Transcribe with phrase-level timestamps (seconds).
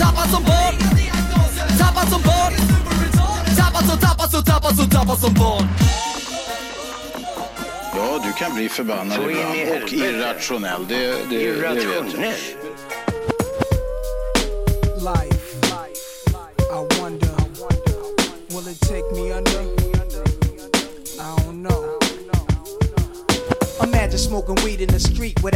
[0.00, 0.74] Tappad som barn.
[1.78, 2.52] Tappad som barn.
[3.56, 5.68] Tappad som, tappad som, tappad som, tappad som barn.
[7.96, 10.86] Ja, du kan bli förbannad ibland och irrationell.
[10.88, 12.32] Det, det, det vet jag.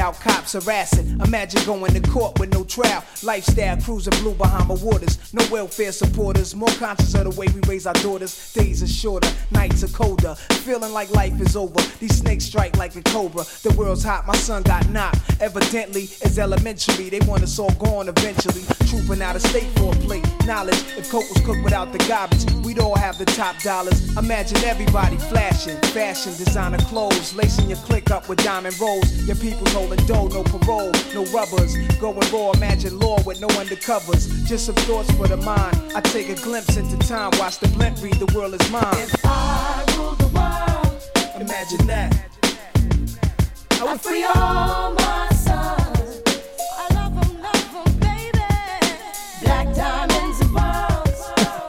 [0.07, 1.21] Without cops harassing.
[1.21, 3.05] Imagine going to court with no trial.
[3.23, 5.33] Lifestyle cruising blue Bahama waters.
[5.33, 6.55] No welfare supporters.
[6.55, 8.53] More conscious of the way we raise our daughters.
[8.53, 10.35] Days are shorter, nights are colder.
[10.65, 11.81] Feeling like life is over.
[11.99, 13.45] These snakes strike like a cobra.
[13.63, 15.19] The world's hot, my son got knocked.
[15.41, 17.09] Evidently, it's elementary.
[17.09, 18.63] They want us all gone eventually.
[18.89, 20.27] Trooping out of state for a plate.
[20.47, 24.17] Knowledge, if coke was cooked without the garbage, we'd all have the top dollars.
[24.17, 29.11] Imagine everybody flashing, fashion, designer clothes, lacing your click up with diamond rolls.
[29.27, 31.77] Your people's holding dough, no parole, no rubbers.
[31.99, 34.29] Going raw, imagine law with no undercovers.
[34.47, 35.77] Just some thoughts for the mind.
[35.95, 38.83] I take a glimpse into time, watch the blimp read, the world is mine.
[38.95, 42.15] If I rule the world, imagine that.
[43.81, 46.23] I would free all my sons.
[46.79, 48.39] I love 'em, love 'em, baby.
[49.43, 51.21] Black diamonds and pearls.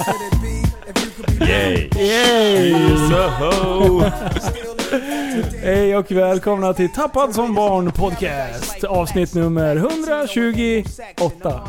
[0.05, 0.55] Could it be
[0.87, 1.89] if you could be Yay!
[1.95, 2.71] Yay!
[3.09, 4.07] Soho!
[5.43, 8.83] Hej och välkomna till Tappad som barn podcast.
[8.83, 11.61] Avsnitt nummer 128.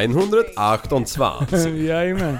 [0.00, 1.46] 128.
[1.68, 2.38] Jajamän.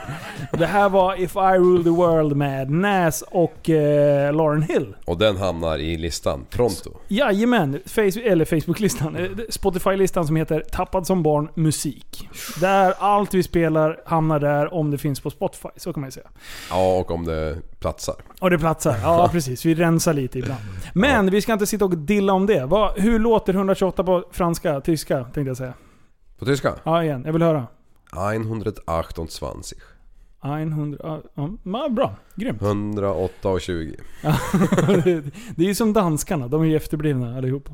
[0.52, 4.94] Det här var If I Rule the World med Nas och eh, Lauren Hill.
[5.04, 6.90] Och den hamnar i listan pronto.
[7.08, 9.16] Jajamän, Facebook, eller Facebook-listan.
[9.16, 12.28] eh, Spotify-listan som heter Tappad som barn musik.
[12.60, 15.68] Där allt vi spelar hamnar där om det finns på Spotify.
[15.76, 16.28] Så kan man ju säga.
[16.70, 18.14] Ja, och om det platsar.
[18.40, 18.96] Och det platsar.
[19.02, 19.64] Ja, precis.
[19.66, 20.60] Vi rensar lite ibland.
[20.94, 22.64] Men vi ska inte sitta och dilla om det.
[22.66, 25.72] Vad, hur låter 128 på franska, tyska tänkte jag säga.
[26.38, 26.74] På tyska?
[26.84, 27.22] Ja, igen.
[27.26, 27.66] Jag vill höra.
[28.32, 28.82] 128.
[30.44, 30.98] 100...
[31.02, 32.14] Ja, ja, ja, bra.
[32.34, 32.62] Grymt.
[32.62, 33.96] 108 och 20.
[34.22, 34.34] Ja,
[35.04, 35.20] det-
[35.56, 37.72] det är ju som danskarna, de är ju efterblivna allihopa.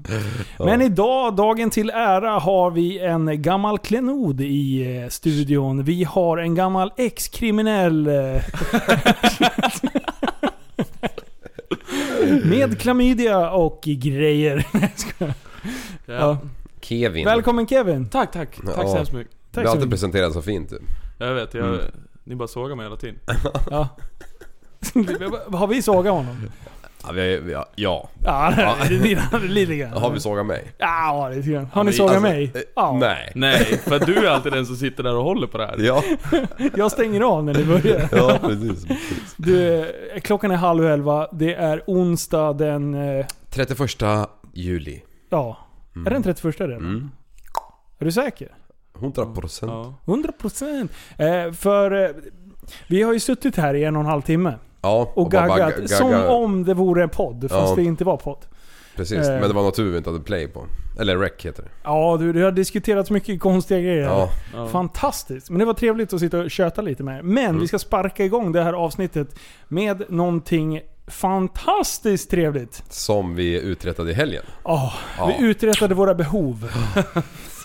[0.58, 5.84] Men idag, dagen till ära, har vi en gammal klenod i eh, studion.
[5.84, 8.06] Vi har en gammal ex-kriminell...
[8.06, 8.14] eh,
[12.44, 14.66] Med klamydia och grejer.
[14.96, 15.34] Skojar.
[16.06, 16.38] ja.
[16.80, 17.24] Kevin.
[17.24, 18.08] Välkommen Kevin!
[18.08, 18.56] Tack, tack.
[18.56, 18.88] Tack Ja.
[18.88, 19.32] så hemskt mycket.
[19.32, 19.90] Du Tack så alltid mycket.
[19.90, 20.80] presenterad så fint du.
[21.18, 21.80] Jag vet, jag, Mm.
[22.24, 23.18] ni bara sågar mig hela tiden.
[23.70, 23.88] Ja.
[25.58, 26.36] har vi sågat honom?
[27.08, 28.08] Ja, vi, vi, ja, ja.
[28.24, 28.74] Ja, Ja.
[28.90, 29.92] lite, lite grann.
[29.92, 30.64] Har vi sågat mig?
[30.78, 31.66] Ja, lite grann.
[31.72, 32.52] Har ni sågat alltså, mig?
[32.54, 32.96] eh, Ja.
[33.00, 33.32] Nej.
[33.34, 35.76] Nej, för du är alltid den som sitter där och håller på det här.
[35.78, 36.02] Ja,
[36.76, 38.08] Jag stänger av när ni börjar.
[38.12, 38.86] ja precis.
[38.86, 39.34] precis.
[39.36, 41.28] Du, eh, klockan är halv elva.
[41.32, 42.94] Det är onsdag den...
[43.18, 43.90] eh, 31
[44.52, 45.02] juli.
[45.30, 45.58] Ja.
[46.06, 46.78] Är den 31 redan?
[46.78, 47.10] Mm.
[47.98, 48.48] Är du säker?
[48.98, 49.72] 100 procent.
[49.72, 49.94] Ja.
[50.04, 50.88] 100%.
[51.18, 52.10] Eh, för eh,
[52.86, 55.76] vi har ju suttit här i en och en halv timme Ja, och, bara gaggat.
[55.76, 57.74] gagga- Som om det vore en podd, fast Ja.
[57.76, 58.38] det inte var podd.
[58.96, 60.64] Precis, eh, men det var något vi inte hade play på.
[61.00, 61.68] Eller rec heter det.
[61.84, 64.02] Ja, du, det har diskuterats mycket konstiga grejer.
[64.04, 64.68] Ja, Ja.
[64.68, 65.50] Fantastiskt.
[65.50, 67.24] Men det var trevligt att sitta och köta lite med.
[67.24, 67.60] Men Mm.
[67.60, 69.28] vi ska sparka igång det här avsnittet
[69.68, 72.82] med någonting fantastiskt trevligt.
[72.88, 74.42] som vi uträttade i helgen.
[74.64, 75.26] Åh, Ja.
[75.38, 76.70] Vi uträttade våra behov.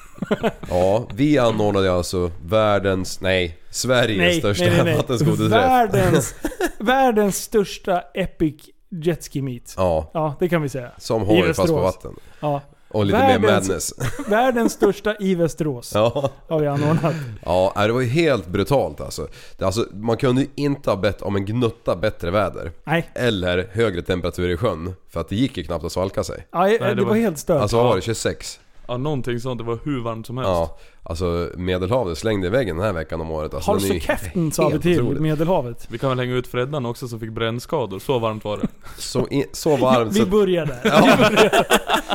[0.70, 5.52] Ja, vi anordnade alltså världens, nej, Sveriges största vattenskoterträff.
[5.52, 6.36] Världens,
[6.80, 8.56] världens största epic
[8.90, 9.74] jetski meet.
[9.78, 10.92] Ja, Ja, det kan vi säga.
[10.98, 12.12] som hoj fast på vatten.
[12.40, 12.62] Ja.
[12.90, 13.94] Och lite mer Världens- madness.
[14.28, 17.16] Världens största i Västerås Ja, har vi anordnat.
[17.46, 19.28] ja nej, det var ju helt brutalt alltså.
[19.58, 19.86] Det, alltså.
[19.94, 22.72] Man kunde ju inte ha bett om en gnutta bättre väder.
[22.84, 24.94] Nej, Eller högre temperatur i sjön.
[25.10, 26.48] För att det gick ju knappt att svalka sig.
[26.52, 27.62] ja, det, det var, var- helt stört.
[27.62, 28.02] Alltså vad var det?
[28.02, 28.60] 26?
[28.88, 29.58] Ja, någonting sånt.
[29.58, 30.50] Det var hur varmt som helst.
[30.50, 30.78] Ja.
[31.04, 33.54] Alltså Medelhavet slängde i väggen den här veckan om året.
[33.54, 35.22] Alltså, Håll så käften sa vi till otroligt.
[35.22, 35.88] Medelhavet.
[35.90, 38.00] Vi kan väl hänga ut Freddan också som fick brännskador.
[38.00, 38.68] Så varmt var det.
[38.98, 40.80] Så, i, så varmt Vi så börjar där.
[40.84, 40.90] Vi
[41.36, 41.66] börjar.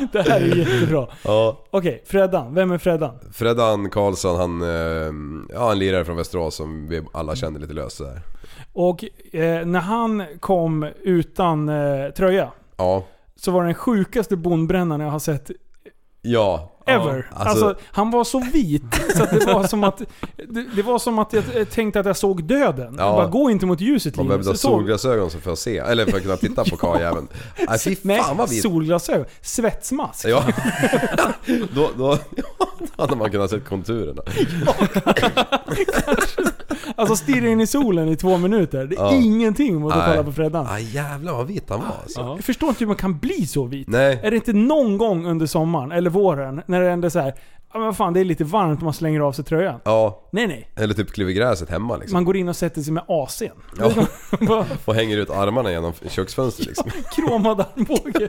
[0.13, 1.07] Det här är jättebra.
[1.25, 1.67] ja.
[1.71, 2.55] Okej, Freddan.
[2.55, 3.19] Vem är Freddan?
[3.33, 5.13] Freddan Karlsson, han, eh,
[5.55, 8.21] ja, en lirare från Västerås som vi alla kände lite löst där.
[8.73, 13.05] Och eh, när han kom utan eh, tröja Ja,
[13.37, 15.51] så var det den sjukaste bondbrännaren jag har sett.
[16.23, 16.71] Ja.
[16.89, 17.27] Ever.
[17.33, 18.83] Alltså- Alltså, han var så vit
[19.17, 19.99] så det var som att
[20.49, 22.95] det, det var som att jag jag tänkte att jag såg döden.
[22.99, 23.13] Ja.
[23.13, 24.31] Bara gå inte mot ljuset Man Linus.
[24.47, 27.29] behövde ha Jag solglasögon så för att se, eller för att kunna titta på karljäveln.
[27.69, 28.63] Nej fy Nej, fan vad vit.
[28.63, 29.25] solglasögon.
[29.43, 30.25] Svetsmask.
[30.29, 30.45] Ja.
[31.75, 32.19] då, då,
[32.97, 34.23] hade man kunnat se konturerna.
[36.97, 38.85] Alltså stirra in i solen i två minuter.
[38.87, 39.13] Det är Ja.
[39.15, 40.67] ingenting mot att kolla på Freddan.
[40.71, 42.21] Ah, jävlar vad vit han var alltså.
[42.21, 42.35] Ja.
[42.37, 43.89] Jag förstår inte hur man kan bli så vit.
[43.89, 44.21] Nej.
[44.23, 47.35] Är det inte någon gång under sommaren, eller våren, när det ändå är så här,
[47.73, 49.81] ja men vad fan det är lite varmt man slänger av sig tröjan?
[49.85, 50.71] Ja, Nej nej.
[50.77, 52.15] eller typ kliver gräset hemma liksom.
[52.17, 53.51] Man går in och sätter sig med AC'n.
[53.79, 53.93] Ja.
[54.85, 56.91] Och hänger ut armarna genom köksfönstret liksom.
[57.17, 58.29] Kromad armbåge.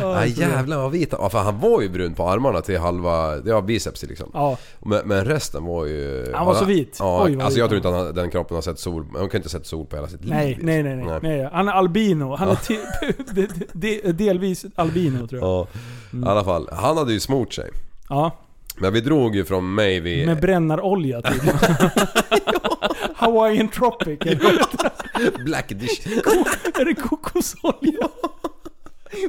[0.00, 1.28] Ja, Nej så- jävlar vad vit han var.
[1.30, 4.30] För han var ju brun på armarna till halva, ja biceps liksom.
[4.34, 4.56] Ja.
[4.80, 6.32] Men, men resten var ju...
[6.34, 6.96] Han var så vit.
[7.00, 9.38] Ja, Oj, alltså jag tror inte att han- den kroppen har sett sol, han kan
[9.38, 10.58] inte ha sett sol på hela sitt Nej, liv.
[10.62, 11.06] nej, liksom.
[11.06, 11.48] nej, nej, nej.
[11.52, 12.36] Han är albino.
[12.36, 15.66] Han är delvis albino tror jag.
[16.22, 16.68] Ja, i alla fall.
[16.72, 17.70] Han hade ju smort sig.
[18.08, 18.36] Ja.
[18.76, 20.26] Men vi drog ju från mig vid...
[20.26, 21.58] Med brännarolja tydligen.
[23.14, 24.18] Hawaiian Tropic.
[25.44, 26.06] Black dish.
[26.74, 28.08] är det kokosolja?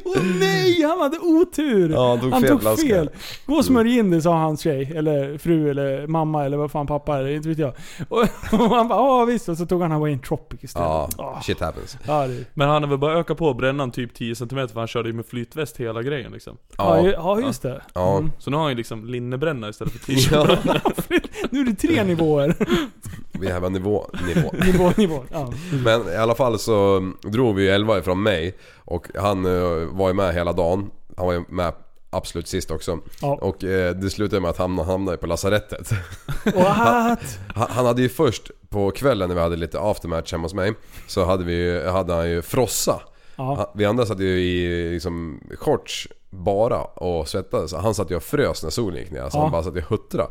[0.06, 1.90] Åh nej, han hade otur!
[1.90, 3.10] Ja, han tog han fel tog fel.
[3.46, 6.88] Gå och smörj in det sa hans tjej, eller fru, eller mamma, eller vad fan
[6.88, 7.74] pappa är, inte vet jag.
[8.10, 8.20] Och,
[8.52, 10.88] och han bara ja visst, och så tog han Hawaiian Tropic istället.
[10.88, 11.42] Ja, Ah.
[11.42, 11.98] shit happens.
[12.08, 14.88] Ja, det, Men han har väl bara ökat på brännan typ 10 cm för han
[14.88, 16.58] körde ju med flytväst hela grejen liksom.
[16.78, 16.98] ja.
[16.98, 17.82] Ja, ju- ja, just det.
[17.94, 18.18] ja.
[18.18, 18.32] Mm.
[18.40, 20.32] Så nu har han ju liksom linnebränna istället för t-shirt.
[20.32, 20.80] ja.
[21.50, 22.56] Nu är det tre nivåer.
[23.40, 24.52] Vi har nivå, nivå.
[24.66, 25.24] nivå, nivå.
[25.32, 25.54] Ja.
[25.84, 30.08] Men i alla fall så drog vi ju 11 ifrån mig och han eh, var
[30.08, 30.90] ju med hela dagen.
[31.18, 31.74] Han var ju med
[32.10, 33.00] absolut sist också.
[33.22, 33.38] Ja.
[33.42, 35.90] Och eh, det slutade med att han hamnade på lasarettet.
[36.56, 37.18] Han,
[37.70, 40.74] han hade ju först på kvällen när vi hade lite aftermatch hemma hos mig
[41.08, 43.02] Så hade, vi, hade han ju frossa.
[43.36, 43.72] Ja.
[43.76, 47.74] Vi andra satt ju i liksom, shorts bara och svettades.
[47.74, 49.30] Han satt ju och frös när solen gick ner.
[49.30, 49.42] Så Ja.
[49.42, 50.28] han bara satt och huttra.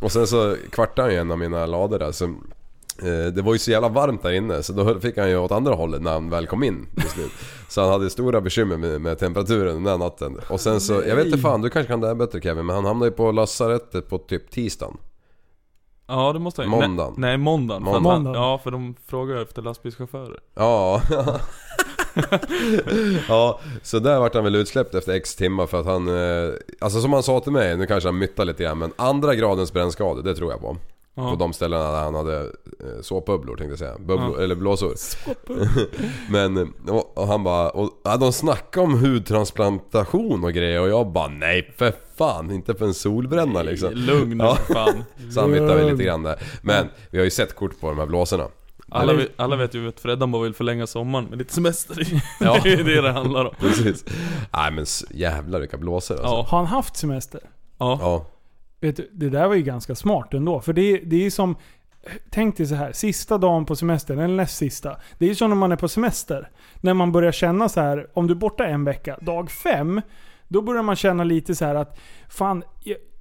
[0.00, 2.12] Och sen så kvartade han ju en av mina lador där.
[2.12, 5.36] Så, eh, det var ju så jävla varmt där inne så då fick han ju
[5.38, 7.32] åt andra hållet när han väl kom in till slut.
[7.68, 10.40] Så han hade stora bekymmer med, med temperaturen den där natten.
[10.48, 12.76] Och sen så, jag vet inte fan, du kanske kan det här bättre Kevin, men
[12.76, 14.96] han hamnade ju på lasarettet på typ tisdagen.
[16.06, 17.14] Ja det måste han Måndagen.
[17.16, 17.82] Nej, nej måndagen.
[17.82, 18.26] Måndagen.
[18.26, 20.40] Han, ja för de frågar efter lastbilschaufförer.
[20.54, 21.02] Ja.
[23.28, 26.08] ja, så där vart han väl utsläppt efter X timmar för att han...
[26.08, 29.34] eh, Alltså som han sa till mig, nu kanske han myttar lite grann men andra
[29.34, 30.76] gradens brännskador, det tror jag på.
[31.14, 31.30] Ja.
[31.30, 33.98] På de ställena där han hade eh, såpbubblor tänkte jag säga.
[33.98, 34.94] Bubblor, eller blåsor.
[36.30, 40.88] men eh, och, och han bara, och, ja, de snackade om hudtransplantation och grejer och
[40.88, 43.90] jag bara nej för fan, inte för en solbränna liksom.
[43.94, 44.54] Lugn Ja.
[44.54, 45.04] för fan.
[45.34, 46.42] Så han myttade väl lite grann där.
[46.62, 48.44] Men vi har ju sett kort på de här blåsorna.
[48.90, 52.22] Alla, vet- alla vet ju att Freddan bara vill förlänga sommaren med lite semester.
[52.40, 52.60] Ja.
[52.62, 53.54] det är det det handlar om.
[53.60, 54.04] Precis.
[54.52, 56.28] Nej men jävlar vilka blåsor alltså.
[56.34, 56.46] Ja.
[56.48, 57.40] Har han haft semester?
[57.78, 57.98] Ja.
[58.02, 58.26] Ja.
[58.80, 60.60] Vet du, det där var ju ganska smart ändå.
[60.60, 61.56] För det, det är som...
[62.30, 64.96] Tänk dig så här, sista dagen på semestern, eller näst sista.
[65.18, 66.50] Det är ju som när man är på semester.
[66.80, 70.00] När man börjar känna så här, om du är borta en vecka, dag fem,
[70.48, 71.98] då börjar man känna lite så här att
[72.28, 72.62] fan,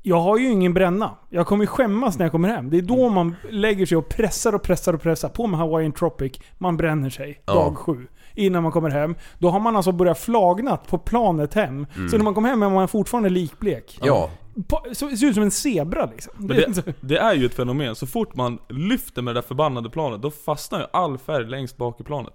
[0.02, 1.12] jag, har ju ingen bränna.
[1.30, 2.70] Jag kommer ju skämmas när jag kommer hem.
[2.70, 5.30] Det är då man lägger sig och pressar och pressar och pressar.
[5.30, 7.54] På med Hawaiian Tropic, man bränner sig Ja.
[7.54, 8.08] dag sju.
[8.36, 9.16] Innan man kommer hem.
[9.40, 11.88] Då har man alltså börjat flagnat på planet hem.
[12.12, 14.00] Så när man kommer hem är man fortfarande likblek.
[14.02, 14.30] Ja.
[14.68, 16.34] På, så, ser ut som en zebra liksom.
[16.38, 16.54] Det,
[16.86, 20.22] det, det är ju ett fenomen, så fort man lyfter med det där förbannade planet,
[20.22, 22.34] då fastnar ju all färg längst bak i planet.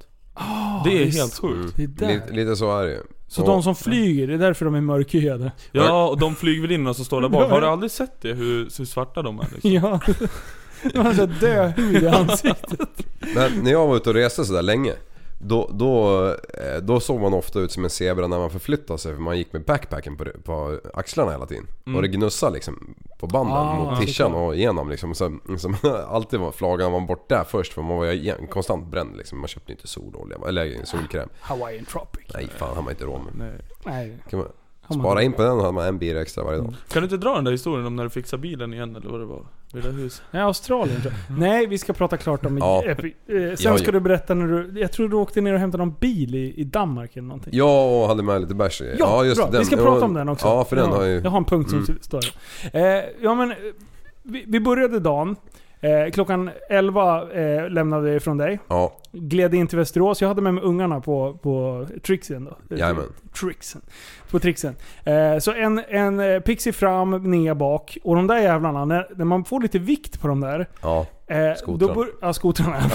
[0.85, 1.19] det är visst.
[1.19, 1.79] helt sjukt.
[1.79, 2.99] Lite, lite så är det.
[3.35, 5.53] Så Och- de som flyger, det är därför de är mörkhyade.
[5.73, 8.33] Ja, och de flygvärdinnorna som står där bak, har du aldrig sett det?
[8.33, 9.71] Hur, hur svarta de är liksom?
[9.73, 10.01] Ja.
[10.93, 12.81] De har så död hud i ansiktet.
[13.35, 14.93] Men när jag var ute och reste sådär länge
[15.45, 19.15] då, då, eh, då såg man ofta ut som en zebra när man förflyttade sig
[19.15, 21.67] för man gick med backpacken på, på axlarna hela tiden.
[21.97, 25.15] Och det gnussade liksom på banden Ah, mot tishan och igenom liksom.
[25.15, 25.77] Så, som
[26.09, 29.39] alltid var flagan man bort där först för man var igen- konstant bränd liksom.
[29.41, 31.29] Man köpte inte sololja, eller solkräm.
[31.41, 32.31] Hawaiian Tropic.
[32.35, 33.33] Nej fan har man inte råd med.
[33.39, 33.61] Nej.
[33.85, 34.19] Nej.
[34.89, 36.75] Spara in på den och har man en bil extra varje dag.
[36.89, 39.21] Kan du inte dra den där historien om när du fixar bilen igen eller vad
[39.21, 39.43] det var?
[39.73, 40.23] Det där huset?
[40.31, 41.39] Nej, Australien tror jag.
[41.39, 42.59] Nej, vi ska prata klart om...
[42.59, 42.83] Ja.
[42.85, 43.93] Eh, eh, sen Ja, ska ja.
[43.93, 44.81] du berätta när du...
[44.81, 47.53] Jag tror du åkte ner och hämtade någon bil i, i Danmark eller någonting.
[47.57, 48.97] Ja, och hade med lite bärs i.
[48.99, 49.49] Ja, bra.
[49.59, 50.47] Vi ska Ja, prata om den också.
[50.47, 51.21] Ja, för den ja, har ju...
[51.25, 51.99] Jag har en punkt som Mm.
[52.01, 52.21] står
[52.73, 52.99] här.
[52.99, 53.55] eh, Ja men,
[54.23, 55.37] vi, vi började dagen.
[55.85, 58.59] Eh, klockan 11 eh, lämnade jag ifrån dig.
[58.69, 60.21] Ja, Gled in till Västerås.
[60.21, 62.77] Jag hade med mig ungarna på, på Trixen då.
[62.77, 63.05] Jajamän.
[63.41, 63.81] Trixen.
[64.31, 64.77] På Trixen.
[65.05, 67.99] Eh, så en, en eh, Pixie fram, ner bak.
[68.05, 70.69] Och de där jävlarna, när, när man får lite vikt på de där.
[70.83, 71.07] ja.
[71.27, 71.95] Eh, Skotrarna.
[71.95, 72.77] Bör, ja, skotrarna.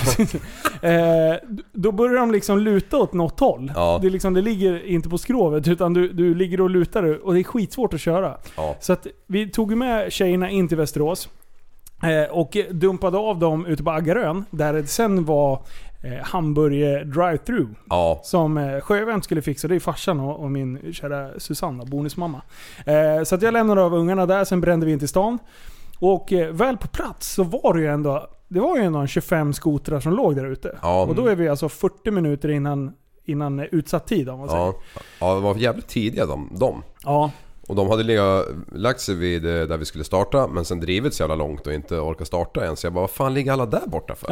[0.81, 1.37] eh,
[1.73, 3.71] då börjar de liksom luta åt något håll.
[3.75, 3.99] Ja.
[4.01, 7.39] Det, liksom, det ligger inte på skrovet, utan du, du ligger och lutar och det
[7.39, 8.37] är skitsvårt att köra.
[8.57, 8.75] Ja.
[8.79, 11.29] Så att vi tog med tjejerna in till Västerås.
[12.03, 15.61] Eh, och dumpade av dem ute på Aggarön, där det sen var
[16.03, 19.67] eh, hamburger drive-thru Ja, som eh, Sjövärn skulle fixa.
[19.67, 22.41] Det är farsan och, och min kära Susanna, bonusmamma.
[22.85, 25.37] Eh, så att jag lämnade av ungarna där, sen brände vi in till stan.
[25.99, 29.07] Och eh, väl på plats så var det ju ändå, det var ju ändå en
[29.07, 30.77] 25 skotrar som låg där ute.
[30.81, 31.01] Ja.
[31.01, 32.93] Och då är vi alltså 40 minuter innan,
[33.25, 34.63] innan utsatt tid om man säger.
[34.63, 34.73] ja.
[35.19, 36.49] ja, det var jävligt tidiga de.
[36.59, 36.83] de.
[37.03, 37.31] Ja.
[37.69, 41.13] Och de hade legat, lagt sig vid eh, där vi skulle starta men sen drivit
[41.13, 42.75] så jävla långt och inte orkat starta än.
[42.75, 44.27] Så jag bara, vad fan ligger alla där borta för?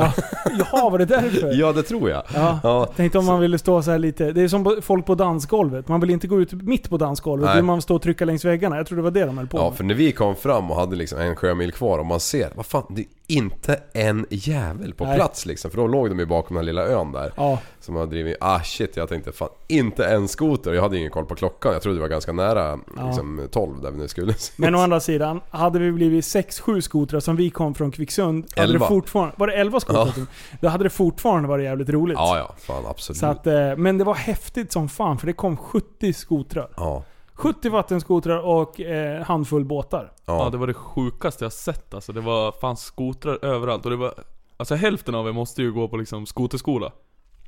[0.71, 0.89] Ja.
[0.91, 1.59] Var det därför?
[1.59, 2.23] Ja, det tror jag.
[2.35, 2.59] Ja.
[2.63, 2.85] Ja.
[2.95, 4.31] Tänkte om man ville stå så här lite.
[4.31, 5.87] Det är som folk på dansgolvet.
[5.87, 7.45] Man vill inte gå ut mitt på dansgolvet.
[7.45, 7.55] Nej.
[7.55, 8.77] Vill man stå och trycka längs väggarna.
[8.77, 9.77] Jag tror det var det de höll på Ja, med.
[9.77, 12.65] för när vi kom fram och hade liksom en sjömil kvar och man ser, vad
[12.65, 15.15] fan, det är inte en jävel på Nej.
[15.15, 15.71] plats liksom.
[15.71, 17.33] För då låg de ju bakom den lilla ön där.
[17.35, 17.59] Ja.
[17.87, 20.73] Som har drivit, ah shit jag tänkte fan inte en skoter.
[20.73, 21.73] Jag hade ingen koll på klockan.
[21.73, 23.07] Jag trodde det var ganska nära Ja.
[23.07, 24.33] liksom 12 där vi nu skulle.
[24.55, 28.67] Men å andra sidan, hade vi blivit 6-7 skotrar som vi kom från Kvicksund, hade
[28.67, 28.87] det Elva.
[28.87, 30.13] fortfarande, var det 11 skotrar?
[30.17, 30.25] Ja.
[30.61, 32.17] Då hade det fortfarande varit jävligt roligt.
[32.17, 33.17] Ja, ja, fan absolut.
[33.19, 36.69] Så att, eh, men det var häftigt som fan, för det kom 70 skotrar.
[36.77, 37.03] Ja,
[37.33, 40.11] 70 vattenskotrar och eh, handfull båtar.
[40.25, 40.49] Ja, ja.
[40.49, 42.13] det var det sjukaste jag sett alltså.
[42.13, 44.13] Det var fan skotrar överallt och det var...
[44.59, 46.91] Alltså hälften av er måste ju gå på liksom skoterskola.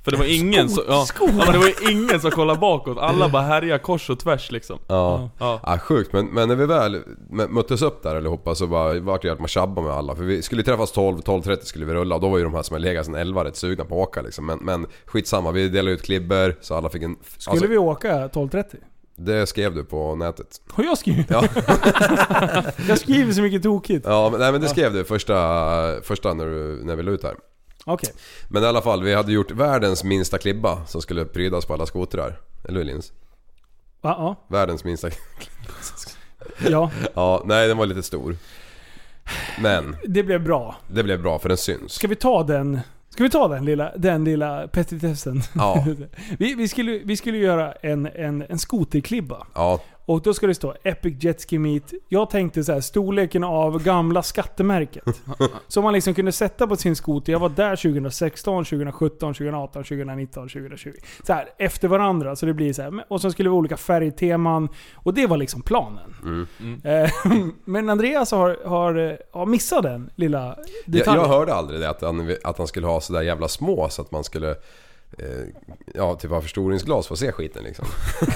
[0.04, 0.84] För det var ingen som...
[0.88, 2.98] Ja, ja, men det var ingen som kollade bakåt.
[2.98, 4.80] Alla bara härjade kors och tvärs liksom.
[4.88, 5.30] Ja.
[5.40, 5.60] Ja.
[5.64, 6.14] Ja, sjukt.
[6.14, 9.40] Men, men när vi väl möttes upp där allihopa så bara, vart det ju att
[9.40, 10.16] man tjabbade med alla.
[10.16, 12.64] För vi skulle träffas 12, 12.30 skulle vi rulla och då var ju de här
[12.64, 14.46] som har legat sen 11 rätt sugna på att åka liksom.
[14.46, 17.16] Men, men skitsamma, vi delade ut klibber så alla fick en...
[17.38, 18.64] Skulle alltså, vi åka 12.30?
[19.16, 20.62] Det skrev du på nätet.
[20.72, 21.28] Har jag skrivit?
[21.30, 21.44] Ja,
[22.88, 24.06] Jag skriver så mycket tokigt.
[24.06, 27.24] ja men, nej, men det skrev du första, första när, du, när vi la ut
[27.24, 27.36] här.
[27.86, 28.14] Okej.
[28.48, 31.86] Men i alla fall, vi hade gjort världens minsta klibba som skulle prydas på alla
[31.86, 32.40] skotrar.
[32.68, 33.14] Eller hur Linus?
[34.02, 34.36] Ja, ja.
[34.48, 35.10] Världens minsta...
[36.70, 38.36] ja, Ja, nej den var lite stor.
[39.62, 40.76] Men det blev bra.
[40.88, 41.92] det blev bra för den syns.
[41.94, 45.42] Ska vi ta den, ska vi ta den lilla, den lilla petitessen?
[45.56, 45.86] Ja.
[46.40, 49.48] vi, vi, skulle, vi skulle göra en, en, en skoterklibba.
[49.56, 51.94] Ja, Och då ska det stå Epic Jet Ski Meet.
[52.08, 55.04] Jag tänkte så här, storleken av gamla skattemärket.
[55.68, 57.32] Som man liksom kunde sätta på sin skoter.
[57.32, 60.92] Jag var där 2016, 2017, 2018, 2019, 2020.
[61.24, 62.36] Så här, efter varandra.
[62.36, 63.06] Så det blir så här.
[63.08, 64.70] Och så skulle vi ha olika färgteman.
[64.96, 66.48] Och det var liksom planen.
[66.84, 67.12] Eh,
[67.66, 71.24] Men Andreas har, har, har missat den lilla jag, detaljen.
[71.24, 74.12] jag hörde aldrig det att han, att han skulle ha sådär jävla små så att
[74.12, 74.56] man skulle...
[75.18, 75.26] Eh,
[75.94, 77.86] ja, typ ha förstoringsglas för att se skiten liksom.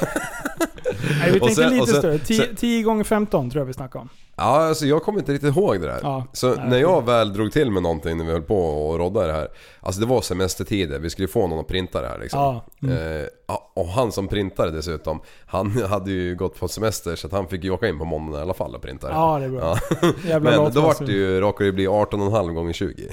[1.20, 2.20] Nej, vi tänkte sen- lite sen- större.
[2.20, 4.10] 10 sen- 10 gånger 15 tror jag vi snackade om.
[4.36, 6.00] Ja, alltså jag kommer inte riktigt ihåg det där.
[6.04, 6.26] Ja.
[6.34, 8.58] Så Nej, när jag väl drog till med någonting när vi höll på
[8.90, 9.48] och rodda det här.
[9.80, 12.40] Alltså det var semestertider, vi skulle få någon att printa det här liksom.
[12.80, 12.90] Ja.
[12.90, 17.34] Eh, ja, och han som printade dessutom, han hade ju gått på semester så att
[17.34, 19.14] han fick ju åka in på måndagen i alla fall och printa det.
[19.14, 19.78] Ja, det är bra.
[20.30, 20.40] Ja.
[20.40, 23.10] Men då vart det ju, råkade det bli 18,5 gånger 20.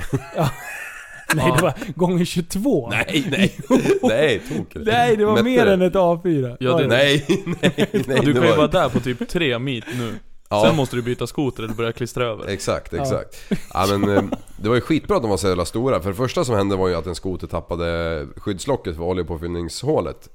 [1.36, 2.88] Nej, det var gånger 22.
[2.90, 3.56] Nej, nej,
[4.02, 4.92] nej, tok eller?
[4.92, 5.72] Nej, det var Mätte mer det?
[5.72, 6.56] än ett A4.
[6.60, 7.26] Ja, det- Nej,
[7.62, 8.20] nej, nej.
[8.24, 10.14] du kan ju var- vara där på typ tre meet nu.
[10.52, 10.64] Ja.
[10.66, 12.46] Sen måste du byta skoter eller börja klistra över.
[12.48, 13.36] Exakt, exakt.
[13.74, 13.86] Ja.
[13.98, 14.22] men, eh,
[14.56, 16.00] det var ju skitbra att de var så jävla stora.
[16.00, 20.28] För det första som hände var ju att en skoter tappade skyddslocket för oljepåfyllningshålet.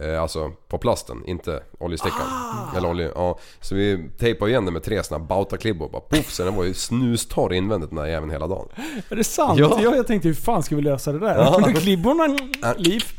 [0.00, 2.26] Eh, alltså på plasten, inte oljestickan.
[2.76, 3.38] Eller olje, ja.
[3.60, 5.88] Så vi tejpade igen den med tre såna bautaklibbor.
[5.88, 8.68] Bara poff, så den var ju snustorr invändigt den där jäveln hela dagen.
[9.08, 9.58] Är det sant?
[9.58, 9.78] Ja.
[9.82, 9.96] Ja.
[9.96, 11.34] jag tänkte hur fan ska vi lösa det där?
[11.36, 11.62] Ja.
[11.80, 12.38] Klibborna,
[12.76, 13.02] liv.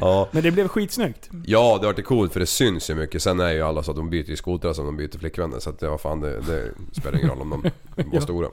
[0.00, 0.28] Ja.
[0.30, 1.30] Men det blev skitsnyggt.
[1.46, 3.22] Ja, det vart coolt för det syns ju mycket.
[3.22, 5.58] Sen är ju alla så att de byter ju skotrar som de byter flickvänner.
[5.58, 7.62] Så att ja, fan det, det spelar ingen roll om de
[7.96, 8.20] var Ja.
[8.20, 8.48] stora.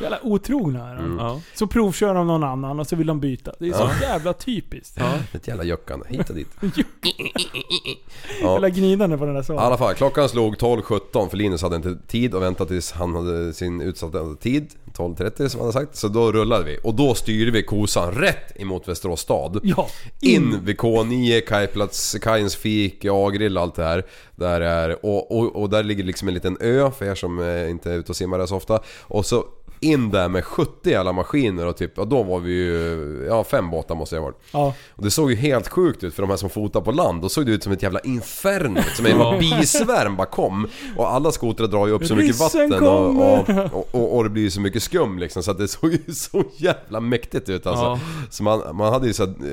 [0.00, 1.04] Jävla otrogna är de.
[1.04, 1.18] Mm.
[1.18, 1.40] Ja.
[1.54, 3.52] Så provkör de någon annan och så vill de byta.
[3.58, 4.96] Det är så jävla typiskt.
[5.00, 5.12] Ja.
[5.32, 6.48] Ett jävla juckande, hit och dit.
[8.42, 9.64] Jävla gnidande på den där I saken.
[9.64, 13.52] alla fall, klockan slog 12.17 för Linus hade inte tid att vänta tills han hade
[13.52, 14.70] sin utsatta tid.
[14.96, 15.96] 12.30 som han hade sagt.
[15.96, 16.78] Så då rullade vi.
[16.82, 19.60] Och då styrde vi kosan rätt emot Västerås stad.
[19.62, 19.88] Ja.
[20.20, 24.04] In vid K9, kajplats, kajens fik, A-grill och allt det här.
[24.36, 27.70] Där är, och, och, och där ligger liksom en liten ö för er som eh,
[27.70, 28.80] inte är ute och simmar där så ofta.
[29.00, 29.44] Och så
[29.80, 33.70] In där med 70 alla maskiner och typ, och då var vi ju, ja fem
[33.70, 34.40] båtar måste jag ha varit.
[34.52, 34.74] Ja.
[34.90, 37.22] Och det såg ju helt sjukt ut för de här som fotar på land.
[37.22, 38.80] Då såg det ut som ett jävla inferno.
[38.96, 39.38] Som en Ja.
[39.40, 40.68] bisvärm bara kom.
[40.96, 44.24] Och alla skotrar drar ju upp så mycket Ryssen vatten och, och, och, och, och
[44.24, 45.42] det blir ju så mycket skum liksom.
[45.42, 47.84] Så att det såg ju så jävla mäktigt ut alltså.
[47.84, 48.00] Ja.
[48.30, 49.46] Så man, man hade ju så att, eh,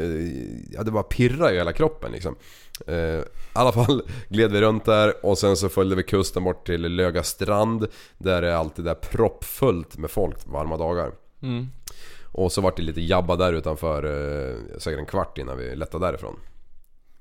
[0.71, 2.35] ja det bara pirrade i hela kroppen liksom.
[2.87, 6.65] Eh, I alla fall gled vi runt där och sen så följde vi kusten bort
[6.65, 7.87] till Löga strand.
[8.17, 11.11] Där är alltid där proppfullt med folk varma dagar.
[11.41, 11.67] Mm.
[12.31, 16.05] Och så vart det lite jabba där utanför, eh, säkert en kvart innan vi lättade
[16.05, 16.35] därifrån.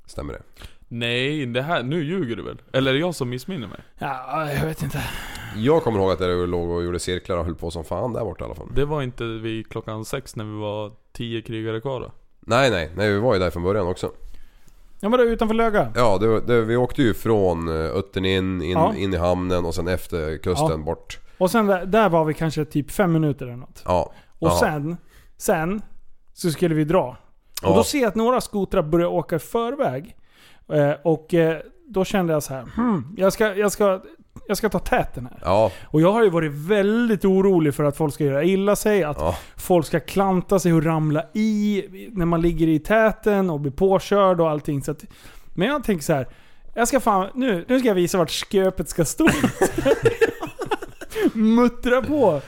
[0.07, 0.43] Stämmer det?
[0.89, 2.63] Nej, det här, nu ljuger du väl?
[2.73, 3.81] Eller är det jag som missminner mig?
[3.99, 5.03] ja, jag vet inte.
[5.57, 8.25] Jag kommer ihåg att jag låg och gjorde cirklar och höll på som fan där
[8.25, 8.69] borta i alla fall.
[8.75, 12.13] Det var inte vid klockan sex när vi var tio krigare kvar då?
[12.41, 14.13] Nej nej, nej vi var ju där från början också.
[15.05, 15.93] Ja men det utanför Löga.
[15.97, 18.95] Ja, det, det, vi åkte ju från eh, Uttern in, in, Ja.
[18.97, 20.77] in i hamnen och sen efter kusten Ja.
[20.77, 21.19] bort.
[21.39, 23.83] Och sen där, där var vi kanske typ fem minuter eller något.
[23.85, 24.13] Ja.
[24.39, 24.59] Och Ja.
[24.61, 24.97] sen,
[25.37, 25.83] sen
[26.33, 27.17] så skulle vi dra.
[27.63, 27.75] Och Ja.
[27.77, 30.17] då ser jag att några skotrar börjar åka i förväg.
[30.73, 34.01] Eh, och eh, då kände jag så här, hmm, jag ska, jag ska,
[34.47, 35.39] jag ska ta täten här.
[35.45, 39.05] Ja, Och jag har ju varit väldigt orolig för att folk ska göra illa sig,
[39.05, 39.37] att ja.
[39.57, 44.41] folk ska klanta sig och ramla i när man ligger i täten och blir påkörd
[44.41, 44.83] och allting.
[44.83, 45.05] Så att,
[45.55, 46.29] men jag tänker så här.
[46.75, 49.29] Jag ska fan, nu, nu ska jag visa vart sköpet ska stå.
[51.33, 52.41] Muttra på.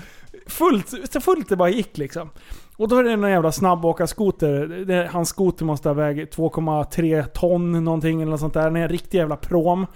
[0.47, 2.31] Fullt, så fullt det bara gick liksom.
[2.79, 5.09] Och då är det en jävla snabbåkarskoter.
[5.13, 8.71] Hans skoter måste ha vägt 2,3 ton någonting eller något sånt där.
[8.71, 9.87] Det är en riktig jävla prom.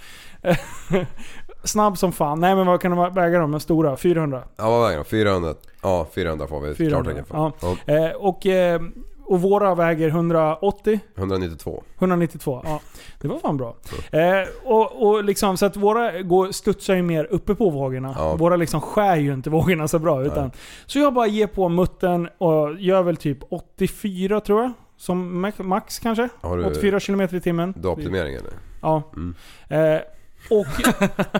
[1.65, 2.41] Snabb som fan.
[2.41, 3.61] Nej men vad kan de väga de?
[3.61, 3.97] Stora?
[3.97, 4.43] 400?
[4.57, 5.05] Ja vad väger de?
[5.05, 5.55] 400?
[5.83, 7.37] Ja 400 får vi ett 400, klartecken för.
[7.37, 7.53] ja.
[7.87, 7.95] Ja.
[7.95, 8.81] Eh, och, eh,
[9.31, 11.01] och våra väger 180?
[11.17, 11.83] 192.
[11.99, 12.81] 192, ja.
[13.21, 13.77] Det var fan bra.
[14.13, 18.15] Eh, och, och liksom, så att våra går, studsar ju mer uppe på vågorna.
[18.19, 18.37] Ja.
[18.37, 20.25] Våra liksom skär ju inte vågorna så bra.
[20.25, 20.51] Utan,
[20.87, 24.73] så jag bara ger på muttern och gör väl typ 84 tror jag.
[24.97, 26.29] Som max- kanske?
[26.41, 27.75] Har du- 84 km i timmen.
[27.77, 28.51] Du har optimering eller?
[28.83, 29.03] Ja.
[29.17, 29.35] Mm.
[29.69, 30.01] Eh,
[30.51, 30.67] och,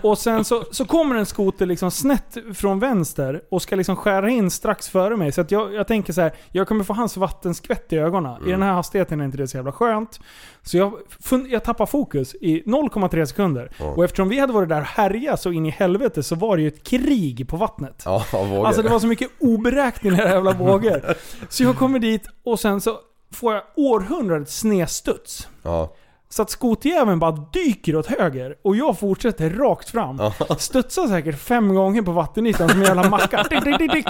[0.03, 4.29] och sen så, så kommer en skoter liksom snett från vänster och ska liksom skära
[4.29, 5.31] in strax före mig.
[5.31, 8.35] Så att jag, jag tänker så här, jag kommer få hans vattenskvätt i ögonen.
[8.35, 8.47] Mm.
[8.47, 10.19] I den här hastigheten är inte det så jävla skönt.
[10.63, 10.93] Så jag,
[11.23, 13.71] fun- jag tappar fokus i 0,3 sekunder.
[13.79, 13.85] Ja.
[13.85, 16.61] Och eftersom vi hade varit där och härjat så in i helvete så var det
[16.61, 18.01] ju ett krig på vattnet.
[18.05, 18.25] Ja.
[18.65, 21.15] Alltså det var så mycket oberäkneliga jävla vågor.
[21.49, 22.99] Så jag kommer dit och sen så
[23.33, 25.47] får jag århundradets snedstuds.
[25.63, 25.93] Ja.
[26.31, 30.19] Så att skoterjäveln bara dyker åt höger och jag fortsätter rakt fram.
[30.57, 33.43] Studsar säkert fem gånger på vattenytan som en jävla macka.
[33.49, 34.07] Dick, dick, dick, dick.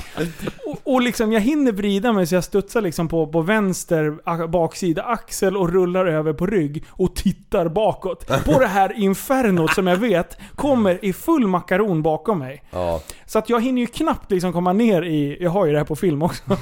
[0.65, 5.03] Och, och liksom jag hinner vrida mig så jag studsar liksom på, på vänster baksida
[5.03, 8.27] axel och rullar över på rygg och tittar bakåt.
[8.45, 12.63] På det här infernot som jag vet kommer i full makaron bakom mig.
[12.71, 13.01] Ja.
[13.25, 15.37] Så att jag hinner ju knappt liksom komma ner i...
[15.43, 16.43] Jag har ju det här på film också.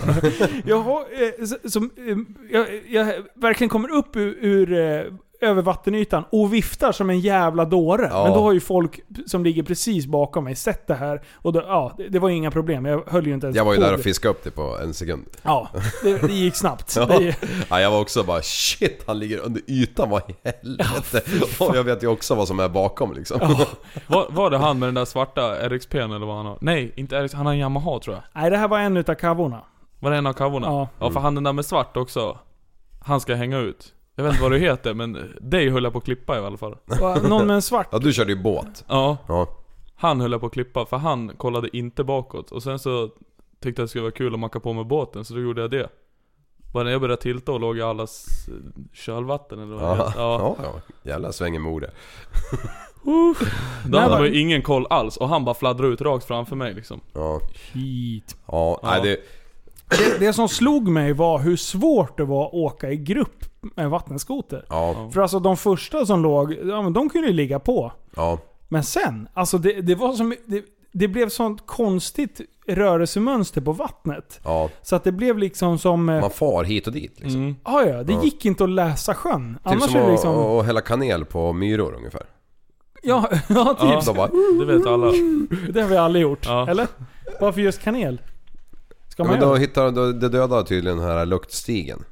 [0.66, 1.00] jag har...
[1.02, 2.18] Eh, som, eh,
[2.52, 4.38] jag, jag verkligen kommer upp ur...
[4.42, 5.04] ur eh,
[5.42, 8.08] över vattenytan och viftar som en jävla dåre.
[8.12, 8.24] Ja.
[8.24, 11.22] Men då har ju folk som ligger precis bakom mig sett det här.
[11.34, 12.86] Och då, ja, det, det var ju inga problem.
[12.86, 14.94] Jag höll ju inte ens Jag var ju där och fiskade upp det på en
[14.94, 15.26] sekund.
[15.44, 15.70] Ja,
[16.04, 16.96] det, det gick snabbt.
[17.00, 17.06] Ja.
[17.06, 17.36] Det,
[17.70, 21.22] ja, jag var också bara shit, han ligger under ytan, vad i helvete?
[21.60, 23.40] och jag vet ju också vad som är bakom liksom.
[24.08, 26.58] Var, var det han med den där svarta RXP'n eller vad han har?
[26.62, 28.24] Nej, inte RX, han har en Yamaha tror jag.
[28.42, 29.62] nej, det här var en utav kavorna.
[30.00, 30.68] Var det en av kavorna?
[30.68, 30.88] Ja.
[31.00, 32.38] Ja, för han den där med svart också.
[33.02, 33.94] Han ska hänga ut.
[34.20, 36.58] Jag vet inte vad du heter, men dig höll jag på att klippa i alla
[36.58, 36.78] fall.
[37.30, 37.88] Någon med en svart.
[37.92, 38.84] Ja, du körde ju båt.
[38.88, 39.48] Ja, Ja.
[39.96, 42.52] han höll jag på att klippa, för han kollade inte bakåt.
[42.52, 43.08] Och sen så
[43.64, 45.72] tyckte jag det skulle vara kul att macka på med båten, så då gjorde jag
[45.72, 45.90] det.
[46.74, 48.54] Bara när jag började tilta och låg i allas eh,
[48.94, 50.20] kölvatten eller vad det Ja, heter.
[50.22, 50.56] ja.
[50.64, 50.74] ja.
[51.04, 51.92] Jävla svängemode.
[53.04, 53.12] Då
[53.86, 56.56] Nej, hade men- man ju ingen koll alls, och han bara fladdrade ut rakt framför
[56.56, 57.02] mig liksom.
[57.14, 57.42] Ja,
[57.74, 58.36] Hit.
[58.46, 58.90] ja, Ja.
[58.92, 59.18] Nej, det...
[59.98, 63.90] Det, det som slog mig var hur svårt det var att åka i grupp med
[63.90, 64.66] vattenskoter.
[64.70, 67.92] Ja, För alltså de första som låg, ja, men de kunde ju ligga på.
[68.16, 68.38] ja.
[68.72, 70.36] Men sen, alltså det, det var som...
[70.46, 74.40] Det, det blev sånt konstigt rörelsemönster på vattnet.
[74.44, 74.70] ja.
[74.82, 76.10] Så att det blev liksom som...
[76.10, 77.42] eh, Man far hit och dit liksom.
[77.42, 77.56] Mm.
[77.66, 78.24] Ja, ja, det Ja.
[78.24, 79.54] gick inte att läsa sjön.
[79.64, 80.66] Typ Annars som att, liksom...
[80.66, 82.24] hälla kanel på myror ungefär.
[83.04, 84.08] Ja, ja typ.
[84.08, 84.14] Ja.
[84.14, 85.06] Bara, Det vet alla.
[85.74, 86.46] Det har vi alla gjort.
[86.46, 86.68] Ja.
[86.70, 86.88] Eller?
[87.40, 88.22] Varför just kanel?
[89.08, 92.04] Ska ja, man men då hittar då, det dödar tydligen den här luktstigen.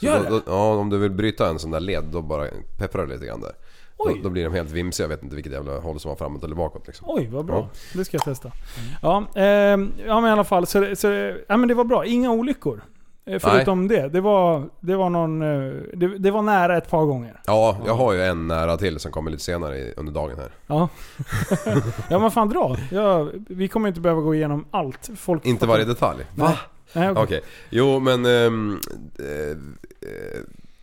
[0.00, 0.30] Så Gör då, det?
[0.30, 2.46] då, ja, om du vill bryta en sån där led, då bara
[2.78, 3.52] pepprar du lite grann där.
[3.98, 6.44] Då, då blir de helt vimsiga, jag vet inte vilket jävla håll som var framåt
[6.44, 7.06] eller bakåt liksom.
[7.10, 7.56] Oj, vad bra.
[7.56, 7.68] Ja.
[7.98, 8.52] Det ska jag testa.
[9.02, 10.66] Ja, ehm, ja men i alla fall.
[10.66, 11.06] Så, så,
[11.48, 12.04] ja, men det var bra.
[12.06, 12.82] Inga olyckor.
[13.26, 14.08] Eh, Förutom det.
[14.08, 15.42] Det var, det var någon...
[15.42, 17.40] eh, Det, det var nära ett par gånger.
[17.46, 20.50] Ja, jag har ju en nära till som kommer lite senare under dagen här.
[20.66, 20.88] Ja.
[22.10, 22.76] ja men fan dra.
[22.90, 25.10] Ja, vi kommer inte behöva gå igenom allt.
[25.16, 26.26] Folk Inte varje detalj.
[26.34, 26.56] Nej.
[26.92, 27.22] Nej, okej.
[27.22, 27.40] Okej.
[27.70, 28.26] Jo men...
[28.26, 28.80] ehm,
[29.18, 29.56] eh, eh,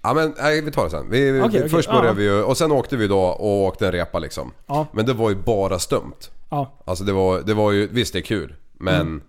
[0.02, 1.10] ja men nej, vi tar det sen.
[1.10, 1.70] Vi, vi, Okej, okej.
[1.70, 2.14] först började Ja.
[2.14, 4.52] vi ju, och sen åkte vi då och åkte en repa liksom.
[4.68, 4.88] Ja.
[4.94, 6.32] Men det var ju bara stumt.
[6.50, 6.74] Ja.
[6.86, 8.54] Alltså det var, det var ju, visst det är kul.
[8.78, 9.22] Men Mm.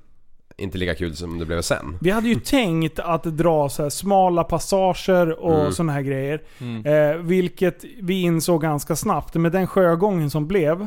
[0.57, 1.99] inte lika kul som det blev sen.
[2.01, 5.73] Vi hade ju tänkt att dra så här smala passager och Mm.
[5.73, 6.43] såna här grejer.
[6.61, 6.87] Mm.
[6.87, 9.35] Eh, vilket vi insåg ganska snabbt.
[9.35, 10.87] Med den sjögången som blev,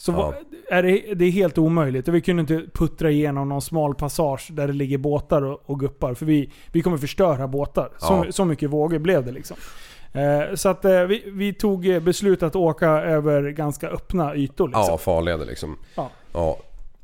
[0.00, 0.34] så var,
[0.70, 2.08] är det, det är helt omöjligt.
[2.08, 6.14] Vi kunde inte puttra igenom någon smal passage där det ligger båtar och, och guppar.
[6.14, 7.90] För vi, vi kommer förstöra båtar.
[7.98, 8.32] Så, Ja.
[8.32, 9.56] så mycket vågor blev det liksom.
[10.12, 14.68] Eh, så att eh, vi, vi tog eh, beslut att åka över ganska öppna ytor.
[14.68, 14.84] Liksom.
[14.88, 15.76] Ja, farleder liksom.
[15.94, 16.10] Ja.
[16.32, 16.56] Ja.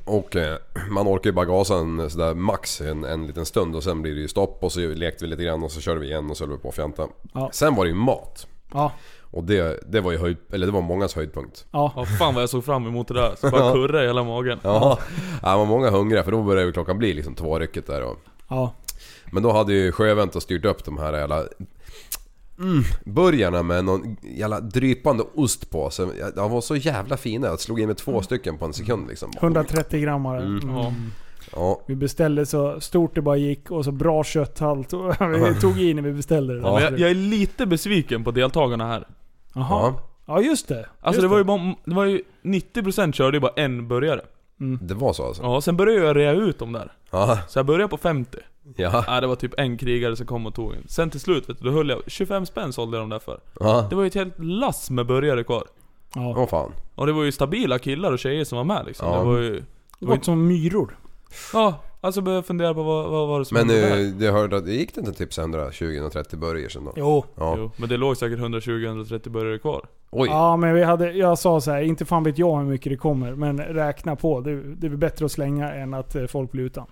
[0.05, 0.57] Och eh,
[0.91, 4.15] man orkar ju bara gasa en sådär max en, en liten stund och sen blir
[4.15, 6.37] det ju stopp och så lekte vi lite grann och så körde vi igen och
[6.37, 7.07] så höll vi på att fjanta.
[7.35, 7.51] Ja.
[7.53, 8.47] Sen var det ju mat.
[8.73, 8.93] Ja.
[9.37, 11.67] Och det, det var ju höjd, eller det var mångas höjdpunkt.
[11.71, 11.93] Ja.
[11.97, 13.35] Ja fan vad jag såg fram emot det där.
[13.37, 14.59] Så bara kurra i hela magen.
[14.63, 14.99] Ja,
[15.43, 18.17] ja var många hungriga för då började klockan bli liksom tvårycket där och...
[18.49, 18.75] Ja.
[19.33, 21.45] Men då hade ju Sjövent och styrt upp de här jävla...
[22.59, 25.91] Mm, burgarna med någon jävla drypande ost på.
[25.91, 27.47] Så, ja, de var så jävla fina.
[27.47, 29.31] Jag slog in med två stycken på en sekund liksom.
[29.41, 30.37] 130 grammar.
[30.37, 30.69] Mm.
[30.69, 30.93] Ja.
[31.53, 34.93] Ja, Vi beställde så stort det bara gick och så bra kötthalt.
[35.21, 36.61] Vi tog i när vi beställde det.
[36.61, 39.07] Men jag, jag är lite besviken på deltagarna här.
[39.57, 39.67] Jaha.
[39.87, 40.89] ja, Ja just det.
[41.01, 44.21] Alltså just det var, ju bara, det var ju 90% körde ju bara en burgare.
[44.81, 45.43] det var så alltså.
[45.43, 46.93] Ja, sen började jag rea ut dem där.
[47.11, 48.39] Ja, Så jag började på 50.
[48.77, 50.89] ja, Ja, det var typ en krigare som kom och tog en.
[50.89, 53.41] Sen till slut vet du, då höll jag 25 spänn sålde jag dem där för.
[53.61, 53.87] ja.
[53.91, 55.65] Det var ju ett helt lass med burgare kvar.
[56.15, 56.35] Ja.
[56.37, 56.73] Åh fan.
[56.95, 59.09] Och det var ju stabila killar och tjejer som var med liksom.
[59.09, 59.19] Ja.
[59.19, 59.63] Det var ju...
[59.99, 60.99] Det var som myror.
[61.53, 61.75] Ja,
[62.07, 63.97] alltså började jag fundera på vad, vad var det som Men hände där?
[64.21, 66.93] eh, jag hörde att det gick det inte typ så 120-130 burgare sen då?
[66.97, 67.25] Jo.
[67.35, 67.55] Ja.
[67.59, 69.87] Jo, men det låg säkert 120-130 burgare kvar.
[70.11, 70.29] Oj.
[70.29, 72.97] Ja men vi hade, jag sa så här, inte fan vet jag hur mycket det
[72.97, 73.35] kommer.
[73.35, 74.41] Men räkna på.
[74.41, 76.87] Det, det är bättre att slänga än att eh, folk blir utan.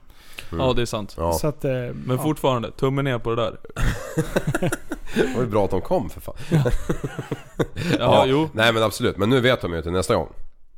[0.59, 1.14] Ja, det är sant.
[1.18, 2.18] Ja, Så att, eh, Men ja.
[2.18, 3.57] fortfarande, tummen ner på det där.
[5.14, 6.35] det var ju bra att de kom för fan.
[7.98, 8.48] Ja, jo.
[8.53, 10.29] Nej men absolut, men nu vet de ju till nästa gång.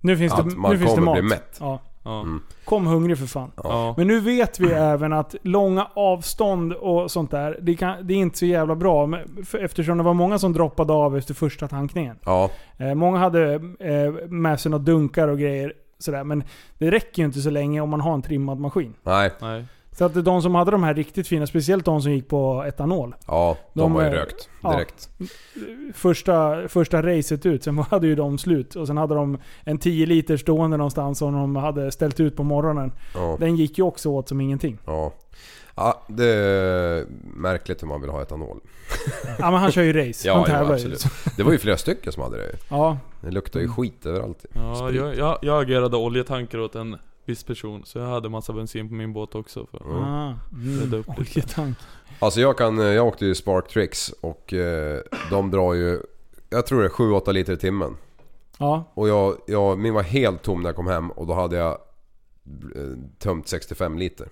[0.00, 1.14] Nu finns det, Att man nu finns det kommer mat.
[1.20, 1.56] bli mätt.
[1.60, 1.80] Ja.
[2.06, 2.20] Ja.
[2.20, 2.42] Mm.
[2.64, 3.50] Kom hungrig för fan.
[3.56, 3.94] Ja.
[3.96, 8.18] Men nu vet vi även att långa avstånd och sånt där, det, kan, det är
[8.18, 9.06] inte så jävla bra.
[9.06, 12.16] men- för- Eftersom det var många som droppade av efter första tankningen.
[12.24, 15.72] Ja, Eh, många hade eh, med sig några dunkar och grejer.
[15.98, 16.24] Sådär.
[16.24, 16.44] Men
[16.78, 18.94] det räcker ju inte så länge om man har en trimmad maskin.
[19.02, 19.30] nej.
[19.40, 19.64] Nej.
[19.98, 23.14] Så att de som hade de här riktigt fina, speciellt de som gick på etanol.
[23.26, 24.72] Ja, de, De var ju är- rökt ja.
[24.72, 25.08] direkt.
[25.94, 28.74] Första, första racet ut, sen hade ju de slut.
[28.74, 32.42] Och sen hade de en 10 liter stående någonstans som de hade ställt ut på
[32.42, 32.92] morgonen.
[33.14, 34.78] Ja, Den gick ju också åt som ingenting.
[34.86, 35.12] ja.
[35.78, 37.06] Ja, det är
[37.36, 38.60] märkligt hur man vill ha etanol.
[39.38, 40.32] Ja men han kör ju race.
[40.32, 41.04] han Ja, ja absolut.
[41.36, 42.56] Det var ju flera stycken som hade det.
[42.70, 44.44] Ja, Det luktar ju skit överallt.
[44.54, 48.88] Ja, jag, jag, jag agerade oljetankar åt en viss person, så jag hade massa bensin
[48.88, 49.66] på min båt också.
[49.66, 50.02] För Mm.
[50.02, 50.34] Ah,
[50.80, 51.00] Rädda mm.
[51.00, 51.20] upp lite.
[51.20, 51.76] Oljetank.
[52.18, 56.00] Alltså jag kan, jag åkte ju Spark Tricks och eh, de drar ju,
[56.50, 57.96] jag tror det är 7-8 liter i timmen.
[58.58, 61.56] Ja, Och jag, jag, min var helt tom när jag kom hem och då hade
[61.56, 61.70] jag
[62.76, 62.82] eh,
[63.18, 64.28] tömt 65 liter.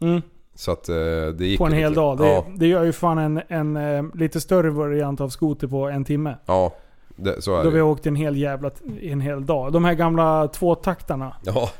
[0.00, 0.22] mm.
[0.54, 0.94] Så att eh,
[1.38, 2.00] det gick på en ju hel lite.
[2.00, 2.18] dag.
[2.18, 5.88] Det, Ja, det gör ju fan en, en eh, lite större variant av skoter på
[5.88, 6.36] en timme.
[6.46, 6.74] ja
[7.18, 7.82] det, så är Då det vi ju.
[7.82, 8.70] åkt en hel jävla
[9.02, 9.72] en hel dag.
[9.72, 11.36] De här gamla tvåtaktarna.
[11.42, 11.70] Ja,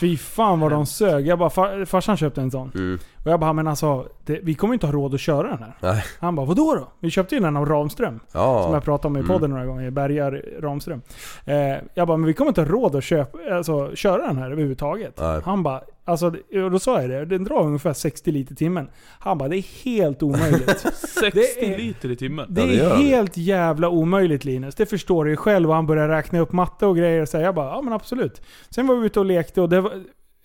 [0.00, 1.26] Fy fan vad de sög.
[1.26, 2.70] Jag bara, far, farsan köpte en sån.
[2.74, 2.98] mm.
[3.24, 5.72] Och jag bara, men alltså, det, vi kommer inte ha råd att köra den här.
[5.80, 6.04] Nej.
[6.20, 6.88] Han bara, vadå då?
[7.00, 8.20] Vi köpte ju den av Ramström.
[8.28, 8.72] Som ja.
[8.72, 9.28] jag pratade om i Mm.
[9.32, 9.90] podden några gånger.
[9.90, 11.02] Bergar Ramström.
[11.44, 11.54] Eh,
[11.94, 15.14] jag bara, men vi kommer inte ha råd att köpa, alltså, köra den här överhuvudtaget.
[15.20, 15.40] Nej.
[15.44, 16.26] Han bara, alltså,
[16.64, 18.88] och då sa jag det, den drar ungefär 60 liter i timmen.
[19.18, 20.78] Han bara, det är helt omöjligt.
[20.94, 22.46] 60 Det är- liter i timmen.
[22.48, 23.02] Det Ja, det är gör det.
[23.02, 24.74] helt jävla omöjligt Linus.
[24.74, 25.68] Det förstår du ju själv.
[25.68, 27.24] Och han började räkna upp matte och grejer.
[27.24, 28.42] Så jag bara, ja men absolut.
[28.70, 29.92] Sen var vi ute och lekte och det var...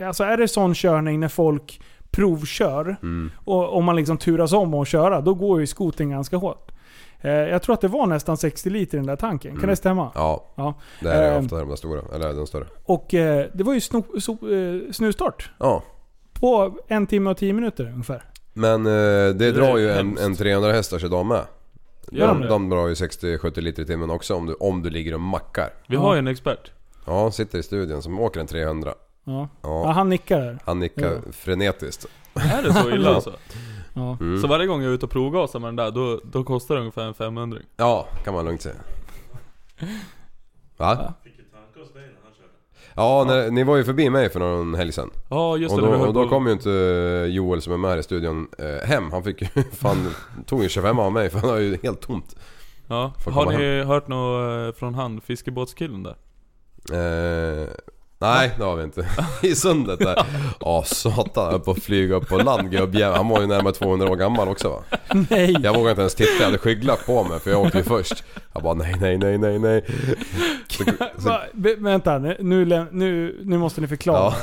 [0.03, 1.81] Alltså är det sån körning när folk
[2.12, 3.32] provkör Mm.
[3.45, 6.72] och om man liksom turas om att köra, då går ju skoten ganska hårt.
[7.22, 9.52] Eh, jag tror att det var nästan 60 liter i den där tanken.
[9.52, 9.69] Kan Mm.
[9.69, 10.12] det stämma?
[10.15, 10.74] Ja, Ja.
[11.02, 11.43] det är Ehm.
[11.45, 12.02] ofta de där stora.
[12.15, 12.65] Eller den större.
[12.86, 15.52] Och eh, det var ju sno, so, eh, snusstart.
[15.60, 15.84] Ja.
[16.34, 18.24] På en timme och tio minuter ungefär.
[18.54, 18.91] Men eh,
[19.36, 21.41] det, är drar ju en, en 300 hästars idag med.
[22.12, 22.48] Gör De, de det?
[22.48, 25.69] de drar ju 60-70 liter i timmen också om du, om du ligger och mackar.
[25.88, 26.72] Vi har ju en expert.
[27.06, 28.93] Ja, han sitter i studion som åker en 300.
[29.23, 29.49] Ja.
[29.62, 29.84] Ja.
[29.84, 30.60] ja, han nickar där.
[30.65, 31.32] Han nickar Ja.
[31.32, 32.05] frenetiskt.
[32.34, 33.34] Är det så illa alltså?
[33.93, 34.17] Ja.
[34.21, 34.41] Mm.
[34.41, 36.82] Så varje gång jag är ute och provgasar med den där, då, då kostar det
[36.82, 38.75] ungefär en 500 Ja, kan man lugnt säga.
[40.77, 40.97] Va?
[40.99, 41.13] Ja.
[42.95, 45.10] Ja, när, ni var ju förbi mig för någon helg sedan.
[45.29, 46.69] Ja just Och det, då, vi höll och då kom ju inte
[47.29, 49.12] Joel som är med här i studion eh, hem.
[49.12, 50.13] Han fick ju fan,
[50.45, 52.36] tog ju 25 av mig för han har ju helt tomt.
[52.88, 53.13] Ja.
[53.25, 56.15] Har ni hört något eh, från han, fiskebåtskillen där?
[56.93, 57.67] Eh,
[58.19, 59.08] nej, det har vi inte.
[59.47, 60.25] I sundet där.
[60.60, 61.51] Ja, satan.
[61.51, 63.17] Jag på att flyga upp på land gubbjävel.
[63.17, 64.97] Han var ju närmare 200 år gammal också va?
[65.29, 65.55] Nej.
[65.63, 68.23] Jag vågade inte ens titta, jag hade skygglapp på mig för jag åkte ju först.
[68.53, 69.86] Jag bara nej, nej, nej, nej, nej.
[70.67, 70.84] Så,
[71.17, 72.38] så, Va, vänta, nu,
[72.91, 74.34] nu, nu, måste ni förklara.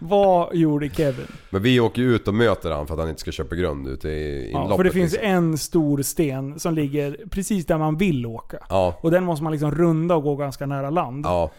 [0.00, 1.26] Vad gjorde Kevin?
[1.50, 3.88] men vi åker ju ut och möter han för att han inte ska köpa grund
[3.88, 4.70] ute i inloppet.
[4.70, 5.30] Ja, för det finns liksom.
[5.30, 8.58] en stor sten som ligger precis där man vill åka.
[8.68, 11.26] Ja, Och den måste man liksom runda och gå ganska nära land.
[11.26, 11.50] ja.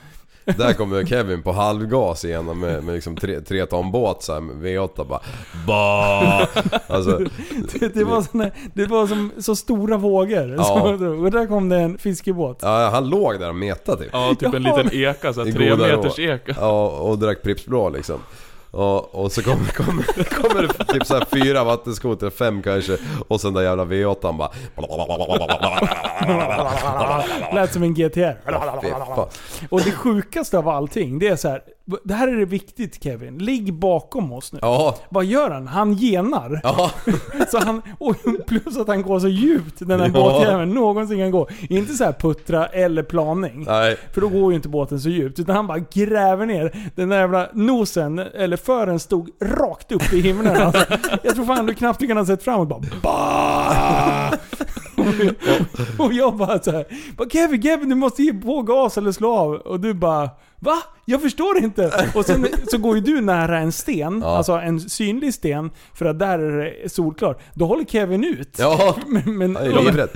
[0.45, 4.41] Där kommer Kevin på halvgas igenom med, med liksom tre, tre ton båt så här,
[4.41, 5.21] med V8 bara
[5.67, 6.47] ba.
[6.87, 7.21] Alltså,
[7.79, 10.55] Det, det, var såna, det var som så stora vågor.
[10.57, 10.63] Ja.
[10.63, 12.59] Så, och där kom det en fiskebåt.
[12.61, 14.09] ja, han låg där och metade typ.
[14.13, 16.55] Ja, typ en liten eka, såhär I tre meters eka.
[16.59, 18.19] Ja, och drack Pripps Blå liksom.
[18.75, 22.97] Och, och så kommer, kommer, kommer det typ så här fyra vattenskotrar, fem kanske.
[23.27, 24.51] Och sen där jävla V8 bara...
[27.53, 28.37] Lät som en GTR.
[29.15, 29.27] Fan.
[29.69, 31.61] Och det sjukaste av allting, det är så här.
[32.03, 33.37] Det här är det viktigt Kevin.
[33.37, 34.59] Ligg bakom oss nu.
[34.61, 35.67] Ja, Vad gör han?
[35.67, 36.59] Han genar.
[36.63, 36.91] ja.
[37.51, 38.15] Så han, och
[38.47, 40.13] plus att han går så djupt den här Ja.
[40.13, 41.47] båtjäveln någonsin kan gå.
[41.69, 43.63] Inte så här puttra eller planing.
[43.67, 43.97] Nej.
[44.13, 45.39] För då går ju inte båten så djupt.
[45.39, 46.91] Utan han bara gräver ner.
[46.95, 50.55] Den där jävla nosen, eller fören stod rakt upp i himlen.
[50.65, 50.85] Alltså,
[51.23, 52.69] jag tror fan du knappt du kan ha sett framåt.
[52.69, 54.31] Bara bah!
[55.99, 56.85] Och jag bara så här,
[57.17, 59.53] bara, Kevin, Kevin du måste ge på gas eller slå av.
[59.53, 60.77] Och du bara Va?
[61.05, 62.11] Jag förstår inte!
[62.15, 64.37] Och sen så går ju du nära en sten, Ja.
[64.37, 67.41] alltså en synlig sten, för att där är det solklart.
[67.53, 68.55] Då håller Kevin ut.
[68.59, 70.09] Ja, Men, men, han är livrädd.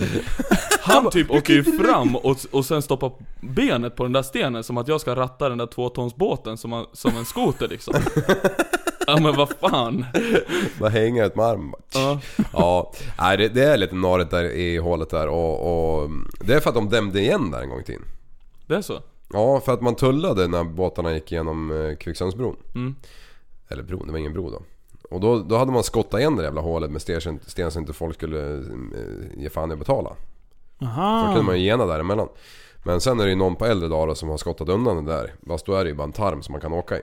[0.81, 4.77] Han typ åker ju fram och, och sen stoppar benet på den där stenen som
[4.77, 7.93] att jag ska ratta den där tvåtonsbåten som, som en skoter liksom.
[9.09, 10.05] Ja men vad fan.
[10.79, 11.73] Bara hänga ut med armen.
[11.93, 12.19] Ja.
[12.53, 16.59] Ja, nej det, det är lite narigt där i hålet där och, och Det är
[16.59, 18.05] för att de dämde igen där en gång i tiden.
[18.67, 18.99] Det är så?
[19.33, 22.55] Ja, för att man tullade när båtarna gick igenom eh, Kvicksundsbron.
[22.75, 22.95] Mm.
[23.67, 24.61] Eller bron, det var ingen bro då.
[25.09, 27.93] Och då, då hade man skottat igen det jävla hålet med sten, sten så inte
[27.93, 30.15] folk skulle eh, ge fan i att betala.
[30.79, 31.25] För Aha.
[31.25, 32.27] kunde man ju gena däremellan.
[32.83, 35.33] Men sen är det ju någon på äldre dagar som har skottat undan det där.
[35.47, 37.01] Fast då är det ju bara en tarm som man kan åka i.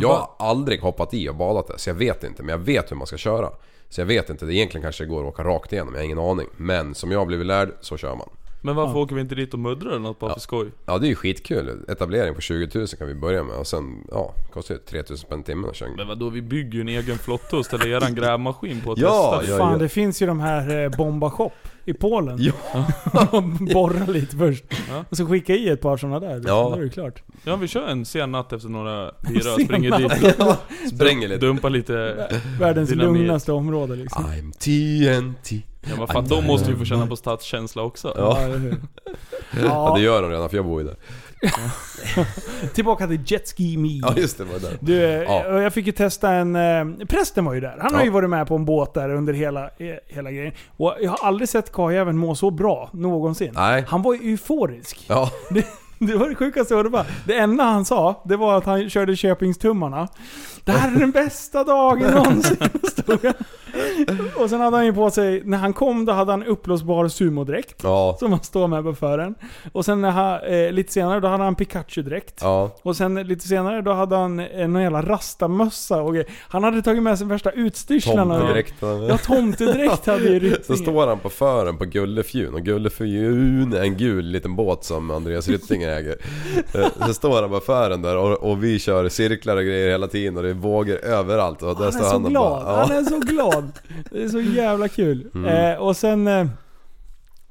[0.00, 2.42] Men jag har aldrig hoppat i och badat det, så jag vet inte.
[2.42, 3.50] Men jag vet hur man ska köra.
[3.88, 6.18] Så jag vet inte, det egentligen kanske går att åka rakt igenom, jag har ingen
[6.18, 6.46] aning.
[6.56, 8.28] Men som jag har blivit lärd, så kör man.
[8.62, 10.70] Men varför åker vi inte dit och muddrar eller något bara för skoj?
[10.86, 11.84] Ja det är ju skitkul.
[11.88, 15.18] Etablering på 20 000 kan vi börja med och sen, ja, kostar ju 3 000
[15.18, 15.88] spänn timmen att köra.
[15.96, 19.36] Men vadå, vi bygger ju en egen flotte och ställer eran grävmaskin på och Ja,
[19.40, 19.52] testar.
[19.54, 19.58] ja.
[19.58, 21.50] Fan, det finns ju de här eh, Bomba Shop
[21.84, 22.36] i Polen.
[22.40, 22.52] Ja.
[23.74, 24.64] Borra lite först.
[24.90, 25.04] Ja.
[25.10, 26.42] Och så skicka i ett par sådana där.
[26.46, 26.72] Ja.
[26.74, 27.22] Då är det klart.
[27.44, 30.12] Ja vi kör en sen natt efter några bira, springer dit,
[30.94, 31.40] Spränger lite.
[31.46, 31.94] dumpar lite...
[32.60, 33.18] Världens Dynamit.
[33.20, 34.24] lugnaste område liksom.
[34.24, 35.62] I'm TNT.
[35.90, 38.14] Ja men fan, de måste ju få känna på stadskänsla också.
[38.16, 38.38] Ja
[39.64, 40.96] Ja, det gör de redan för jag bor ju där.
[42.74, 43.88] tillbaka till Jet Ski Me.
[44.02, 44.78] Ja just det, var där.
[44.80, 45.60] Du, eh, Ja.
[45.62, 46.56] jag fick ju testa en...
[46.56, 47.78] Eh, prästen var ju där.
[47.80, 48.04] Han har Ja.
[48.04, 49.70] ju varit med på en båt där under hela, eh,
[50.08, 50.52] hela grejen.
[50.76, 53.50] Och jag har aldrig sett karljäveln må så bra, någonsin.
[53.54, 53.84] Nej.
[53.88, 55.04] Han var ju euforisk.
[55.08, 55.30] Ja.
[55.50, 55.66] Det,
[56.12, 57.04] det var det sjukaste jag hörde.
[57.26, 60.08] Det enda han sa, det var att han körde Köpingstummarna.
[60.64, 62.56] Det här är den bästa dagen någonsin.
[64.36, 67.80] Och sen hade han ju på sig, när han kom då hade han uppblåsbar sumodräkt.
[67.82, 68.16] Ja.
[68.20, 69.34] Som han står med på fören.
[69.72, 72.38] Och sen när han, eh, lite senare då hade han Pikachu-dräkt.
[72.42, 72.76] Ja.
[72.82, 76.28] Och sen lite senare då hade han eh, någon jävla rastamössa och grejer.
[76.48, 78.38] Han hade tagit med sig värsta utstyrslarna.
[78.38, 79.02] Tomtedräkten.
[79.06, 80.78] Ja, tomtedräkt hade ju Så Ryttingen.
[80.82, 85.48] står han på fören på Gullefjun och Gullefjun är en gul liten båt som Andreas
[85.48, 86.16] Ryttinger äger.
[86.74, 90.06] Eh, Så står han på fören där och, och vi kör cirklar och grejer hela
[90.06, 92.64] tiden och det vågor överallt och där Han är står så han och glad.
[92.64, 92.94] bara, Han ja.
[93.00, 93.72] är så glad.
[94.10, 95.30] Det är så jävla kul.
[95.34, 95.72] Mm.
[95.72, 96.26] Eh, och sen...
[96.26, 96.46] Eh,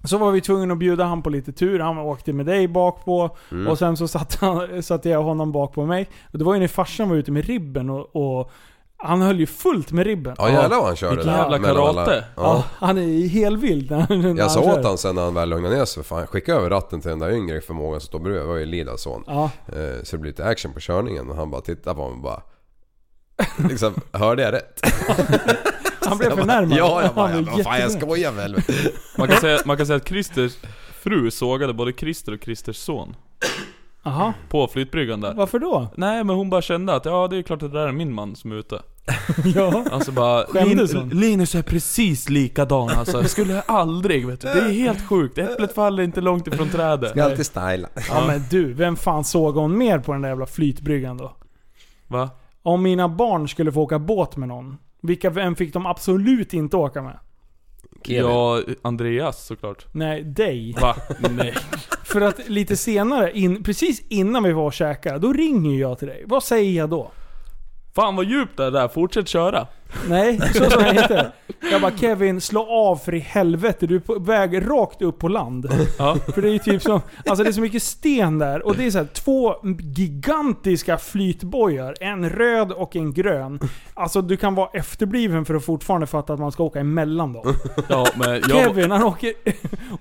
[0.05, 1.79] så var vi tvungna att bjuda han på lite tur.
[1.79, 3.67] Han åkte med dig bak på Mm.
[3.67, 6.09] och sen så satte, han, satte jag honom bak på mig.
[6.31, 8.51] Och det var ju när farsan var ute med ribben och, och
[8.97, 10.35] han höll ju fullt med ribben.
[10.37, 12.25] Ja jävlar vad han körde Vilken jävla mellan alla- karate.
[12.35, 12.63] Ja, Ja.
[12.87, 15.33] han är helt vild när han, när Jag han sa åt han sen när han
[15.33, 18.19] väl lugnade ner sig, fan skicka över ratten till den där yngre förmågan som står
[18.19, 19.23] bredvid, det var ju Lidas son.
[19.27, 22.11] Ja, Eh, Så det blir lite action på körningen och han bara tittar på mig
[22.11, 22.41] och bara
[23.69, 24.79] Liksom, hörde jag rätt?
[26.05, 26.77] han blev förnärmad.
[26.77, 28.61] Ja, jag bara, ja, vad fan jag skojar väl?
[29.17, 30.53] Man kan, säga, man kan säga att Christers
[31.03, 33.15] fru sågade både Christer och Christers son.
[34.03, 35.33] Jaha, På flytbryggan där.
[35.33, 35.87] varför då?
[35.97, 38.13] Nej men hon bara kände att ja det är klart att det där är min
[38.13, 38.81] man som är ute.
[39.55, 39.85] Ja.
[39.91, 41.09] Alltså bara, Skämdes hon?
[41.09, 43.21] Linus är precis likadan alltså.
[43.21, 44.47] Jag skulle aldrig vet du.
[44.47, 45.37] Det är helt sjukt.
[45.37, 47.09] Äpplet faller inte långt ifrån trädet.
[47.11, 47.87] Ska alltid styla.
[48.09, 51.35] ja men du, vem fan såg hon mer på den där jävla flytbryggan då?
[52.07, 52.29] Va?
[52.63, 56.77] Om mina barn skulle få åka båt med någon, vilka, vem fick de absolut inte
[56.77, 57.19] åka med?
[58.05, 58.21] Kevin.
[58.21, 59.85] Ja, Andreas såklart.
[59.91, 60.75] Nej, dig.
[60.81, 60.95] Va?
[61.29, 61.53] Nej.
[62.03, 66.07] För att lite senare, in, precis innan vi var och käkade, då ringer jag till
[66.07, 66.23] dig.
[66.27, 67.11] Vad säger jag då?
[67.95, 69.67] Fan vad djupt det är där, fortsätt köra.
[70.09, 71.31] Nej, så sa jag inte.
[71.71, 73.87] Jag bara Kevin, slå av för i helvete.
[73.87, 75.69] Du är på väg rakt upp på land.
[75.97, 76.17] Ja.
[76.33, 78.65] För det är ju typ som, alltså det är så mycket sten där.
[78.65, 81.95] Och det är så här, två gigantiska flytbojar.
[81.99, 83.59] En röd och en grön.
[83.93, 87.53] Alltså du kan vara efterbliven för att fortfarande fatta att man ska åka emellan dem.
[87.89, 89.33] Ja, men jag, Kevin han åker,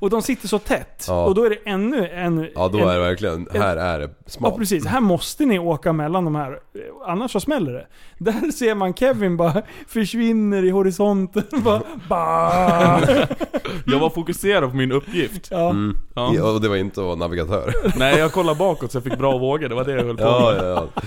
[0.00, 1.04] och de sitter så tätt.
[1.08, 1.24] Ja.
[1.24, 2.48] Och då är det ännu en...
[2.54, 4.56] Ja då en, är det verkligen, här är det Ja smalt.
[4.56, 6.58] precis, här måste ni åka mellan de här.
[7.06, 7.86] Annars så smäller det.
[8.18, 11.42] Där ser man Kevin bara försvinner i horisonten.
[11.64, 13.00] bara, bah.
[13.86, 15.48] jag var fokuserad på min uppgift.
[15.50, 15.70] Ja.
[15.70, 15.96] Mm.
[16.14, 16.32] Ja.
[16.36, 17.74] Ja, och det var inte att vara navigatör.
[17.98, 19.68] Nej, jag kollade bakåt så jag fick bra vågor.
[19.68, 20.64] Det var det jag höll på Ja, med.
[20.70, 21.02] ja, ja.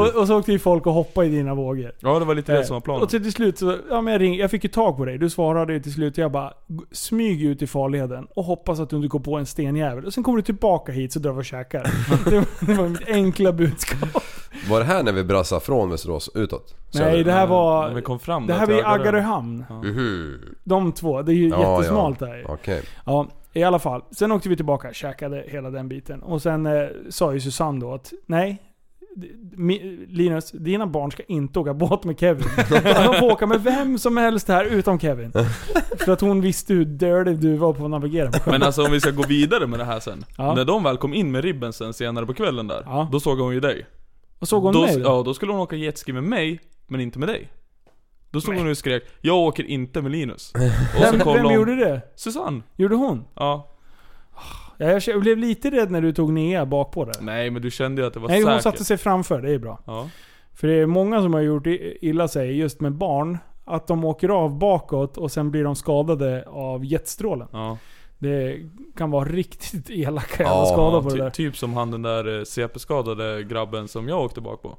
[0.00, 1.92] Och, och så åkte ju folk och hoppade i dina vågor.
[2.00, 3.02] Ja, det var lite det som var Eh, planen.
[3.02, 5.18] Och till, slut så, ja men jag, ring, jag fick ju tag på dig.
[5.18, 6.18] Du svarade ju till slut.
[6.18, 9.46] Jag bara, "G- smyg ut i farleden och hoppas att du inte går på en
[9.46, 10.04] stenjävel.
[10.04, 11.82] Och sen kommer du tillbaka hit så drar vi och käkar.
[12.30, 14.22] det, var, det var mitt enkla budskap.
[14.70, 16.74] Var det här när vi brassade från Västerås utåt?
[16.94, 17.46] Nej, det här
[17.88, 18.88] När vi kom fram Det här i Aggarö.
[18.94, 19.64] Aggaröhamn.
[19.82, 20.38] Mhm.
[20.64, 21.22] De två.
[21.22, 22.26] Det är ju Ja, jättesmalt ja.
[22.26, 22.44] där.
[22.48, 22.82] Okej.
[23.06, 24.02] Ja, i alla fall.
[24.10, 26.22] Sen åkte vi tillbaka, käkade hela den biten.
[26.22, 28.62] Och sen eh, sa ju Susanne då att nej,
[29.16, 32.44] d- mi- Linus, dina barn ska inte åka båt med Kevin.
[33.04, 35.32] De får åka med vem som helst här utom Kevin.
[35.98, 38.52] För att hon visste hur dirty du var på att navigera på sjön.
[38.52, 40.24] Men alltså om vi ska gå vidare med det här sen.
[40.38, 40.54] Ja.
[40.54, 42.82] När de väl kom in med ribben sen senare på kvällen där.
[42.86, 43.08] Ja.
[43.12, 43.86] Då såg hon ju dig.
[44.38, 45.00] Och såg hon då, mig då?
[45.08, 47.48] Ja, då skulle hon åka jetski med mig, men inte med dig.
[48.30, 50.52] Då stod hon och skrek 'Jag åker inte med Linus'
[50.96, 52.00] Och så Vem, kollade vem hon, gjorde det?
[52.16, 52.62] Susanne.
[52.76, 53.24] Gjorde hon?
[53.34, 53.74] Ja.
[54.78, 57.14] Ja, jag jag blev lite rädd när du tog Nea bak på där.
[57.20, 58.52] Nej men du kände ju att det var Nej, säkert.
[58.52, 59.42] hon satte sig framför.
[59.42, 59.80] Det är bra.
[59.86, 60.08] Ja.
[60.54, 63.38] För det är många som har gjort i- illa sig just med barn.
[63.64, 67.48] Att de åker av bakåt och sen blir de skadade av jetstrålen.
[67.52, 67.78] ja.
[68.20, 68.56] Det
[68.96, 71.30] kan vara riktigt elaka jävla Ja, skador på Ty, det där.
[71.30, 74.78] typ som han den där eh, CP-skadade grabben som jag åkte bak på.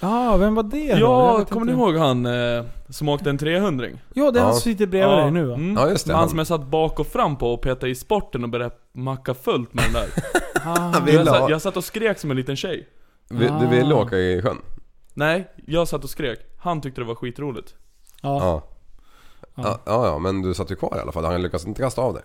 [0.00, 0.98] Ja, vem var det då?
[1.00, 4.60] Ja, kommer ni ihåg han eh, som åkte en 300 Ja, det är han som
[4.60, 5.54] sitter bredvid dig nu va?
[5.54, 5.76] Mm.
[5.76, 8.44] Ja, just det, Han som jag satt bak och fram på och petade i sporten
[8.44, 10.08] och började macka fullt med den där.
[10.64, 12.88] Ah, jag, satt, jag satt och skrek som en liten tjej.
[13.30, 14.56] Vi- Du ville åka i sjön?
[15.14, 16.38] Nej, jag satt och skrek.
[16.58, 17.74] Han tyckte det var skitroligt.
[18.22, 18.38] ja.
[18.42, 18.62] Ja.
[19.54, 21.24] Ja, ja, ja, men du satt ju kvar i alla fall.
[21.24, 22.22] Han lyckades inte kasta av dig.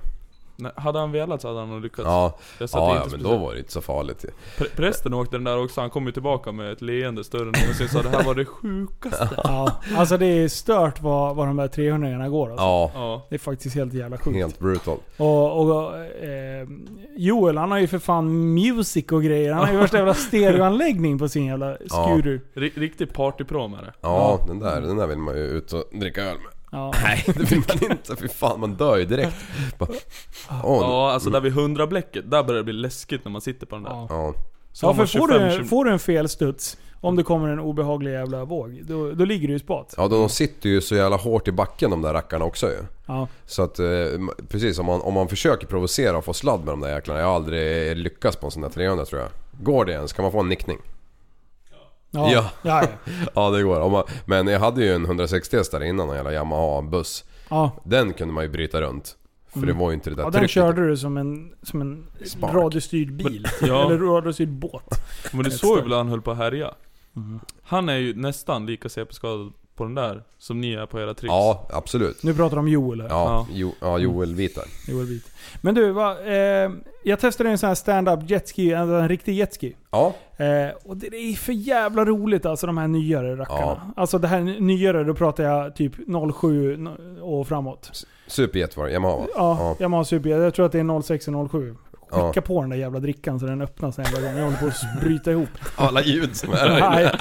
[0.58, 2.06] Nej, hade han velat så hade han nog lyckats.
[2.06, 4.26] Ja, ja, ja men då var det inte så farligt.
[4.58, 7.54] Pre- prästen åkte den där också, han kom ju tillbaka med ett leende större än
[7.62, 9.30] någonsin sa det här var det sjukaste.
[9.44, 9.72] ja.
[9.98, 12.66] Alltså det är stört vad, vad de där 300 går alltså.
[12.66, 13.26] Ja, Ja.
[13.30, 14.38] Det är faktiskt helt jävla sjukt.
[14.38, 14.98] helt brutal.
[15.18, 16.68] Och, och eh,
[17.18, 19.52] Joel han har ju för fan music och grejer.
[19.54, 22.42] Han har ju värsta jävla stereoanläggning på sin jävla scooter.
[22.54, 23.94] Ri- riktig partypro med det.
[24.02, 26.52] Ja, den där, den där vill man ju ut och dricka öl med.
[26.76, 26.94] Ja.
[27.04, 28.16] Nej, det vill man inte.
[28.16, 29.36] Fy fan, man dör ju direkt.
[29.78, 29.90] Bara,
[30.64, 33.66] åh, Ja, alltså där vid 100 bläcket, där börjar det bli läskigt när man sitter
[33.66, 33.92] på den där.
[33.92, 34.08] Ja.
[34.10, 34.34] ja.
[34.72, 37.24] Så Ja, har för man får 25, du, 20 får du en felstuds, om det
[37.24, 39.94] kommer en obehaglig jävla våg, då, då ligger du i spat.
[39.98, 42.78] ja, de sitter ju så jävla hårt i backen de där rackarna också ju.
[43.06, 43.28] Ja.
[43.46, 43.86] Så att, eh,
[44.50, 47.20] precis om man, om man försöker provocera och få sladd med de där jäklarna.
[47.20, 49.30] Jag har aldrig lyckats på en sån där 300 tror jag.
[49.64, 50.14] Går det ens?
[50.14, 50.78] Kan man få en nickning?
[52.16, 52.32] Ja.
[52.32, 52.50] Ja.
[52.62, 52.82] Ja.
[52.82, 53.12] ja.
[53.36, 53.90] Ja det går.
[53.90, 57.24] Man, men jag hade ju en 160 där innan, en jävla Yamaha-buss.
[57.50, 57.72] ja.
[57.84, 59.18] Den kunde man ju bryta runt.
[59.48, 62.06] För det var ju inte det där ja den körde du som en, som en
[62.26, 62.54] Spark.
[62.54, 63.48] radiostyrd bil.
[63.62, 63.86] ja.
[63.86, 65.02] Eller radiostyrd båt.
[65.34, 65.84] Men du såg större.
[65.84, 66.74] väl han höll på att härja?
[67.16, 67.40] Mm.
[67.64, 71.32] Han är ju nästan lika CP-skadad på den där som ni är på era tricks.
[71.32, 72.24] Ja, absolut.
[72.24, 73.10] Nu pratar du om Joel här.
[73.10, 73.48] Ja, Ja.
[73.54, 74.64] jo, ja Joel Vitar.
[74.88, 75.24] Joel Vit.
[75.62, 76.72] Men du, va, eh,
[77.04, 79.76] jag testade en sån här stand-up jetski, en, en riktig jetski.
[79.92, 83.60] Ja, Eh, och det är för jävla roligt alltså de här nyare rackarna.
[83.62, 83.82] Ja.
[83.96, 85.94] Alltså det här nyare, då pratar jag typ
[86.42, 86.88] 07
[87.22, 88.06] och framåt.
[88.28, 88.92] superjet var det.
[88.92, 89.26] Yamaha va?
[89.36, 89.76] Ja, Ja.
[89.80, 90.30] Yamaha Super.
[90.30, 91.76] Jag tror att det är 06 och 07.
[92.10, 92.42] Skicka Ja.
[92.42, 94.38] på den där jävla drickan så den öppnas en jävla gång.
[94.38, 95.50] Jag håller på att bryta ihop.
[95.76, 97.12] Alla ljud som är där inne.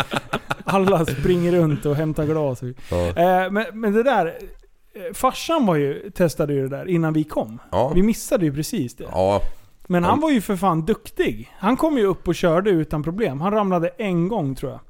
[0.64, 2.60] Alla springer runt och hämtar glas.
[2.90, 2.96] Ja.
[3.08, 4.26] Eh, men, men det där...
[4.26, 7.58] eh, Farsan var ju, testade ju det där innan vi kom.
[7.70, 7.88] Ja.
[7.94, 9.04] Vi missade ju precis det.
[9.10, 9.40] Ja,
[9.86, 11.50] Men han var ju för fan duktig.
[11.58, 13.40] Han kom ju upp och körde utan problem.
[13.40, 14.80] Han ramlade en gång tror jag.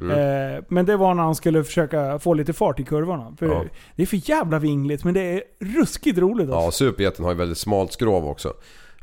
[0.00, 0.10] Mm.
[0.56, 3.34] Eh, men det var när han skulle försöka få lite fart i kurvorna.
[3.38, 3.64] För Ja.
[3.96, 6.84] Det är för jävla vingligt, men det är ruskigt roligt ja alltså.
[6.84, 8.52] superjeten har ju väldigt smalt skrov också.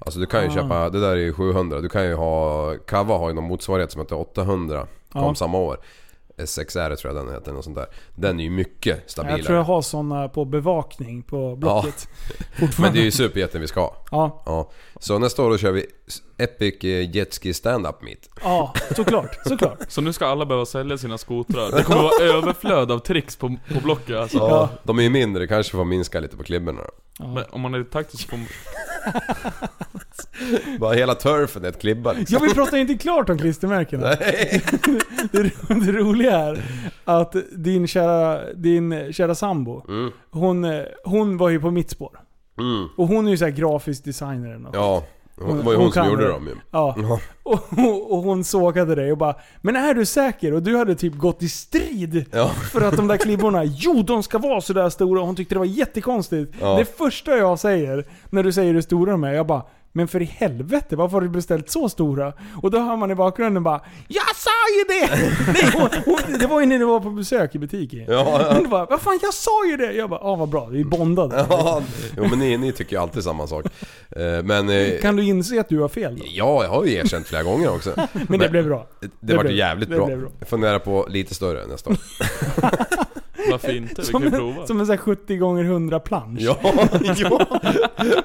[0.05, 0.53] Alltså du kan ju Ah.
[0.53, 1.79] köpa, det där är ju 700.
[1.81, 4.87] Du kan ju ha, Kava har ju någon motsvarighet som heter 800.
[5.11, 5.35] Kom Ja.
[5.35, 5.77] samma år.
[6.47, 7.85] SXR tror jag den heter, något sånt där.
[8.15, 9.37] Den är ju mycket stabilare.
[9.37, 12.07] Jag tror jag har såna på bevakning på Blocket.
[12.79, 13.95] Men det är ju superjätten vi ska ha.
[14.11, 14.71] Ja, Ja.
[14.99, 15.85] Så nästa år då kör vi
[16.37, 18.29] Epic eh, Jetski Stand-Up Meet.
[18.43, 19.37] ja, såklart.
[19.45, 19.79] såklart.
[19.87, 21.71] Så nu ska alla behöva sälja sina skotrar.
[21.71, 24.37] Det kommer vara överflöd av tricks på, på Blocket alltså.
[24.37, 24.69] Ja.
[24.83, 27.27] De är ju mindre, kanske får minska lite på klibborna då.
[27.27, 28.35] Men om man är taktisk på...
[30.79, 32.37] Bara hela turfen är ett klibba liksom.
[32.41, 34.03] Ja, vi pratar inte klart om klistermärkena.
[34.19, 34.61] Nej.
[35.31, 35.43] Det,
[35.85, 36.63] det roliga är
[37.05, 40.11] att din kära, din kära sambo, Mm.
[40.31, 42.19] hon, eh, hon var ju på mitt spår.
[42.59, 42.87] Mm.
[42.97, 44.75] Och hon är ju såhär grafisk designer eller något.
[44.75, 45.03] Ja,
[45.47, 46.29] det var ju Hon hon som gjorde det.
[46.29, 46.55] dem ju.
[46.71, 46.95] Ja.
[46.97, 47.19] Ja.
[47.43, 50.53] Och, och, och hon sågade dig och bara Men är du säker?
[50.53, 52.47] Och du hade typ gått i strid Ja.
[52.49, 55.21] för att de där klibborna, jo de ska vara sådär stora.
[55.21, 56.53] Hon tyckte det var jättekonstigt.
[56.61, 56.77] Ja.
[56.77, 59.61] Det första jag säger när du säger hur stora de är, jag bara
[59.93, 62.33] men för i helvete, varför har du beställt så stora?
[62.61, 65.31] Och då hör man i bakgrunden bara Jag sa ju det!
[65.53, 67.99] Nej, hon, hon, det var ju när du var på besök i butiken.
[68.07, 68.53] Ja, ja.
[68.57, 69.93] Hon bara Vad fan, jag sa ju det!
[69.93, 71.45] Jag bara, ja vad bra, vi är bondade.
[71.49, 71.81] Ja,
[72.17, 73.65] jo men ni, ni tycker ju alltid samma sak.
[74.09, 74.69] Eh, Men...
[74.69, 76.23] eh, Kan du inse att du har fel då?
[76.27, 77.93] Ja, jag har ju erkänt flera gånger också.
[78.27, 78.87] Men det blev bra.
[78.99, 80.05] Det, Det blev- jävligt det bra.
[80.05, 80.29] bra.
[80.39, 81.97] Jag funderar på lite större nästa år.
[83.51, 84.01] Varför inte?
[84.01, 84.67] Vi Som kan ju en, prova.
[84.67, 86.39] som en sån här 70 gånger 100 plansch.
[86.41, 86.57] Ja,
[87.15, 87.47] ja.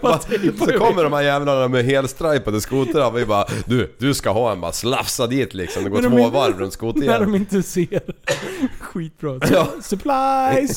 [0.00, 0.20] Va,
[0.58, 4.52] Så kommer de här jävlarna med helstripade skotrar och vi bara Du, du ska ha
[4.52, 5.84] en bara slafsa dit liksom.
[5.84, 7.20] Det går När de två inte- varv runt När skotern.
[7.22, 8.00] de inte ser.
[8.80, 9.40] Skitbra.
[9.52, 9.68] Ja.
[9.82, 10.76] Supplies!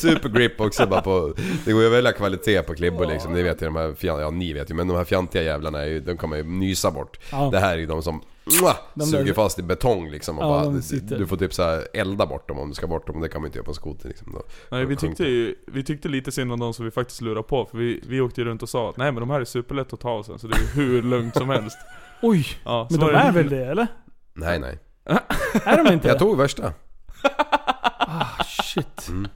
[0.00, 1.34] Supergrip också bara på...
[1.64, 3.32] Det går ju att välja kvalitet på klibbor liksom.
[3.32, 6.16] Ni vet ju de här Ja ni vet ju men de här fjantiga jävlarna de
[6.18, 7.18] kan man ju nysa bort.
[7.32, 7.48] Ja.
[7.52, 8.22] Det här är ju de som
[8.94, 11.18] De suger där- fast i betong liksom och Ja, bara.
[11.18, 13.20] Du får typ så här elda bort dem om du ska bort dem.
[13.20, 14.32] Det kan man inte göra på en skoter liksom.
[14.32, 17.42] Då, Nej, vi tyckte, ju, vi tyckte lite synd om de som vi faktiskt lurade
[17.42, 19.44] på, för vi, vi åkte ju runt och sa att nej men de här är
[19.44, 21.78] superlätt att ta sen, så det är ju hur lugnt som helst.
[22.22, 23.86] Oj, Ja, men de var det- är väl det eller?
[24.34, 24.78] Nej nej.
[25.64, 26.18] Är de inte Jag det?
[26.18, 26.72] tog värsta.
[27.98, 29.08] Ah, shit.
[29.10, 29.28] Men,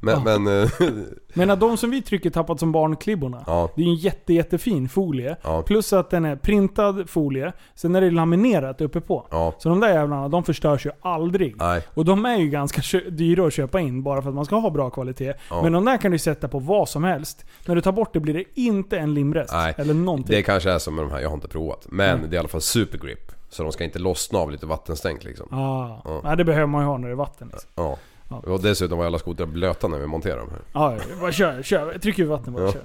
[0.00, 0.46] men...
[0.62, 0.70] eh,
[1.34, 3.44] Men att de som vi trycker tappat som barnklibborna.
[3.46, 3.70] ja.
[3.76, 5.36] Det är en jätte, jättefin folie.
[5.42, 5.62] Ja.
[5.62, 7.52] Plus att den är printad folie.
[7.74, 9.26] Sen är det laminerat uppe på.
[9.30, 9.54] Ja.
[9.58, 11.56] Så de där jävlarna, de förstörs ju aldrig.
[11.56, 11.82] Nej.
[11.94, 14.70] Och de är ju ganska dyra att köpa in bara för att man ska ha
[14.70, 15.34] bra kvalitet.
[15.50, 15.62] Ja.
[15.62, 17.44] Men de där kan du sätta på vad som helst.
[17.66, 19.52] När du tar bort det blir det inte en limrest.
[19.52, 19.74] Nej.
[19.76, 20.36] Eller någonting.
[20.36, 21.86] Det kanske är som med de här, jag har inte provat.
[21.88, 22.28] Men Nej.
[22.28, 23.32] det är i alla fall supergrip.
[23.50, 25.46] Så de ska inte lossna av lite vattenstänk liksom.
[25.50, 26.00] Ah.
[26.04, 26.20] Ja.
[26.24, 26.36] Ja.
[26.36, 27.48] det behöver man ju ha när det är vatten.
[27.52, 27.70] Liksom.
[27.74, 27.96] Ja.
[28.30, 28.36] Ja.
[28.36, 30.60] Och dessutom var alla skotrar blöta när vi monterade dem här.
[30.72, 31.98] Ja, bara kör, kör.
[31.98, 32.72] Tryck ur vatten bara, Ja.
[32.72, 32.82] kör.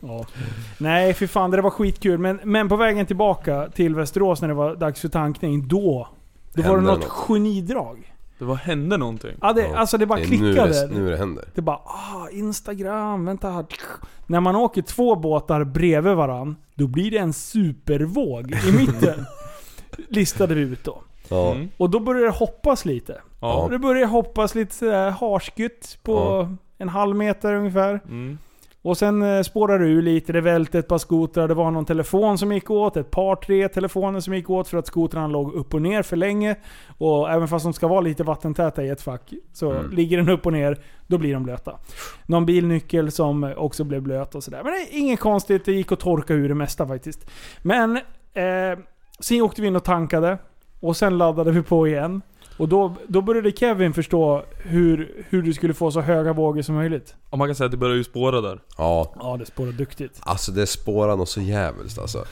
[0.00, 0.24] Ja.
[0.78, 2.18] Nej, för fan det där var skitkul.
[2.18, 6.08] Men, men på vägen tillbaka till Västerås när det var dags för tankning, då...
[6.52, 7.08] Då var det något något.
[7.08, 8.12] genidrag.
[8.38, 9.36] Det var, hände någonting.
[9.40, 9.76] Ja, det, Ja.
[9.76, 10.86] Alltså det bara Det är nu klickade.
[10.86, 11.44] det, nu det händer.
[11.54, 13.66] Det bara ah, Instagram, vänta här.
[14.26, 19.26] När man åker två båtar bredvid varann, då blir det en supervåg i mitten.
[20.08, 21.02] Listade vi ut då.
[21.30, 21.52] Ja.
[21.52, 21.68] Mm.
[21.76, 23.20] Och då börjar det hoppas lite.
[23.40, 23.62] Ja.
[23.62, 26.48] Och det börjar hoppas lite sådär harskytt på Ja.
[26.78, 28.00] en halv meter ungefär.
[28.08, 28.38] Mm.
[28.82, 31.84] Och sen eh, spårar det ur lite, det välte ett par skotrar, det var någon
[31.84, 35.54] telefon som gick åt, ett par tre telefoner som gick åt för att skotrarna låg
[35.54, 36.56] upp och ner för länge.
[36.98, 39.90] Och även fast de ska vara lite vattentäta i ett fack, så Mm.
[39.90, 41.78] ligger den upp och ner, då blir de blöta.
[42.26, 44.60] Någon bilnyckel som också blev blöt och sådär.
[44.64, 47.30] Men det är inget konstigt, det gick att torka ur det mesta faktiskt.
[47.62, 47.96] Men,
[48.34, 48.78] eh,
[49.20, 50.38] sen åkte vi in och tankade.
[50.80, 52.22] Och sen laddade vi på igen.
[52.58, 56.74] Och då, då började Kevin förstå hur, hur du skulle få så höga vågor som
[56.74, 57.14] möjligt.
[57.30, 58.60] Och man kan säga att det börjar ju spåra där.
[58.78, 59.12] Ja.
[59.20, 60.20] Ja, det spårar duktigt.
[60.22, 62.24] Alltså det spårar nog så jävligt alltså.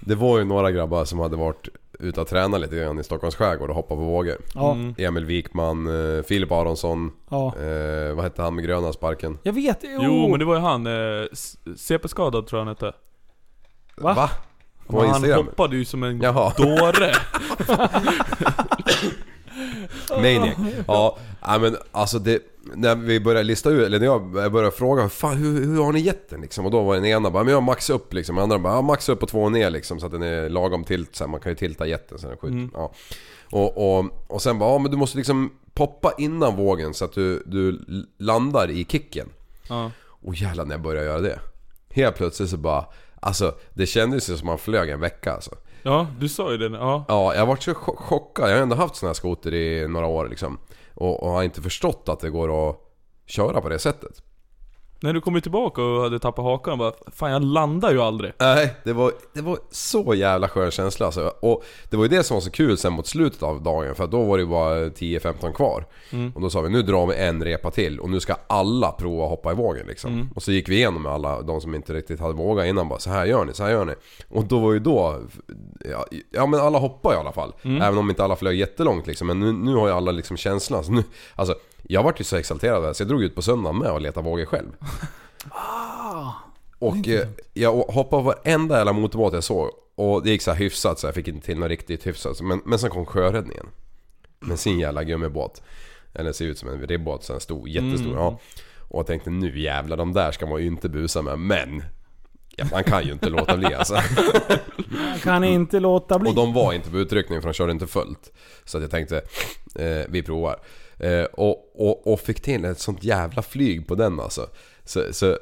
[0.00, 3.34] Det var ju några grabbar som hade varit ute och tränat lite grann i Stockholms
[3.34, 4.36] skärgård och hoppat på vågor.
[4.54, 4.94] Ja, Mm.
[4.98, 5.86] Emil Wikman,
[6.16, 7.46] eh, Filip Aronsson, ja.
[7.56, 9.38] eh, vad hette han med gröna sparken?
[9.42, 9.78] Jag vet.
[9.82, 11.26] Jo, men det var ju han, eh,
[11.76, 12.92] CP-skadad tror jag han hette.
[13.96, 14.30] Va?
[14.86, 15.46] På Men han Instagram?
[15.46, 16.52] hoppade ju som en Jaha.
[16.56, 17.14] dåre.
[20.16, 20.56] Maniac.
[20.86, 21.18] Ja,
[21.48, 22.42] nej, men alltså det...
[22.74, 26.00] När vi började lista ut, eller när jag började fråga fan, hur, hur har ni
[26.00, 26.64] gett den liksom?
[26.64, 28.36] Och då var den ena bara, men jag har max upp liksom.
[28.36, 30.84] Den andra bara, ja, max upp och två ner liksom så att den är lagom
[30.84, 31.16] tilt.
[31.16, 32.56] Så här, man kan ju tilta jätten så den skjuter.
[32.56, 32.70] Mm.
[32.74, 32.92] Ja.
[33.50, 37.12] Och, och, och sen bara, ja men du måste liksom poppa innan vågen så att
[37.12, 37.80] du, du
[38.18, 39.28] landar i kicken.
[39.68, 39.90] Ja.
[40.06, 41.38] Och jävlar när jag började göra det.
[41.90, 42.84] Helt plötsligt så bara,
[43.22, 45.50] alltså det kändes ju som man flög en vecka alltså.
[45.82, 46.76] ja, du sa ju det.
[46.78, 47.04] Ja.
[47.08, 48.50] Ja, jag har varit så cho- chockad.
[48.50, 50.58] Jag har ändå haft sån här skoter i några år liksom.
[50.94, 52.76] Och, och har inte förstått att det går att
[53.26, 54.22] köra på det sättet.
[55.02, 58.32] När du kom tillbaka och hade tappat hakan, bara Fan jag landar ju aldrig.
[58.38, 61.32] Nej, det var, det var så jävla skön känsla alltså.
[61.40, 64.06] Och det var ju det som var så kul sen mot slutet av dagen för
[64.06, 65.84] då var det ju bara 10-15 kvar.
[66.34, 69.24] Och då sa vi nu drar vi en repa till och nu ska alla prova
[69.24, 70.30] att hoppa i vågen liksom.
[70.34, 72.98] Och så gick vi igenom med alla de som inte riktigt hade vågat innan bara
[72.98, 73.94] så här gör ni, så här gör ni.
[74.28, 75.20] Och då var ju då,
[75.90, 77.52] ja, ja men alla hoppar i alla fall.
[77.62, 79.26] Även om inte alla flög jättelångt liksom.
[79.26, 80.84] Men nu, nu har ju alla liksom känslan.
[80.84, 83.90] Så nu, alltså, jag vart ju så exalterad så jag drog ut på söndagen med
[83.90, 84.70] och letade vågor själv.
[86.78, 90.58] Och eh, jag hoppade på varenda jävla motorbåt jag såg och det gick så här
[90.58, 92.40] hyfsat så jag fick inte till något riktigt hyfsat.
[92.40, 93.66] Men, men sen kom sjöräddningen.
[94.40, 95.62] Med sin jävla gummibåt.
[96.14, 98.16] Eller ser ut som en ribbåt, så en stor, jättestor.
[98.16, 98.38] Ja.
[98.78, 101.38] Och jag tänkte nu jävlar, de där ska man ju inte busa med.
[101.38, 101.82] Men!
[102.56, 103.94] Ja, man kan ju inte låta bli alltså.
[105.12, 106.30] Jag kan inte låta bli.
[106.30, 108.32] Och de var inte på utryckning för de körde inte fullt.
[108.64, 109.16] Så att jag tänkte,
[109.74, 110.56] eh, vi provar.
[111.02, 114.46] Eh, och, och, och fick till ett sånt jävla flyg på den alltså.
[114.84, 115.38] Så, så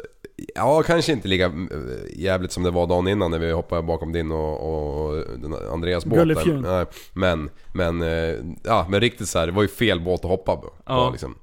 [0.54, 1.50] ja, kanske inte lika eh,
[2.16, 6.04] jävligt som det var dagen innan när vi hoppade bakom din och, och den Andreas
[6.04, 6.18] båt.
[6.18, 6.62] Gullefjun.
[6.62, 6.76] där.
[6.76, 10.30] Nej, Men, men, eh, ja men riktigt så här, det var ju fel båt att
[10.30, 10.72] hoppa på.
[10.86, 11.10] Ja.
[11.10, 11.34] Liksom.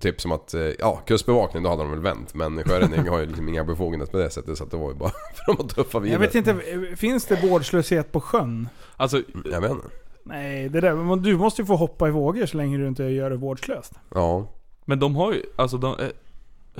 [0.00, 3.48] Typ som att, ja kustbevakning då hade de väl vänt men sjöräddning har ju liksom
[3.48, 5.98] inga befogenheter på det sättet så att det var ju bara för dem att tuffa
[5.98, 6.22] vidare.
[6.22, 8.68] Jag vet inte, finns det vårdslöshet på sjön?
[8.96, 9.88] Alltså, Jag vet inte.
[10.28, 13.04] Nej, det där, men du måste ju få hoppa i vågor så länge du inte
[13.04, 13.92] gör det vårdslöst.
[14.14, 14.46] Ja,
[14.84, 16.08] men de har ju, alltså de, eh,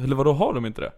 [0.04, 0.92] eller vadå har de inte det?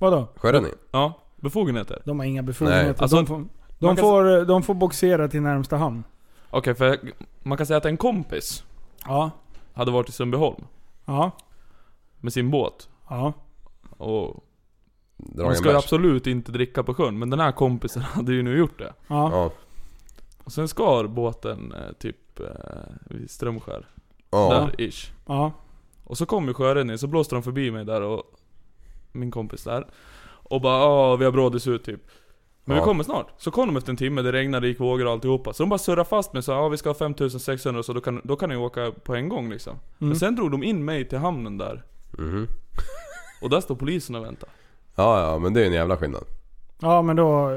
[0.00, 0.28] Vadå?
[0.36, 0.72] sjöräddning.
[0.90, 2.02] Ja, befogenheter.
[2.04, 2.86] De har inga befogenheter.
[2.88, 2.94] Nej.
[2.98, 3.44] Alltså, de får,
[3.78, 6.04] de, kan- får, de får boxera till närmsta hamn.
[6.50, 6.98] Okej, för
[7.42, 8.64] man kan säga att en kompis
[9.06, 9.30] Ja.
[9.74, 10.64] hade varit i Sundbyholm
[11.04, 11.30] Ja.
[12.20, 12.88] med sin båt.
[13.08, 13.32] Ja.
[13.96, 14.44] Och
[15.16, 15.84] Dra man en ska ju bärs.
[15.84, 18.92] absolut inte dricka på sjön, men den här kompisen hade ju nu gjort det.
[19.06, 19.30] Ja.
[19.32, 19.50] Ja.
[20.44, 22.46] Och sen skar båten eh, typ eh,
[23.10, 23.86] vid Strömskär.
[24.30, 24.48] Ja.
[24.76, 25.12] Där ish.
[25.26, 25.52] Ja.
[26.04, 28.22] Och så kom ju sjöräddningen, så blåste de förbi mig där och
[29.12, 29.86] min kompis där.
[30.24, 32.00] Och bara ja vi har brådis ut typ.
[32.64, 32.82] Men Ja.
[32.82, 33.26] vi kommer snart.
[33.38, 35.52] Så kom de efter en timme, det regnade, det gick vågor och alltihopa.
[35.52, 38.00] Så de bara surrade fast mig och sa ja vi ska ha 5600 så då
[38.00, 39.72] kan, då kan ni åka på en gång liksom.
[39.72, 40.08] Mm.
[40.08, 41.82] Men sen drog de in mig till hamnen där.
[42.18, 42.46] Mhm.
[43.42, 44.48] Och där står polisen och väntar.
[44.94, 46.24] ja, ja men det är en jävla skillnad.
[46.80, 47.50] Ja men då...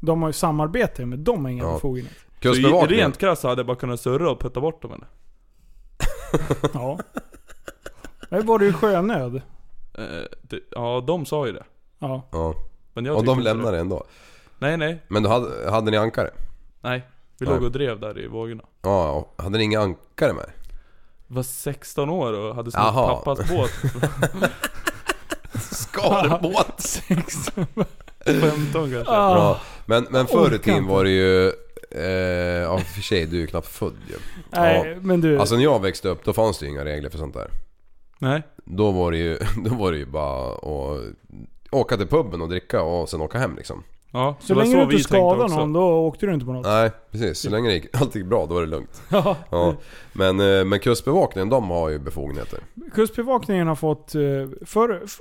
[0.00, 1.72] De har ju samarbete men de har inga Ja.
[1.74, 2.16] befogenheter.
[2.20, 2.88] Så i- Kustbevakningen.
[3.04, 5.06] rent krasst hade jag bara kunnat surra och putta bort dem eller?
[6.74, 6.98] Ja.
[8.30, 9.36] Det var det ju sjönöd.
[9.94, 10.02] Eh,
[10.42, 11.64] det, ja, de sa ju det.
[11.98, 12.28] Ja.
[12.32, 12.54] Ja.
[12.94, 13.80] Men jag Och tyckte de inte lämnade det.
[13.80, 14.04] ändå.
[14.58, 16.30] Nej nej, Men då hade, hade ni ankare?
[16.80, 17.06] nej.
[17.38, 17.54] Vi Nej.
[17.54, 18.62] låg och drev där i vågorna.
[18.82, 20.50] Ja, och hade ni inga ankare med?
[21.28, 23.14] Jag var 16 år och hade snott Jaha.
[23.16, 23.70] pappas båt.
[25.60, 27.02] Skarbåt!
[28.26, 29.02] 15 kanske.
[29.04, 29.60] Bra.
[29.86, 31.52] Men, men förr i tiden var det ju...
[31.94, 32.02] Eh,
[32.62, 34.14] ja för sig, du är ju knappt född ju.
[34.50, 35.38] Nej men du.
[35.38, 37.50] Alltså när jag växte upp, då fanns det ju inga regler för sånt där.
[38.18, 38.42] Nej.
[38.64, 41.00] Då var det ju, då var det ju bara att
[41.70, 43.82] åka till puben och dricka och sen åka hem liksom.
[44.12, 45.56] Ja, så var länge så du inte också.
[45.56, 46.66] någon då åkte du inte på något.
[46.66, 47.38] Nej, precis.
[47.38, 49.02] Så länge det gick, allt gick bra, då var det lugnt.
[49.10, 49.36] Ja.
[49.50, 49.74] Ja.
[50.12, 52.58] Men, eh, men kustbevakningen, de har ju befogenheter.
[52.94, 54.20] Kustbevakningen har fått, eh,
[54.66, 55.18] för, f-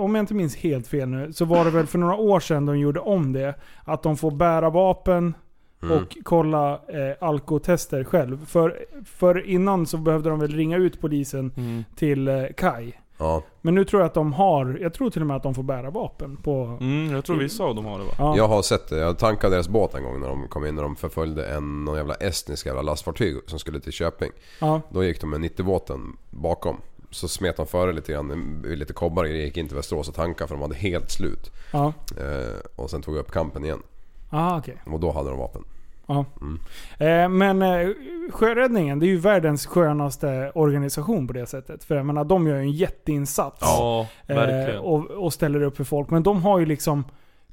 [0.00, 2.66] om jag inte minns helt fel nu, så var det väl för några år sedan
[2.66, 3.54] de gjorde om det.
[3.84, 5.34] Att de får bära vapen
[5.82, 5.96] Mm.
[5.98, 8.46] och kolla eh, alkotester själv.
[8.46, 11.84] För, för innan så behövde de väl ringa ut polisen Mm.
[11.96, 12.92] till eh, Kai.
[13.18, 13.42] Ja.
[13.60, 15.62] Men nu tror jag att de har, jag tror till och med att de får
[15.62, 16.78] bära vapen på...
[16.80, 18.10] Mm, jag tror vissa av dem har det va?
[18.18, 18.36] Ja.
[18.36, 18.98] Jag har sett det.
[18.98, 21.96] Jag tankade deras båt en gång när de kom in och de förföljde en någon
[21.96, 24.30] jävla estnisk jävla lastfartyg som skulle till Köping.
[24.60, 24.80] Ja.
[24.90, 26.76] Då gick de med 90-båten bakom.
[27.10, 30.54] Så smet de före lite grann, lite kobbar gick in till Västerås och tankade för
[30.54, 31.50] de hade helt slut.
[31.72, 31.92] Ja.
[32.18, 33.82] Eh, och sen tog jag upp kampen igen.
[34.30, 34.76] Ah, okej.
[34.86, 35.64] Och då hade de vapen.
[36.06, 36.24] Ja.
[36.40, 36.60] Mm.
[36.98, 37.88] Eh, men eh,
[38.30, 41.84] Sjöräddningen, det är ju världens skönaste organisation på det sättet.
[41.84, 43.58] För jag menar, de gör ju en jätteinsats.
[43.60, 44.80] Ja, eh, verkligen.
[44.80, 46.10] och, och ställer upp för folk.
[46.10, 47.04] Men de har ju liksom...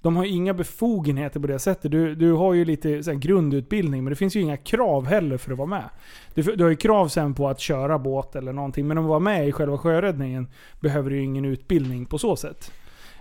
[0.02, 1.92] De har ju inga befogenheter på det sättet.
[1.92, 5.38] Du, du har ju lite så här, grundutbildning, men det finns ju inga krav heller
[5.38, 5.90] för att vara med.
[6.34, 9.20] Du, du har ju krav sen på att köra båt eller någonting, men att vara
[9.20, 10.48] med i själva sjöräddningen
[10.80, 12.72] behöver du ju ingen utbildning på så sätt.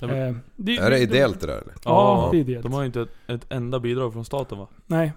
[0.00, 1.74] Ja, men- Eh, det, Är det ideellt det där eller?
[1.84, 2.62] Ja, det är ideellt.
[2.62, 4.66] De har ju inte ett, ett enda bidrag från staten va?
[4.86, 5.12] Nej.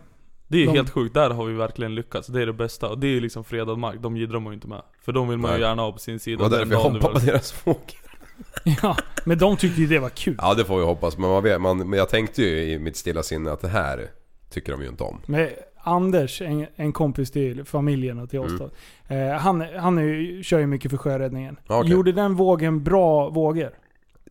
[0.47, 2.27] Det är De- helt sjukt, där har vi verkligen lyckats.
[2.27, 2.89] Det är det bästa.
[2.89, 4.81] Och det är ju liksom fredad mark, de jiddrar man ju inte med.
[5.01, 6.43] För de vill man ju gärna ha på sin Det sida.
[6.43, 7.77] var den därför jag det hoppade på deras våg.
[8.81, 10.35] Ja, men de tyckte ju det var kul.
[10.41, 11.17] Ja det får vi hoppas.
[11.17, 14.07] Men, man vet, man, men jag tänkte ju i mitt stilla sinne att det här
[14.49, 15.21] tycker de ju inte om.
[15.25, 15.49] Men
[15.83, 18.69] Anders, en, en kompis till familjen och till oss Mm.
[19.07, 19.15] då.
[19.15, 21.59] Eh, han han är, ju- kör ju mycket för sjöräddningen.
[21.67, 21.91] Ja, okej.
[21.91, 23.71] Gjorde den vågen bra vågor?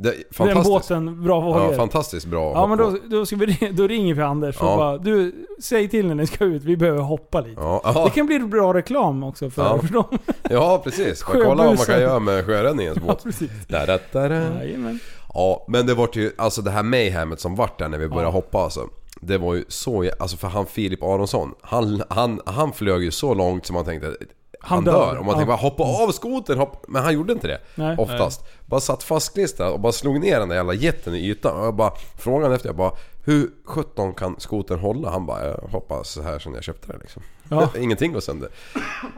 [0.01, 1.62] Det Den båten, bra vågor.
[1.62, 4.76] Ja, fantastiskt bra Ja men då, då, ska vi, då ringer vi Anders och Ja.
[4.76, 7.61] bara du, säg till när ni ska ut, vi behöver hoppa lite.
[7.61, 9.78] Ja, Det ja, kan bli bra reklam också för, Ja.
[9.82, 10.18] för dem.
[10.51, 11.26] ja precis.
[11.26, 13.24] Bara kolla vad man kan göra med sjöräddningens Ja, båt.
[13.24, 13.51] precis.
[13.68, 14.30] Där, där.
[14.30, 14.99] Jajamän.
[15.34, 18.32] Ja, men det var ju, alltså det här mayhemet som vart där när vi började
[18.32, 18.80] hoppa alltså.
[19.20, 23.34] Det var ju så, alltså för han Filip Aronsson, han, han, han flög ju så
[23.34, 24.16] långt som man tänkte
[24.61, 24.92] han, dör.
[24.92, 25.16] dör.
[25.18, 25.32] Och man Ja.
[25.32, 26.84] tänkte bara hoppa av skotern, hopp.
[26.88, 27.61] men han gjorde inte det.
[27.74, 27.96] Nej.
[27.98, 28.44] Oftast.
[28.66, 31.61] Bara satt fastklistrad och bara slog ner den där jävla jätten i ytan.
[31.61, 32.92] Och jag bara, frågan efter jag bara,
[33.24, 35.11] hur 17 kan skotern hålla?
[35.11, 37.22] Han bara, jag hoppas så här som jag köpte den liksom.
[37.48, 37.68] Ja.
[37.78, 38.48] Ingenting går sönder.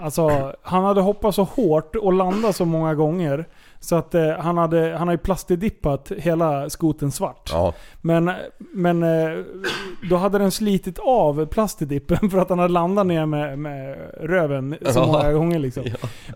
[0.01, 3.49] Alltså, han hade hoppat så hårt och landat så många gånger.
[3.83, 7.51] Så att eh, han hade, han har ju plastidippat hela skoten svart.
[7.53, 9.45] Ja, Men, men eh,
[10.11, 14.76] då hade den slitit av plastidippen för att han hade landat ner med, med röven
[14.83, 15.07] så Ja.
[15.07, 15.85] många gånger liksom.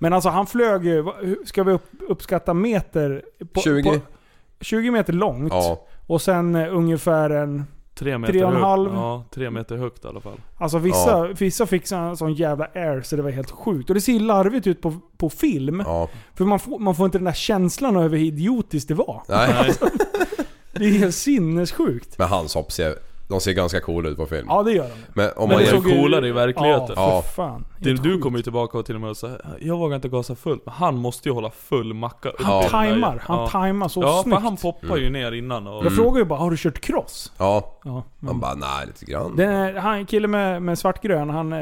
[0.00, 1.04] Men alltså han flög ju,
[1.46, 3.22] ska vi upp, uppskatta meter?
[3.52, 3.82] På, 20.
[3.90, 4.00] På,
[4.60, 5.52] 20 meter långt.
[5.52, 5.86] ja.
[6.06, 7.64] Och sen eh, ungefär en...
[7.94, 8.64] Tre meter Tre och en högt.
[8.66, 8.90] halv.
[8.94, 10.40] Ja, tre meter högt i alla fall.
[10.58, 13.90] Alltså vissa, vissa fick sån, sån jävla air så det var helt sjukt.
[13.90, 15.82] Och det ser ju larvigt ut på, på film.
[15.86, 16.08] ja.
[16.34, 19.22] För man får, man får inte den där känslan över hur idiotiskt det var.
[19.28, 19.54] Nej.
[19.80, 19.90] Nej,
[20.72, 22.18] Det är helt sinnessjukt.
[22.18, 22.94] Men hans hopp ser,
[23.28, 24.46] de ser ganska coola ut på film.
[24.50, 24.90] Ja det gör de.
[25.14, 25.88] Men om men man det jämför...
[25.90, 26.94] såg coolare i verkligheten.
[26.96, 27.22] Ja, Ja.
[27.22, 27.64] för fan.
[27.78, 30.66] Du, du kommer ju tillbaka och till och med sa jag vågar inte gasa fullt,
[30.66, 32.60] men han måste ju hålla full macka upp Ja.
[32.62, 33.22] där- Tajmar.
[33.26, 33.48] Han ja.
[33.48, 34.36] tajmar så Ja, snyggt.
[34.36, 35.84] för han poppar ju ner innan och...
[35.84, 37.32] Jag frågar ju bara, har du kört cross?
[37.38, 38.02] Ja, Ja.
[38.20, 39.36] man bara nej lite grann.
[39.36, 41.58] Den är, han kille med, med svartgrön, han eh,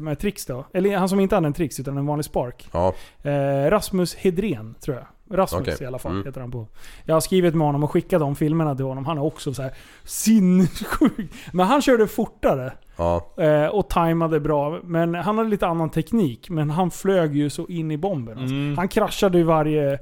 [0.00, 0.64] med trix då.
[0.74, 2.68] Eller han som inte hade en trix utan en vanlig spark.
[2.72, 2.92] Ja,
[3.22, 5.06] Eh, Rasmus Hedren tror jag.
[5.30, 5.76] Rasmus Okej.
[5.80, 6.26] i alla fall Mm.
[6.26, 6.66] heter han på.
[7.04, 9.06] Jag har skrivit med honom och skickat de filmerna till honom.
[9.06, 9.72] Han är också så här
[10.04, 11.30] sinnessjuk.
[11.52, 12.72] Men han körde fortare.
[12.96, 14.80] ja, Eh, och tajmade bra.
[14.84, 16.50] Men han hade lite annan teknik.
[16.50, 18.38] Men han flög ju så in i bomben.
[18.38, 18.54] Alltså.
[18.54, 18.78] Mm.
[18.78, 19.98] Han kraschade ju varje...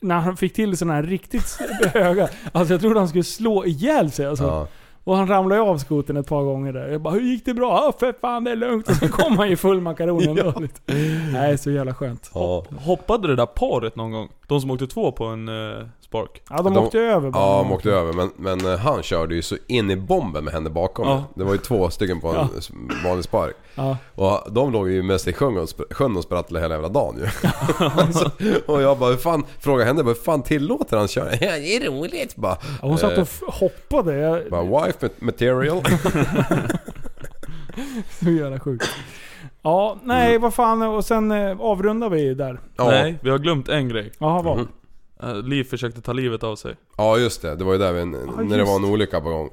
[0.00, 1.58] När han fick till sådana här riktigt
[1.94, 2.28] höga...
[2.52, 4.44] Alltså jag trodde han skulle slå ihjäl sig alltså.
[4.44, 4.68] ja.
[5.06, 6.88] Och han ramlade ju av skoten ett par gånger där.
[6.88, 8.88] Jag bara 'Hur gick det bra?' Ja för fan det är lugnt.
[8.88, 10.54] Och så kom han ju full makaron ändå.
[11.32, 12.30] Nej, så jävla skönt.
[12.34, 12.64] ja.
[12.78, 14.28] Hoppade det där paret någon gång?
[14.46, 15.84] De som åkte två på en uh,
[16.24, 16.42] Spark?
[16.50, 17.42] Ja, de, De- åkte över bara.
[17.42, 20.54] Ja, de åkte över men, men eh, han körde ju så in i bomben med
[20.54, 21.08] henne bakom.
[21.08, 21.24] Ja.
[21.34, 22.48] Det var ju två stycken på en
[23.04, 23.56] vanlig spark.
[23.74, 23.96] Ja.
[24.14, 27.26] Och de låg ju mest i sjön och, sjön och sprattlade hela jävla dagen ju.
[28.12, 28.30] så,
[28.72, 31.30] och jag bara, hur fan, frågade henne, hur fan tillåter han köra?
[31.40, 32.56] Ja, det är roligt bara.
[32.82, 34.14] Ja, Hon satt och Eh, f- hoppade.
[34.18, 35.82] Jag, bara wife mat- material.
[38.22, 38.86] så jävla sjukt.
[39.62, 40.82] Ja, nej vad fan.
[40.82, 42.60] Och sen eh, avrundar vi där.
[42.76, 44.12] Ja, Nej, vi har glömt en grej.
[44.18, 44.56] Jaha, vad?
[44.56, 44.68] Mhm.
[45.24, 46.76] Uh, Liv försökte ta livet av sig.
[46.96, 49.50] ja just det, det var ju där vi, när det var en olycka på gång.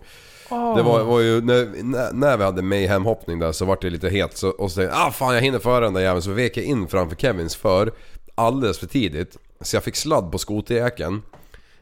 [0.49, 0.76] Ah.
[0.76, 1.84] Det var, var ju, när,
[2.14, 5.07] när- vi hade mayhem-hoppning där så var det lite het så, och så tänkte jag
[5.07, 7.91] ah fan jag hinner före den där jäveln så vek jag in framför Kevins för
[8.36, 9.38] alldeles för tidigt.
[9.61, 11.22] Så jag fick sladd på skoterjäkeln.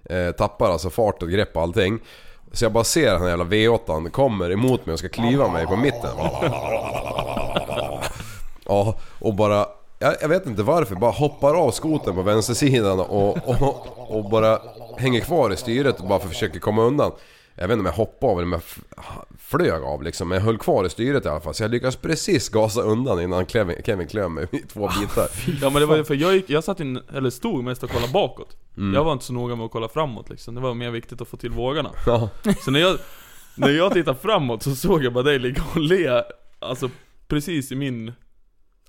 [0.06, 2.00] Eh, tappar alltså fart och grepp och allting.
[2.52, 5.68] Så jag bara ser den här jävla V8 kommer emot mig och ska kliva mig
[5.68, 6.12] på mitten.
[8.66, 9.66] Ja, och bara...
[10.02, 14.60] Jag, jag vet inte varför, bara hoppar av skoten på vänstersidan och, och, och bara
[14.98, 17.12] hänger kvar i styret och bara försöker komma undan.
[17.56, 18.62] Jag vet inte om jag hoppade av eller om jag
[19.40, 21.54] flög av liksom, men jag höll kvar i styret i alla fall.
[21.54, 25.28] Så jag lyckades precis gasa undan innan Kevin, Kevin klöv mig i två bitar.
[25.62, 27.90] Ja men det var ju för jag gick, jag satt in, eller stod mest och
[27.90, 28.58] kollade bakåt.
[28.78, 28.94] Mm.
[28.94, 30.56] Jag var inte så noga med att kolla framåt liksom.
[30.56, 31.90] Det var mer viktigt att få till vågarna.
[32.06, 32.30] Ja.
[32.66, 32.98] Så när jag,
[33.56, 36.24] när jag tittade framåt så såg jag bara dig ligga och le,
[36.60, 36.90] alltså
[37.28, 38.14] precis i min...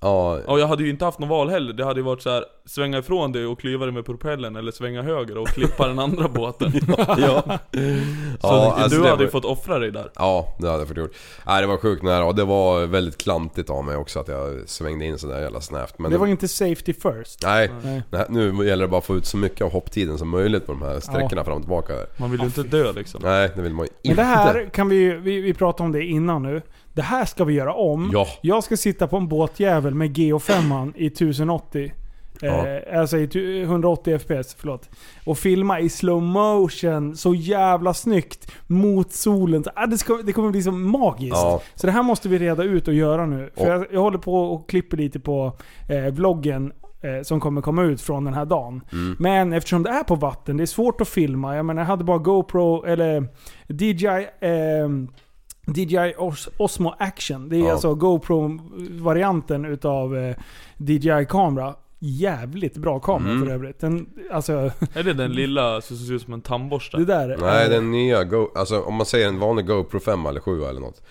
[0.03, 1.73] Ja, Och jag hade ju inte haft någon val heller.
[1.73, 4.71] Det hade ju varit så här: svänga ifrån dig och klyva dig med propellen eller
[4.71, 6.71] svänga höger och klippa den andra båten.
[6.97, 7.43] ja.
[7.71, 10.11] Så Ja, alltså du det hade ju var- fått offra dig där.
[10.15, 11.15] Ja, det hade jag fått gjort.
[11.45, 14.69] Nej, det var sjukt nära och det var väldigt klantigt av mig också att jag
[14.69, 15.99] svängde in sådär jävla snävt.
[15.99, 17.43] Men Det var inte safety first.
[17.43, 18.01] Nej, Nej.
[18.09, 20.71] Nej, nu gäller det bara att få ut så mycket av hopptiden som möjligt på
[20.71, 21.93] de här sträckorna fram och tillbaka.
[22.17, 23.21] Man vill ju inte dö liksom.
[23.23, 24.21] Nej, det vill man ju Men inte.
[24.21, 26.61] det här kan vi ju- vi, vi pratade om det innan nu.
[26.93, 28.09] Det här ska vi göra om.
[28.13, 28.27] Ja.
[28.41, 31.93] Jag ska sitta på en båtjävel med GO5 i 1080.
[32.41, 34.89] Eh, alltså i tu- 180 FPS, förlåt.
[35.25, 38.51] Och filma i slow motion, så jävla snyggt.
[38.67, 39.63] Mot solen.
[39.75, 41.35] Ah, det, ska, det kommer bli så magiskt.
[41.35, 41.61] Ja.
[41.75, 43.49] Så det här måste vi reda ut och göra nu.
[43.57, 45.57] För jag, jag håller på och klipper lite på
[45.89, 46.71] eh, vloggen
[47.01, 48.81] eh, som kommer komma ut från den här dagen.
[48.91, 49.15] Mm.
[49.19, 51.55] Men eftersom det är på vatten, det är svårt att filma.
[51.55, 53.27] Jag menar, jag hade bara GoPro, eller
[53.67, 54.27] DJI...
[54.41, 55.07] ehm,
[55.65, 57.49] DJI Os- Osmo Action.
[57.49, 57.71] Det är Ja.
[57.71, 60.35] alltså GoPro-varianten utav eh,
[60.77, 61.75] DJI-kamera.
[62.05, 63.45] Jävligt bra kamera Mm.
[63.47, 63.79] för övrigt.
[63.79, 64.53] Den, alltså,
[64.93, 66.97] Är det den lilla som ser ut som en tandborste?
[66.97, 67.37] det där...
[67.41, 68.47] Nej, är- den nya Go...
[68.55, 71.01] Alltså om man säger en vanlig GoPro 5 eller 7 eller något.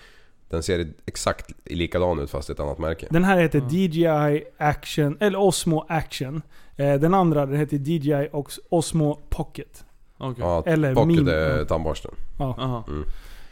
[0.49, 3.07] Den ser exakt likadan ut fast ett annat märke.
[3.09, 6.41] Den här heter DJI Action, eller Osmo Action.
[6.75, 9.85] Eh, den andra den heter DJI Os- Osmo Pocket.
[10.17, 10.43] Okej.
[10.43, 12.11] Ja, Eller pocket min- är tandborsten.
[12.39, 12.55] Ja.
[12.59, 12.83] Aha.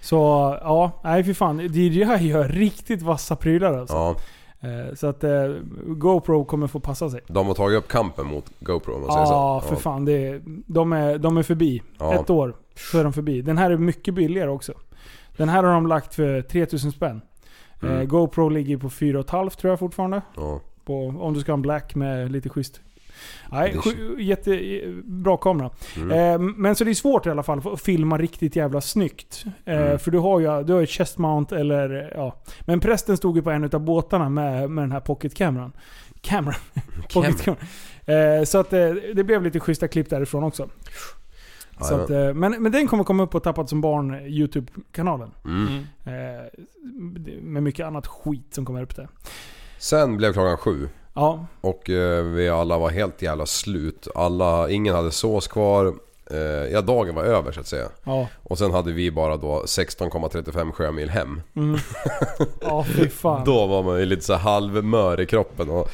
[0.01, 0.15] Så
[0.61, 1.59] ja, nej fy fan.
[1.59, 3.95] DJI gör riktigt vassa prylar alltså.
[3.95, 4.15] Ja,
[4.63, 5.31] Eh, Så att eh,
[5.87, 7.21] GoPro kommer få passa sig.
[7.27, 9.31] de har tagit upp kampen mot GoPro om man säger så.
[9.31, 10.05] Ja, för fan.
[10.05, 11.81] Det är, de, är, de är förbi.
[11.99, 12.13] Ja.
[12.13, 13.41] Ett år så är de förbi.
[13.41, 14.73] Den här är mycket billigare också.
[15.37, 17.21] Den här har de lagt för 3000 spänn.
[17.83, 17.97] Mm.
[17.97, 20.21] Eh, GoPro ligger på 4,5 tror jag fortfarande.
[20.35, 20.59] Ja.
[20.85, 22.81] På, om du ska ha en black med lite schysst.
[23.51, 25.69] Nej, Det- jättebra kamera.
[25.97, 26.11] Mm.
[26.11, 29.43] Eh, men så det är svårt i alla fall att filma riktigt jävla snyggt.
[29.65, 29.99] Eh, Mm.
[29.99, 32.35] För du har ju du har ju chest mount eller ja.
[32.61, 35.71] Men prästen stod ju på en av båtarna med, med den här pocketkameran.
[36.21, 36.59] Kameran.
[37.13, 37.65] Pocketkameran.
[38.05, 40.69] Eh, så att eh, det blev lite schyssta klipp därifrån också.
[41.81, 45.31] Så att, eh, men, men den kommer komma upp på Tappat som barn YouTube-kanalen.
[45.45, 45.67] Mm.
[46.05, 46.35] Mm.
[46.35, 46.41] Eh,
[47.41, 49.07] med mycket annat skit som kommer upp där.
[49.77, 50.89] Sen blev klockan sju.
[51.13, 54.07] Ja, Och eh, vi alla var helt jävla slut.
[54.15, 55.93] Alla, ingen hade sås kvar.
[56.31, 56.37] Eh,
[56.71, 57.87] ja, dagen var över så att säga.
[58.03, 58.27] ja.
[58.43, 61.41] Och sen hade vi bara då 16,35 sjömil hem.
[61.55, 61.79] Mm.
[62.61, 63.43] Ja, fy fan.
[63.45, 65.89] Då var man ju lite så halvmör i kroppen och...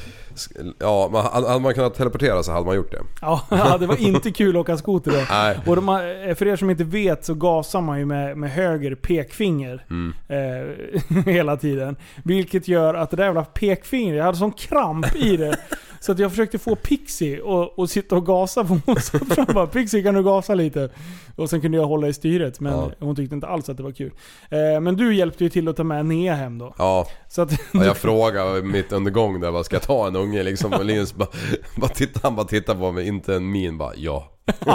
[0.78, 3.00] Ja, man, hade man kunnat teleportera så hade man gjort det.
[3.20, 5.18] Ja, det var inte kul att åka skoter då.
[5.30, 5.58] Nej.
[5.66, 8.94] Och de, har- för er som inte vet så gasar man ju med, med höger
[8.94, 10.14] pekfinger Mm.
[10.28, 11.96] eh, hela tiden.
[12.24, 15.56] Vilket gör att det där jävla pekfingret, jag hade sån kramp i det.
[16.00, 19.46] Så att jag försökte få Pixie och, och sitta och gasa på fram.
[19.54, 20.90] Bara, Pixie kan du gasa lite?
[21.36, 22.60] Och sen kunde jag hålla i styret.
[22.60, 22.90] Men Ja.
[23.00, 24.12] hon tyckte inte alls att det var kul.
[24.50, 26.74] Eh, men du hjälpte ju till att ta med Nea hem då.
[26.78, 30.16] Ja, Så att, och jag frågade mitt under gång där, vad ska jag ta en
[30.16, 30.72] unge liksom?
[30.72, 31.28] Och Linus bara,
[31.76, 34.32] bara titta, han bara tittade på mig, inte en min bara ja.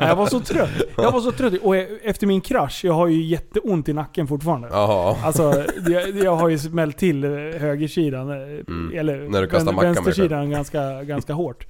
[0.00, 0.70] jag var så trött.
[0.96, 1.54] Jag var så trött.
[1.62, 4.68] Och efter min krasch, jag har ju jätteont i nacken fortfarande.
[4.72, 5.16] Jaha.
[5.24, 7.30] Alltså, jag, jag har ju smält till eh,
[7.60, 8.30] högersidan.
[8.30, 8.36] eh,
[8.68, 8.98] Mm.
[8.98, 11.66] Eller När du kastar vän- vänstersidan ganska, ganska hårt.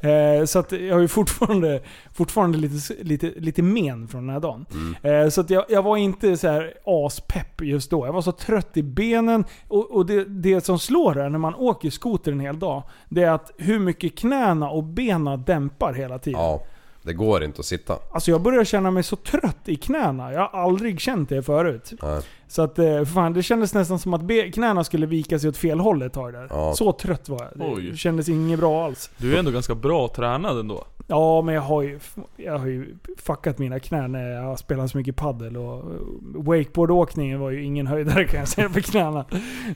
[0.00, 1.80] Eh, så att jag har ju fortfarande,
[2.14, 4.66] fortfarande lite, lite, lite men från den här dagen.
[5.02, 5.22] Mm.
[5.24, 8.06] Eh, så att jag, jag var inte så här aspepp just då.
[8.06, 9.44] Jag var så trött i benen.
[9.68, 13.22] Och, och det, det som slår där när man åker skoter en hel dag, det
[13.22, 16.40] är att hur mycket knäna och benen dämpar hela tiden.
[16.40, 16.62] Ja,
[17.04, 17.98] det går inte att sitta.
[18.12, 20.32] Alltså jag börjar känna mig så trött i knäna.
[20.32, 21.92] Jag har aldrig känt det förut.
[22.02, 22.22] Nej.
[22.48, 24.22] Så att, eh, fan, det kändes nästan som att
[24.54, 26.46] knäna skulle vika sig åt fel håll ett tag där.
[26.50, 26.74] Ja.
[26.74, 27.66] Så trött var jag.
[27.68, 27.96] Det Oj.
[27.96, 29.10] kändes inget bra alls.
[29.16, 30.84] Du är ändå ganska bra tränad ändå.
[31.06, 31.98] Ja, men jag har ju,
[32.36, 35.84] jag har ju fuckat mina knän när jag har spelat så mycket paddel och eh,
[36.34, 39.24] wakeboardåkningen var ju ingen höjdare kan jag säga för knäna.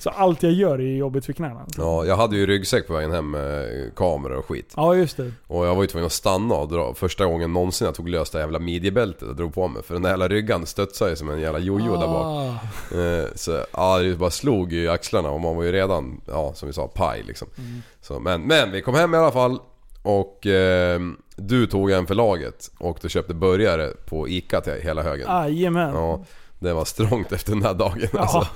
[0.01, 1.67] Så allt jag gör är jobbigt för knäna.
[1.69, 1.83] Så.
[1.83, 3.67] Ja, jag hade ju ryggsäck på vägen hem med
[3.97, 4.73] kameror och skit.
[4.77, 5.33] Ja, just det.
[5.47, 6.95] Och jag var ju tvungen att stanna och dra.
[6.95, 9.83] Första gången någonsin jag tog lös det jävla midjebältet och drog på mig.
[9.83, 12.57] För den där jävla ryggan studsade ju som en jävla jojo där bak.
[12.93, 16.67] Eh, Så ja, det bara slog i axlarna och man var ju redan, ja som
[16.67, 17.49] vi sa, paj liksom.
[17.59, 17.83] Mm.
[18.01, 19.59] Så, men, men vi kom hem i alla fall.
[20.03, 21.01] Och eh,
[21.37, 25.27] du tog en för laget och du köpte burgare på ICA till hela högen.
[25.29, 25.95] Jajamän.
[25.95, 26.25] Ja,
[26.59, 28.19] det var strångt efter den här dagen Ja.
[28.21, 28.47] alltså.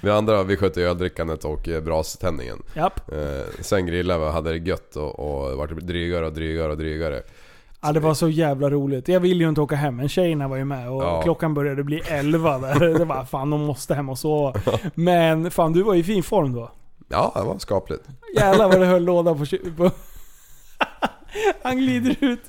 [0.00, 2.62] Vi andra vi skötte öldrickandet och eh, braständningen.
[2.74, 3.12] Japp.
[3.12, 6.78] Eh, sen grillade vi och hade det gött och, och vart drygare och drygare och
[6.78, 7.22] drygare.
[7.80, 9.08] Ja, det var så jävla roligt.
[9.08, 11.22] Jag ville ju inte åka hem, men tjejerna var ju med och Ja.
[11.22, 12.80] klockan började bli 11 där.
[12.98, 14.54] Det var fan, de måste hem och sova.
[14.94, 16.70] Men fan, du var i fin form då.
[17.08, 18.02] Ja, det var skapligt.
[18.36, 19.44] Jävlar vad det höll låda på...
[19.76, 19.90] på.
[21.62, 22.40] Han glider ut,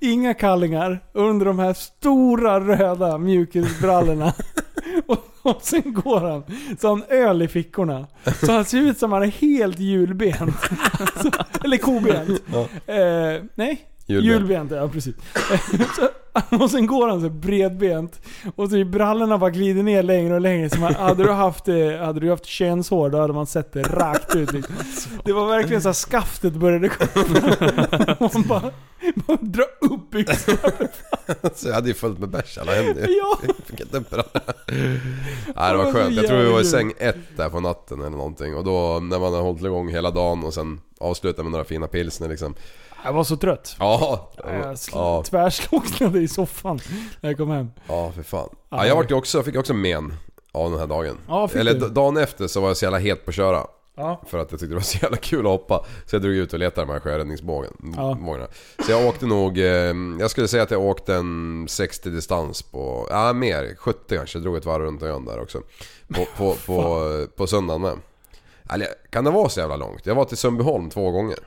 [0.00, 4.32] inga kallingar, under de här stora röda mjukisbrallorna.
[5.06, 6.42] Och, och sen går han,
[6.80, 8.06] så han öl i fickorna.
[8.46, 10.54] Så han ser ut som han är helt julbent.
[11.22, 11.30] Så,
[11.64, 12.42] eller kobent.
[12.86, 14.40] Eh, nej, Julbent.
[14.40, 14.70] julbent.
[14.70, 15.14] ja precis.
[15.96, 16.08] så,
[16.60, 18.20] och sen går han så bredbent.
[18.56, 20.70] Och så brallorna bara glider ner längre och längre.
[20.70, 23.82] Så man, hade, du haft, eh, hade du haft könshår då hade man sett det
[23.82, 24.52] rakt ut.
[24.52, 24.72] Liksom.
[25.24, 27.56] Det var verkligen så skaftet började komma.
[28.34, 28.70] Man bara,
[29.14, 30.88] bara dra upp byxorna.
[31.54, 33.14] Så jag hade ju fullt med bärs alla händer ju.
[33.14, 33.38] Ja.
[33.46, 34.24] Jag Fick inte upp det.
[35.56, 36.16] Nej det var skönt.
[36.16, 38.56] Jag tror vi var i säng ett där på natten eller någonting.
[38.56, 41.86] Och då när man har hållit igång hela dagen och sen avslutat med några fina
[41.86, 42.54] pilsner liksom.
[43.06, 43.76] Jag var så trött.
[43.78, 46.80] Ja, Jag sl- ja, tvärslocknade i soffan
[47.20, 47.70] när jag kom hem.
[47.88, 48.48] ja för fan.
[48.70, 50.14] Ja, jag vart ju också, fick också men
[50.52, 51.18] av den här dagen.
[51.28, 51.80] Ja, fick Eller du?
[51.80, 53.66] d- dagen efter så var jag så jävla het på att köra.
[53.96, 54.22] Ja.
[54.26, 55.84] För att jag tyckte det var så jävla kul att hoppa.
[56.06, 57.72] Så jag drog ut och letade de här sjöräddningsbågen.
[57.96, 58.18] Ja.
[58.20, 58.46] bågarna.
[58.86, 59.64] Så jag åkte nog, eh,
[60.20, 64.38] jag skulle säga att jag åkte en 60 distans på, ja mer, 70 kanske.
[64.38, 65.60] Jag drog ett varv runt ön där också.
[66.14, 67.96] På, på, på, på söndagen med.
[68.70, 70.06] Eller kan det vara så jävla långt?
[70.06, 71.38] Jag var till Sundbyholm två gånger.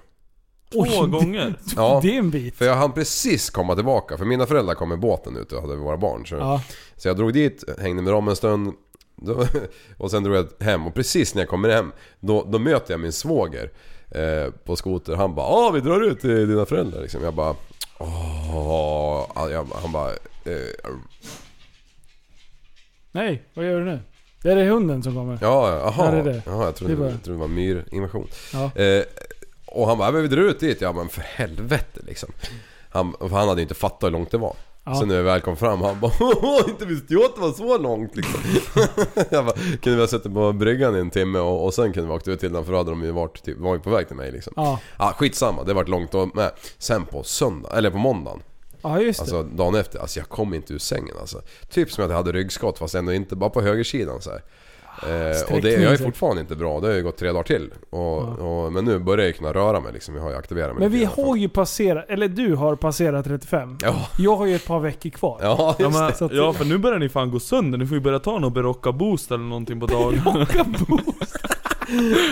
[0.72, 1.56] Två Oj, gånger.
[1.76, 2.00] Ja.
[2.04, 2.56] Det är en bit.
[2.56, 5.76] För jag hann precis komma tillbaka, för mina föräldrar kom med båten ut och hade
[5.76, 6.26] våra barn.
[6.26, 6.62] Så, Ja.
[6.98, 8.74] så jag drog dit, hängde med dem en stund.
[9.16, 9.46] Då,
[9.98, 13.00] och sen drog jag hem och precis när jag kommer hem då, då möter jag
[13.00, 13.72] min svåger
[14.12, 15.16] eh, på skoter.
[15.16, 17.24] Han bara ah vi drar ut till dina föräldrar liksom.
[17.24, 17.56] Jag bara
[18.00, 20.10] Åh, ja, jag- han bara...
[20.10, 20.90] Eh,
[23.12, 24.00] Nej, vad gör du nu?
[24.44, 25.38] Det är det hunden som kommer.
[25.42, 25.92] ja, jaha.
[25.92, 26.42] Här är det.
[26.46, 28.28] Jaha, jag trodde Det var- det var myrinvasion.
[28.54, 28.64] Ja.
[28.76, 29.04] Eh,
[29.72, 30.82] och han bara, "Ja, men vi drar ut dit.
[30.82, 32.32] Ja men för helvete liksom.
[32.90, 34.56] Han, för han hade ju inte fattat hur långt det var.
[34.84, 34.96] Ja.
[34.96, 37.52] Så när vi väl kom fram, han bara "Åh, inte visste jag att det var
[37.52, 38.42] så långt liksom.
[39.30, 42.10] jag bara, kunde vi ha suttit på bryggan i en timme och, och sen kunde
[42.10, 43.90] vi åkt ut till den för då hade de ju varit, typ, var ju på
[43.90, 44.54] väg till mig liksom.
[44.56, 44.80] Ja.
[45.00, 46.52] Ja, skitsamma, det vart långt och med.
[46.78, 48.42] Sen på söndag, eller på måndagen.
[48.82, 49.24] Ja, just det.
[49.24, 51.42] Alltså dagen efter, alltså jag kom inte ur sängen alltså.
[51.70, 54.42] Typ som att jag hade ryggskott fast ändå inte, bara på högersidan så här.
[55.04, 57.70] Eh, och det, jag är fortfarande inte bra, det har ju gått tre dagar till.
[57.90, 60.80] Och, och, men nu börjar jag kunna röra mig liksom, jag har ju aktiverat mig
[60.90, 63.78] Men vi har ju passerat, eller du har passerat 35.
[63.82, 63.96] Ja.
[64.18, 65.40] Jag har ju ett par veckor kvar.
[65.42, 68.02] Ja, Ja, men, att- ja för nu börjar ni fan gå sönder, ni får ju
[68.04, 70.22] börja ta någon Berocca boost eller någonting på dagen.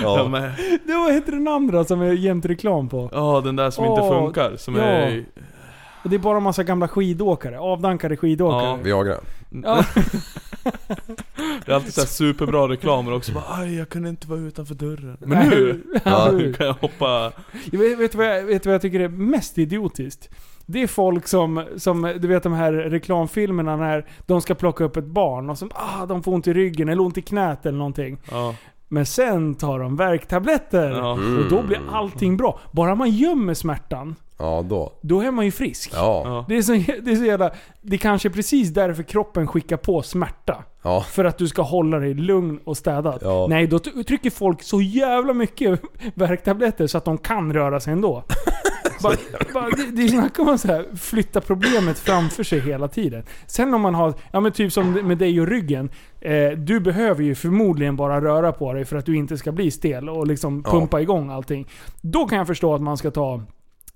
[0.04, 0.28] ja, Ja.
[0.28, 0.42] men,
[0.86, 3.10] Det var heter den andra som är jämt reklam på.
[3.14, 4.82] ja den där som Åh, inte funkar, som ja.
[4.84, 5.26] är...
[6.04, 8.78] Det är bara en massa gamla skidåkare, avdankade skidåkare.
[8.84, 9.16] Viagra.
[9.50, 9.86] Ja.
[11.66, 14.40] Det är alltid så här superbra reklam men också bara Aj, jag kunde inte vara
[14.40, 15.18] utanför dörren.
[15.20, 16.32] Men nu, ja.
[16.32, 17.32] nu kan jag hoppa...
[17.72, 20.30] Jag vet, vet, du vad jag, vet vad jag tycker är mest idiotiskt?
[20.66, 24.98] Det är folk som, som, du vet de här reklamfilmerna när de ska plocka upp
[24.98, 27.78] ett barn och som, ah, de får ont i ryggen eller ont i knät eller
[27.78, 28.18] någonting.
[28.32, 28.56] Ja,
[28.88, 30.90] Men sen tar de värktabletter.
[30.92, 31.12] ja.
[31.12, 32.60] Och då blir allting bra.
[32.72, 34.94] Bara man gömmer smärtan, Ja, då.
[35.02, 35.92] då är man ju frisk.
[35.94, 36.46] Ja.
[36.50, 36.72] Det är, så,
[37.02, 37.52] det är så jävla...
[37.82, 40.64] Det kanske är precis därför kroppen skickar på smärta.
[40.88, 41.02] Ja.
[41.02, 43.20] För att du ska hålla dig lugn och städad.
[43.22, 43.48] Ja.
[43.50, 45.82] Nej, då trycker folk så jävla mycket
[46.14, 48.24] värktabletter så att de kan röra sig ändå.
[49.04, 49.16] bara,
[49.54, 53.24] bara, det, det snackar man så här, flytta problemet framför sig hela tiden.
[53.48, 55.90] Sen om man har, ja men typ som med dig och ryggen.
[56.22, 59.72] Eh, du behöver ju förmodligen bara röra på dig för att du inte ska bli
[59.72, 60.72] stel och liksom Ja.
[60.72, 61.68] pumpa igång allting.
[62.02, 63.42] Då kan jag förstå att man ska ta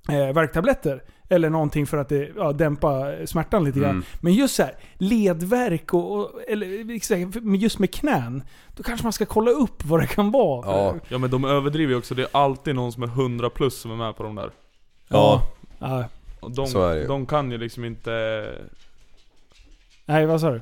[0.09, 1.03] eh, värktabletter.
[1.29, 3.89] Eller någonting för att det, ja, dämpa smärtan lite grann.
[3.91, 4.03] Mm.
[4.19, 6.67] Men just så här, ledvärk och, och eller
[7.55, 8.43] just med knän.
[8.75, 10.65] Då kanske man ska kolla upp vad det kan vara.
[10.71, 10.95] Ja.
[11.07, 13.91] Ja men de överdriver ju också, det är alltid någon som är 100 plus som
[13.91, 14.49] är med på de där.
[15.07, 15.41] Ja.
[15.79, 16.05] Ja.
[16.39, 17.07] Och de, Så är det ju.
[17.07, 18.45] de kan ju liksom inte...
[20.05, 20.61] Nej, vad sa du?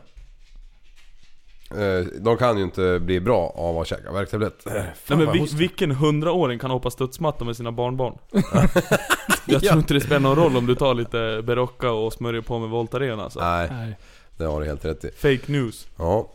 [1.72, 4.66] Eh, De kan ju inte bli bra av att käka värktablett.
[4.68, 5.58] Eh, Nej men jag vi, hostar.
[5.58, 8.18] vilken hundraåring kan hoppa studsmatta med sina barnbarn?
[9.46, 12.60] jag tror inte det spelar någon roll om du tar lite Berocca och smörjer på
[12.60, 13.40] med Voltaren alltså.
[13.40, 13.98] Nej, Nej.
[14.38, 15.12] det har du helt rätt i.
[15.12, 15.88] Fake news.
[15.98, 16.30] Ja.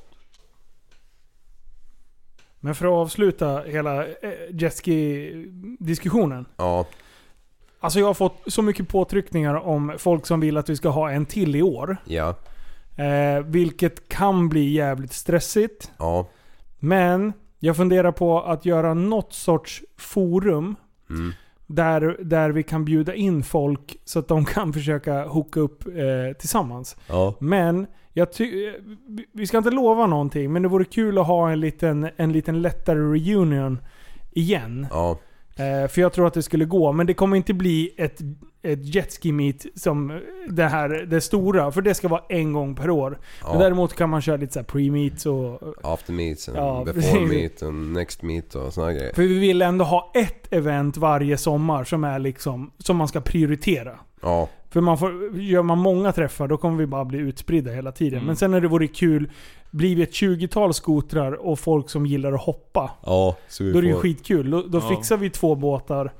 [2.61, 4.13] Men för att avsluta hela eh,
[4.51, 6.45] jetski-diskussionen.
[6.57, 6.87] Ja.
[7.81, 11.11] Alltså jag har fått så mycket påtryckningar om folk som vill att vi ska ha
[11.11, 11.97] en till i år.
[12.05, 12.35] Ja.
[12.97, 15.93] Eh, vilket kan bli jävligt stressigt.
[15.99, 16.29] Ja.
[16.79, 20.77] Men jag funderar på att göra något sorts forum.
[21.11, 21.33] Mm.
[21.67, 26.37] Där, där vi kan bjuda in folk så att de kan försöka hooka upp eh,
[26.39, 26.97] tillsammans.
[27.07, 27.35] Ja.
[27.39, 28.73] Men jag ty- eh,
[29.09, 32.33] vi- vi ska inte lova någonting, men det vore kul att ha en liten, en
[32.33, 33.79] liten lättare reunion
[34.31, 34.87] igen.
[34.91, 35.19] Ja.
[35.57, 38.21] Eh, för jag tror att det skulle gå, men det kommer inte bli ett,
[38.63, 41.73] ett jetski meet som det här, det stora.
[41.73, 43.11] För det ska vara en gång per år.
[43.43, 43.59] Men ja.
[43.59, 45.75] däremot kan man köra lite så pre-meets och...
[45.83, 49.15] After meets, and Ja, before meet and next meet och såna grejer.
[49.15, 53.21] För vi vill ändå ha ett event varje sommar som är liksom, som man ska
[53.21, 53.99] prioritera.
[54.23, 54.49] Ja.
[54.71, 58.19] För man får, gör man många träffar då kommer vi bara bli utspridda hela tiden.
[58.19, 58.27] Mm.
[58.27, 59.31] Men sen när det vore kul,
[59.75, 62.91] blir vi ett 20-tal skotrar och folk som gillar att hoppa.
[63.07, 64.51] Ja, så vi Då är det ju får- skitkul.
[64.51, 64.89] Då, då Ja.
[64.89, 66.13] fixar vi två båtar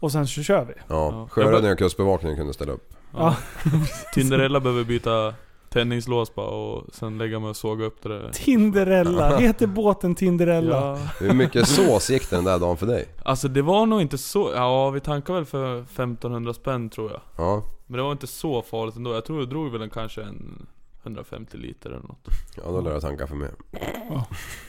[0.00, 0.72] och sen så kör vi.
[0.76, 1.28] Ja, Ja.
[1.30, 2.90] Sjöräddning och Kustbevakningen kunde ställa upp.
[3.16, 3.36] Ja.
[4.14, 5.34] Tinderella behöver byta
[5.68, 8.30] tändningslås bara och sen lägga mig och såga upp det där.
[8.32, 9.36] Tinderella.
[9.38, 10.76] Heter båten Tinderella?
[10.76, 10.98] Ja.
[11.20, 13.04] Hur mycket sås gick den där dagen för dig?
[13.22, 17.20] Alltså det var nog inte så, ja vi tankade väl för 1500 spänn tror jag.
[17.36, 19.14] Ja, Men det var inte så farligt ändå.
[19.14, 20.66] Jag tror det drog väl en, kanske en
[21.08, 22.26] 150 liter eller något.
[22.56, 23.50] ja då lär jag tanka för mig.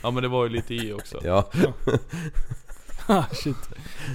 [0.04, 1.18] Ja men det var ju lite i också.
[1.24, 1.50] Ja,
[3.12, 3.56] Ah, shit.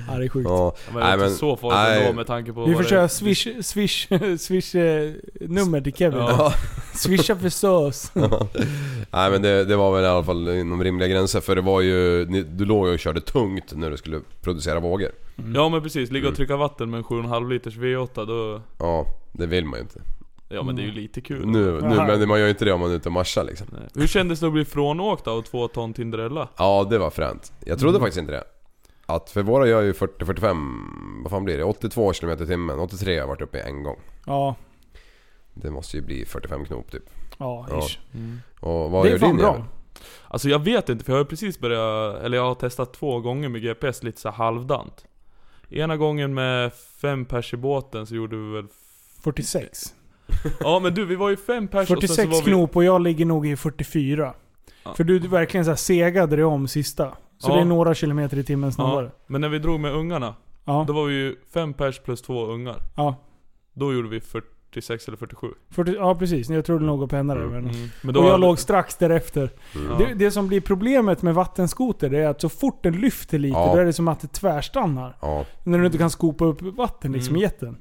[0.08, 0.48] Ja, det är sjukt.
[0.48, 0.74] ja.
[0.86, 2.00] Men det Nej, inte men- så farligt nej.
[2.06, 4.08] ändå med tanke på Vi får köra swish, swish,
[4.38, 6.18] swish eh, nummer till Kevin.
[6.18, 6.52] Ja.
[6.94, 8.12] Swisha för sås.
[9.10, 11.80] Nej men det, det var väl i alla fall inom rimliga gränser för det var
[11.80, 15.10] ju, du låg ju och körde tungt när du skulle producera vågor.
[15.54, 16.30] Ja men precis, ligga Mm.
[16.32, 18.62] och trycka vatten med en 7,5 liters V8 då...
[18.78, 20.00] Ja, det vill man ju inte.
[20.54, 21.46] Ja men det är ju lite kul.
[21.46, 23.66] Nu, nu men man gör ju inte det om man är ute och marschar liksom.
[23.72, 23.88] Nej.
[23.94, 26.48] Hur kändes det att bli frånåkt av två ton Tinderella?
[26.56, 27.52] Ja, det var fränt.
[27.66, 28.44] Jag trodde faktiskt inte det.
[29.06, 31.64] Att för våra gör ju 40-45, vad fan blir det?
[31.64, 32.78] 82 km i timmen.
[32.78, 33.98] 83 har jag varit uppe i en gång.
[34.26, 34.54] Ja,
[35.54, 37.02] Det måste ju bli 45 knop typ.
[37.38, 37.78] ja, Ja.
[37.86, 37.98] ish.
[38.60, 39.46] Och vad Det gör är fan din bra.
[39.52, 39.64] jävel?
[40.28, 43.20] Alltså jag vet inte för jag har ju precis börjat, eller jag har testat två
[43.20, 45.04] gånger med GPS lite så här halvdant.
[45.70, 48.66] Ena gången med fem pers i båten så gjorde vi väl
[49.22, 49.94] 46.
[50.60, 52.50] Ja men du, vi var ju fem pers och sen så 46 var vi...
[52.50, 54.34] knop och jag ligger nog i 44.
[54.84, 54.94] Ja.
[54.94, 57.08] För du verkligen så här segade dig om sista.
[57.38, 57.54] Så Ja.
[57.54, 59.04] det är några kilometer i timmen snabbare.
[59.04, 60.84] Ja, men när vi drog med ungarna, Ja.
[60.88, 62.76] då var vi ju fem pers plus två ungar.
[62.96, 63.16] Ja.
[63.74, 65.46] Då gjorde vi 46 eller 47.
[65.70, 67.40] 40, ja precis, jag tror det låg och pendlade.
[67.46, 67.88] Men, Mm.
[68.02, 69.50] Men då och jag låg strax därefter.
[69.74, 69.80] Ja.
[69.98, 73.58] Det, det som blir problemet med vattenskoter det är att så fort den lyfter lite,
[73.58, 73.72] Ja.
[73.74, 75.16] då är det som att det tvärstannar.
[75.20, 75.44] Ja.
[75.64, 77.40] När du inte kan skopa upp vatten liksom Mm.
[77.40, 77.76] i jätten.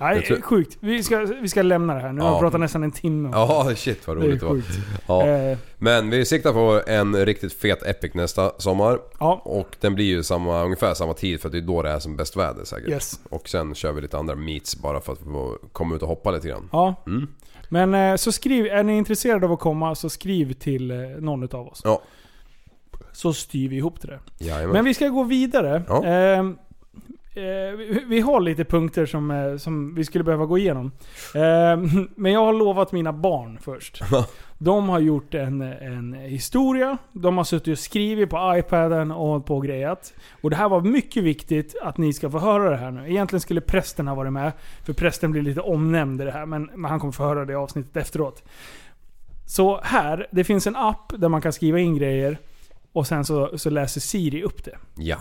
[0.00, 0.76] Nej, tror- sjukt.
[0.80, 2.12] Vi ska, vi ska lämna det här.
[2.12, 2.34] Nu har Ja.
[2.34, 3.28] vi pratat nästan en timme.
[3.28, 4.62] om Ja, shit vad det roligt det var.
[5.06, 5.26] Ja.
[5.26, 8.98] Eh, Men vi siktar på en riktigt fet Epic nästa sommar.
[9.20, 11.90] ja, Och den blir ju samma, ungefär samma tid för att det är då det
[11.90, 12.88] är som bäst väder säkert.
[12.88, 13.20] yes.
[13.30, 15.20] Och sen kör vi lite andra meets bara för att
[15.72, 16.68] komma ut och hoppa lite grann.
[16.72, 16.94] Ja.
[17.06, 17.28] Mm.
[17.68, 21.42] Men eh, så skriv, är ni intresserade av att komma så skriv till eh, någon
[21.42, 21.80] utav oss.
[21.84, 22.02] Ja.
[23.12, 24.20] Så styr vi ihop det där.
[24.38, 24.72] Jajamän.
[24.72, 25.82] Men vi ska gå vidare.
[25.88, 26.04] Ja.
[26.06, 26.44] Eh,
[27.36, 30.92] vi, vi har lite punkter som, eh, som vi skulle behöva gå igenom.
[31.34, 34.00] Ehm, men jag har lovat mina barn först.
[34.58, 36.98] De har gjort en, en historia.
[37.12, 40.14] De har suttit och skrivit på iPaden och hållit på och grejat.
[40.40, 43.10] Och det här var mycket viktigt att ni ska få höra det här nu.
[43.10, 44.52] Egentligen skulle prästen ha varit med.
[44.84, 46.46] För prästen blir lite omnämnd i det här.
[46.46, 48.42] Men, men han kommer få höra det i avsnittet efteråt.
[49.46, 52.38] Så här, det finns en app där man kan skriva in grejer.
[52.92, 54.78] Och sen så, så läser Siri upp det.
[54.94, 55.16] Ja.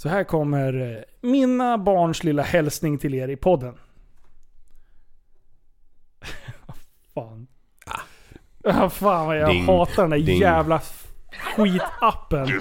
[0.00, 3.78] Så här kommer eh, mina barns lilla hälsning till er i podden.
[7.14, 7.46] fan.
[8.64, 8.88] Ah.
[8.90, 10.40] fan vad jag Ding, hatar den där ding.
[10.40, 10.80] jävla
[11.56, 12.48] skitappen.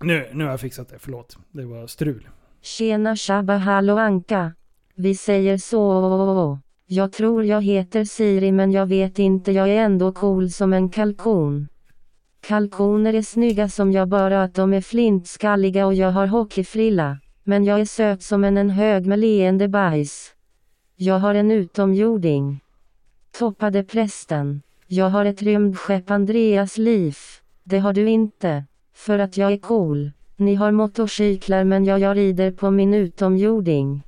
[0.00, 1.36] Nu, nu har jag fixat det, förlåt.
[1.50, 2.28] Det var strul.
[2.62, 4.52] Tjena Shabba Hallå Anka.
[5.00, 6.58] Vi säger så.
[6.86, 10.88] Jag tror jag heter Siri men jag vet inte jag är ändå cool som en
[10.88, 11.68] kalkon.
[12.40, 17.18] Kalkoner är snygga som jag bara att de är flintskalliga och jag har hockeyfrilla.
[17.44, 20.34] Men jag är söt som en, en hög med leende bajs.
[20.96, 22.60] Jag har en utomjording.
[23.38, 24.62] Toppade prästen.
[24.86, 27.16] Jag har ett rymdskepp Andreas liv.
[27.64, 28.64] Det har du inte.
[28.94, 30.10] För att jag är cool.
[30.36, 34.02] Ni har motorcyklar men jag, jag rider på min utomjording.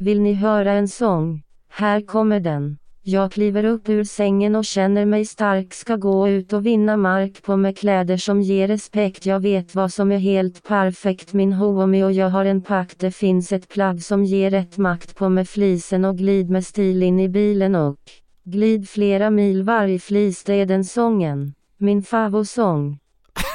[0.00, 1.42] Vill ni höra en sång?
[1.68, 2.78] Här kommer den.
[3.02, 7.42] Jag kliver upp ur sängen och känner mig stark ska gå ut och vinna mark
[7.42, 12.04] på med kläder som ger respekt Jag vet vad som är helt perfekt min homie
[12.04, 15.48] och jag har en pakt Det finns ett plagg som ger rätt makt på med
[15.48, 17.96] flisen och glid med stil in i bilen och
[18.44, 21.54] glid flera mil varje flis det är den sången.
[21.78, 22.98] Min favosång.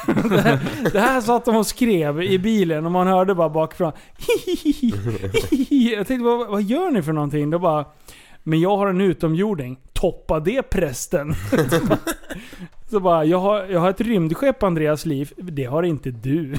[0.92, 3.92] Det här satt de och skrev i bilen och man hörde bara bakifrån.
[5.68, 7.50] Jag tänkte, vad, vad gör ni för någonting?
[7.50, 7.84] Då bara,
[8.42, 9.78] men jag har en utomjording.
[9.92, 11.34] Toppa det prästen.
[12.90, 15.32] Så bara, jag har, jag har ett rymdskepp Andreas liv.
[15.36, 16.54] Det har inte du.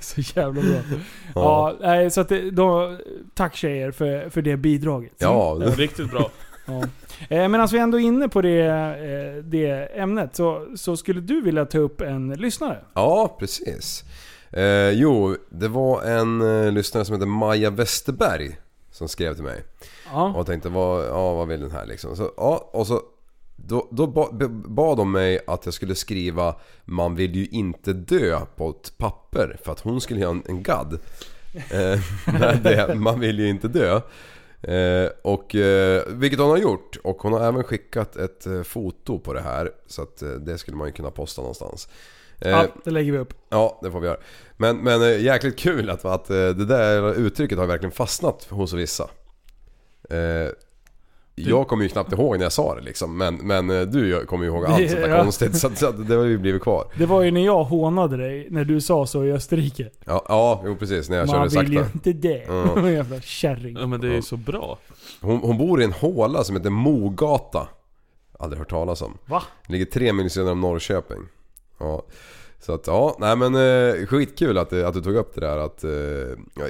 [0.00, 0.80] Så jävla bra.
[1.34, 2.96] Ja, nej, så att det, då,
[3.34, 5.12] tack tjejer för, för det bidraget.
[5.18, 6.30] Ja, Det var riktigt bra.
[6.66, 6.82] Ja.
[7.28, 10.36] Eh, Men alltså vi är ändå inne på det, eh, det ämnet.
[10.36, 12.78] Så, så skulle du vilja ta upp en lyssnare?
[12.94, 14.04] ja precis.
[14.52, 18.58] Eh, jo, det var en eh, lyssnare som heter Maja Westerberg
[18.90, 19.62] som skrev till mig.
[20.12, 20.34] Ja.
[20.36, 22.16] Och tänkte, vad, ja, vad vill den här liksom?
[22.16, 23.00] Så, ja, och så
[23.56, 26.54] då, då ba- bad de mig att jag skulle skriva
[26.84, 30.62] 'Man vill ju inte dö' på ett papper för att hon skulle göra en, en
[30.62, 30.98] gadd.
[31.70, 32.00] Eh,
[32.40, 34.00] med det, 'Man vill ju inte dö'
[34.62, 39.18] eh, och, eh, Vilket hon har gjort och hon har även skickat ett eh, foto
[39.18, 41.88] på det här Så att eh, det skulle man ju kunna posta någonstans.
[42.40, 43.34] Eh, ja, det lägger vi upp.
[43.48, 44.20] Ja, det får vi göra.
[44.56, 49.10] Men, men jäkligt kul att, att det där uttrycket har verkligen fastnat hos vissa.
[51.44, 54.26] Eh, jag kommer ju knappt ihåg när jag sa det liksom, men, men eh, du
[54.26, 55.22] kommer ju ihåg allt sånt där Ja.
[55.22, 56.84] konstigt så, att, så det har ju blivit kvar.
[56.98, 59.90] Det var ju när jag hånade dig när du sa så i Österrike.
[60.04, 61.92] Ja, ja jo precis, när jag Man körde vill ju sakta.
[61.94, 62.44] inte det.
[62.48, 62.90] Ja.
[62.90, 63.76] Jävla kärring.
[63.80, 64.78] Ja men det är ju så bra.
[65.20, 67.68] Hon, hon bor i en håla som heter Mogata.
[68.38, 69.18] Aldrig hört talas om.
[69.26, 69.42] Va?
[69.66, 71.18] Ligger tre mil söder om Norrköping.
[71.78, 72.02] Ja.
[72.62, 75.84] Så att ja, nej men eh, skitkul att, att du tog upp det där att...
[75.84, 75.90] Eh,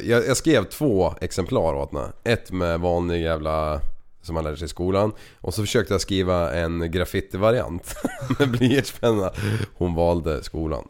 [0.05, 2.07] jag, jag skrev två exemplar åt henne.
[2.25, 3.81] Ett med vanlig jävla...
[4.23, 5.13] Som man lärde sig i skolan.
[5.41, 7.95] Och så försökte jag skriva en graffiti-variant
[8.39, 9.31] med blyertspenna.
[9.75, 10.85] Hon valde skolan.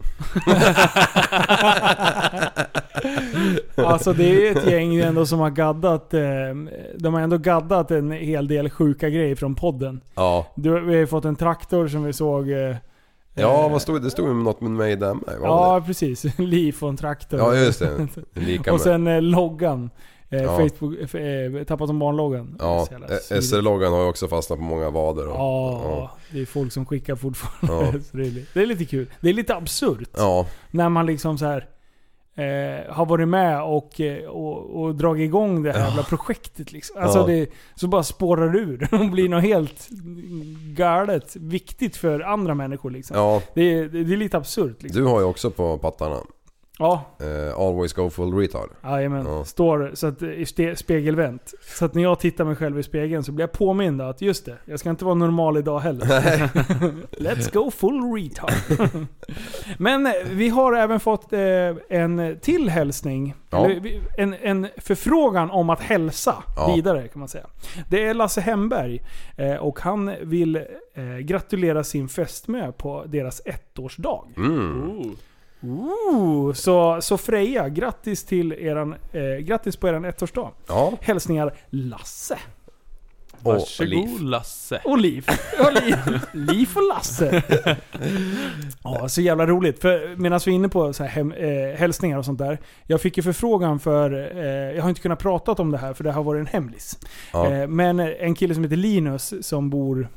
[3.76, 6.14] Alltså det är ett gäng ändå som har gaddat.
[6.14, 6.20] Eh,
[6.98, 10.00] de har ändå gaddat en hel del sjuka grejer från podden.
[10.14, 12.50] Ja, Du, vi har ju fått en traktor som vi såg.
[12.50, 12.76] Eh,
[13.34, 14.00] ja eh, vad stod det?
[14.00, 15.36] Det stod ju något med mig där med.
[15.42, 16.24] Ja precis.
[16.38, 17.38] Liv och en traktor.
[17.40, 18.08] Ja just det.
[18.34, 18.80] Lika och med.
[18.80, 19.90] sen eh, loggan
[20.32, 20.56] Eh, Ja.
[20.58, 22.56] Facebook, eh, tappat som barnloggan.
[22.58, 23.40] Ja, jävla eh.
[23.40, 25.26] SR-loggan har ju också fastnat på många vader.
[25.28, 27.86] Och, Ja, det är folk som skickar fortfarande.
[27.86, 28.00] Ja.
[28.12, 29.06] Det, är, det är lite kul.
[29.20, 30.08] Det är lite absurt.
[30.16, 30.46] ja.
[30.70, 31.68] När man liksom så här
[32.34, 36.72] eh, har varit med och, eh, och, och dragit igång det här jävla projektet.
[36.72, 36.96] Liksom.
[37.02, 37.26] Alltså Ja.
[37.26, 39.88] det, så bara spårar ur och blir något helt
[40.76, 42.90] galet viktigt för andra människor.
[42.90, 43.16] Liksom.
[43.16, 43.42] ja.
[43.54, 44.82] Det, är, det är lite absurt.
[44.82, 45.02] Liksom.
[45.02, 46.16] Du har ju också på pattarna.
[46.80, 48.70] Ja, Eh, always go full retard.
[48.84, 49.26] jajamän.
[49.26, 49.44] Ja.
[49.44, 51.54] Står så att, i ste, spegelvänt.
[51.78, 54.44] Så att när jag tittar mig själv i spegeln så blir jag påmind att just
[54.44, 56.06] det, jag ska inte vara normal idag heller.
[57.10, 58.52] Let's go full retard.
[59.78, 61.40] Men eh, vi har även fått eh,
[61.88, 63.34] en till hälsning.
[63.50, 63.64] Ja.
[63.64, 66.72] Eller, en, en förfrågan om att hälsa Ja.
[66.74, 67.46] vidare kan man säga.
[67.90, 69.02] Det är Lasse Hemberg
[69.36, 74.20] eh, och han vill eh, gratulera sin fästmö på deras ettårsdag.
[74.36, 74.90] Mm.
[74.90, 75.06] Oh.
[75.62, 80.50] Ooh, så, så Freja, grattis till eran, eh, grattis på eran ettårsdag.
[80.66, 80.92] Ja.
[81.00, 82.38] Hälsningar Lasse.
[83.42, 84.20] Och Varsågod Liv.
[84.20, 84.80] Lasse.
[84.84, 85.26] Och Liv.
[85.58, 85.96] Ja, Liv.
[86.32, 87.42] Liv och Lasse.
[88.84, 89.80] Ja, så jävla roligt.
[89.80, 92.58] För medan vi är inne på så här hem, eh, hälsningar och sånt där.
[92.86, 96.04] Jag fick ju förfrågan för, eh, jag har inte kunnat prata om det här för
[96.04, 96.98] det har varit en hemlis.
[97.32, 97.50] Ja.
[97.52, 100.08] Eh, men en kille som heter Linus som bor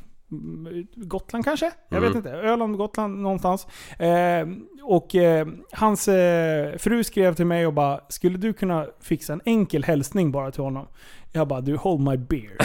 [0.95, 1.71] Gotland kanske?
[1.89, 2.09] Jag Mm.
[2.09, 2.29] vet inte.
[2.31, 3.67] Öland, Gotland någonstans.
[3.99, 4.47] Eh,
[4.83, 9.41] och eh, hans eh, fru skrev till mig och bara Skulle du kunna fixa en
[9.45, 10.87] enkel hälsning bara till honom?
[11.35, 12.57] Jag bara du hold my beer.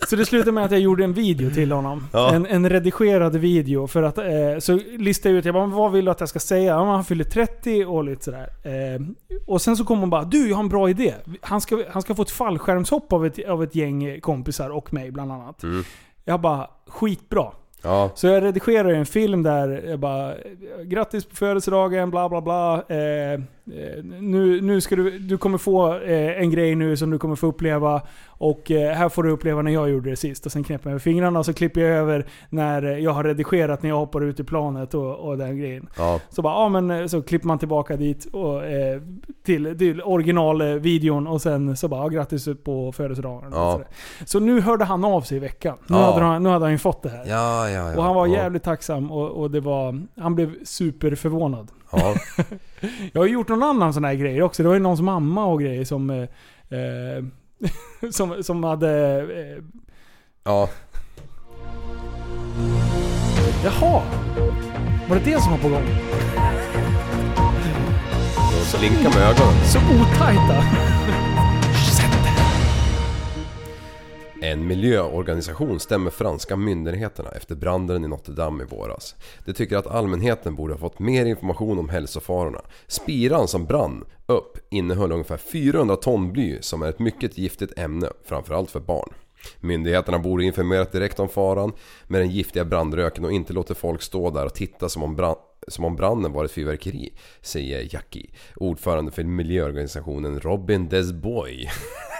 [0.08, 2.06] så det slutade med att jag gjorde en video till honom.
[2.12, 2.34] Ja.
[2.34, 3.86] En, en redigerad video.
[3.86, 4.24] För att, eh,
[4.58, 6.72] så listade jag ut, jag bara, vad vill du att jag ska säga?
[6.72, 8.48] Ja, han fyller 30 och lite sådär.
[8.62, 9.00] Eh,
[9.46, 11.14] och sen så kom hon bara, du jag har en bra idé.
[11.40, 15.10] Han ska, han ska få ett fallskärmshopp av ett, av ett gäng kompisar och mig
[15.10, 15.62] bland annat.
[15.62, 15.84] Mm.
[16.28, 17.52] Jag bara, skitbra.
[17.82, 18.10] Ja.
[18.14, 20.34] Så jag redigerar en film där jag bara
[20.84, 22.74] Grattis på födelsedagen, bla bla bla.
[22.74, 23.40] Eh,
[24.20, 27.46] nu, nu ska du, du kommer få eh, en grej nu som du kommer få
[27.46, 28.02] uppleva.
[28.38, 30.46] Och eh, här får du uppleva när jag gjorde det sist.
[30.46, 33.24] Och sen knäpper jag med fingrarna och så klipper jag över när eh, jag har
[33.24, 35.88] redigerat när jag hoppar ut i planet och, och den grejen.
[35.98, 36.20] Ja.
[36.28, 39.00] Så bara, ja men eh, så klipper man tillbaka dit och, eh,
[39.44, 43.50] till, till originalvideon och sen så bara, ja, grattis på födelsedagen.
[43.52, 43.80] Ja.
[44.24, 45.76] Så, nu hörde han av sig i veckan.
[45.86, 46.12] Nu, Ja.
[46.12, 47.24] hade, han, nu hade han ju fått det här.
[47.26, 47.96] Ja, ja, ja.
[47.96, 51.70] Och han var jävligt tacksam och, och det var, han blev superförvånad.
[51.90, 52.14] Ja.
[53.12, 54.62] Jag har gjort någon annan sån här grej också.
[54.62, 56.10] Det var ju någons mamma och grejer som...
[56.10, 56.22] Eh,
[56.78, 57.24] eh,
[58.10, 59.20] som, som hade...
[59.20, 59.64] Eh,
[60.44, 60.68] ja.
[63.64, 64.02] jaha!
[65.08, 65.86] Var det det som var på gång?
[68.64, 69.64] Så blinka med ögonen.
[69.64, 70.62] Så otajta!
[74.40, 79.14] En miljöorganisation stämmer franska myndigheterna efter branden i Notre Dame i våras.
[79.44, 82.60] De tycker att allmänheten borde ha fått mer information om hälsofarorna.
[82.86, 88.08] Spiran som brann upp innehöll ungefär 400 ton bly som är ett mycket giftigt ämne,
[88.24, 89.12] framförallt för barn.
[89.60, 91.72] Myndigheterna borde informerat direkt om faran
[92.06, 95.38] med den giftiga brandröken och inte låta folk stå där och titta som om, brand,
[95.68, 101.70] som om branden var ett fyrverkeri, säger Jackie, ordförande för miljöorganisationen Robin Desboy.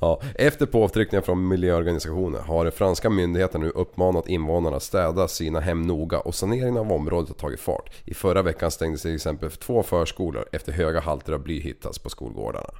[0.00, 5.60] Ja, efter påtryckningar från miljöorganisationer har de franska myndigheterna nu uppmanat invånarna att städa sina
[5.60, 7.90] hem noga och saneringen av området har tagit fart.
[8.04, 12.10] I förra veckan stängdes till exempel två förskolor efter höga halter av bly hittats på
[12.10, 12.70] skolgårdarna.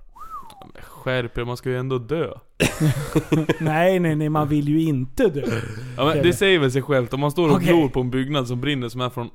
[0.82, 2.30] Skärp er, man ska ju ändå dö.
[3.60, 4.28] nej, nej, nej.
[4.28, 5.60] Man vill ju inte dö.
[5.96, 7.66] Ja, men det säger väl sig självt, om man står och Okej.
[7.66, 9.30] glor på en byggnad som brinner som är från...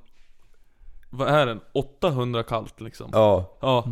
[1.09, 1.59] Vad är den?
[1.73, 3.09] 800 kallt liksom.
[3.13, 3.87] Ja, Ja.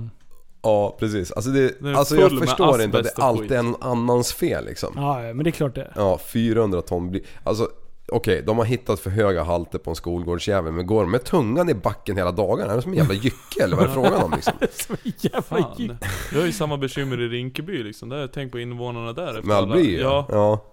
[0.61, 1.31] Ja precis.
[1.31, 3.51] Alltså, det, alltså jag förstår inte att det alltid skit.
[3.51, 4.93] är någon annans fel liksom.
[4.95, 5.91] Ja, men det är klart det är.
[5.95, 7.23] Ja, 400 ton bly.
[7.43, 7.69] Alltså
[8.11, 11.69] okej, de har hittat för höga halter på en skolgårdsjävel men går de med tungan
[11.69, 12.71] i backen hela dagarna?
[12.71, 14.53] Är det som en jävla jycke eller vad är det frågan om liksom?
[14.71, 15.97] Så jävla Fan.
[16.31, 18.09] Vi har ju samma bekymmer i Rinkeby liksom.
[18.09, 19.27] Där tänkt på invånarna där.
[19.29, 20.25] efter Med bly Ja.
[20.29, 20.65] ja.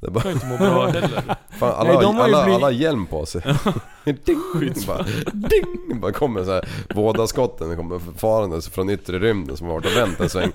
[0.00, 1.22] Det bara, kan inte må bra heller.
[1.58, 3.42] fan, alla, Nej, de har alla, bly- alla hjälm på sig.
[4.04, 9.74] ding, bara, ding, bara kommer så här vådaskotten kommer farandes från yttre rymden som har
[9.74, 10.52] varit och vänt en sväng.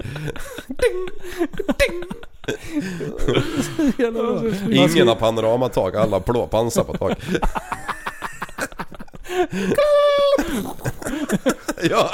[0.67, 2.28] jävla bra.
[4.71, 7.17] Ingen har panoramatak, alla har plå, pansar på tak.
[11.89, 12.09] ja.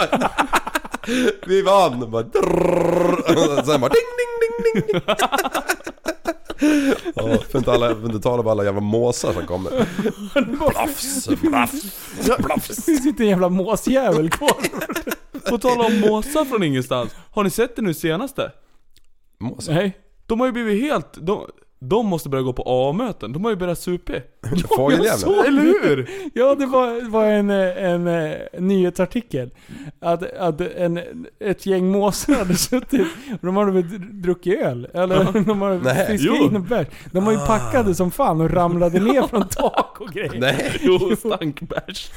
[1.47, 2.11] Vi vann!
[2.11, 2.23] Bara.
[3.65, 5.01] Sen bara ding ding ding ding.
[7.15, 9.71] Ja, för inte, alla, för inte tala om alla jävla måsar som kommer.
[10.71, 11.83] Plafs, plafs,
[12.37, 12.85] plafs.
[12.85, 14.57] Det sitter en jävla måsjävel kvar.
[15.49, 17.15] På tal om måsar från ingenstans.
[17.31, 18.51] Har ni sett det nu senaste?
[19.39, 19.73] Måsar?
[19.73, 19.97] Nej.
[20.27, 21.17] De har ju blivit helt...
[21.21, 21.45] De,
[21.79, 24.13] De måste börja gå på A-möten, de har ju börjat supa.
[24.75, 25.45] Fågeljävlar.
[25.47, 26.09] Eller hur?
[26.33, 29.51] Ja, det var, var en, eh, en, eh, nyhetsartikel.
[30.01, 30.99] Att, att en,
[31.39, 34.87] ett gäng måsar hade suttit och de hade väl druckit öl.
[34.93, 36.87] Eller de hade fiskat in en bärs.
[37.11, 40.39] De var ju packade som fan och ramlade ner från tak och grejer.
[40.39, 40.77] Nej.
[40.81, 42.11] Jo, stankbärs.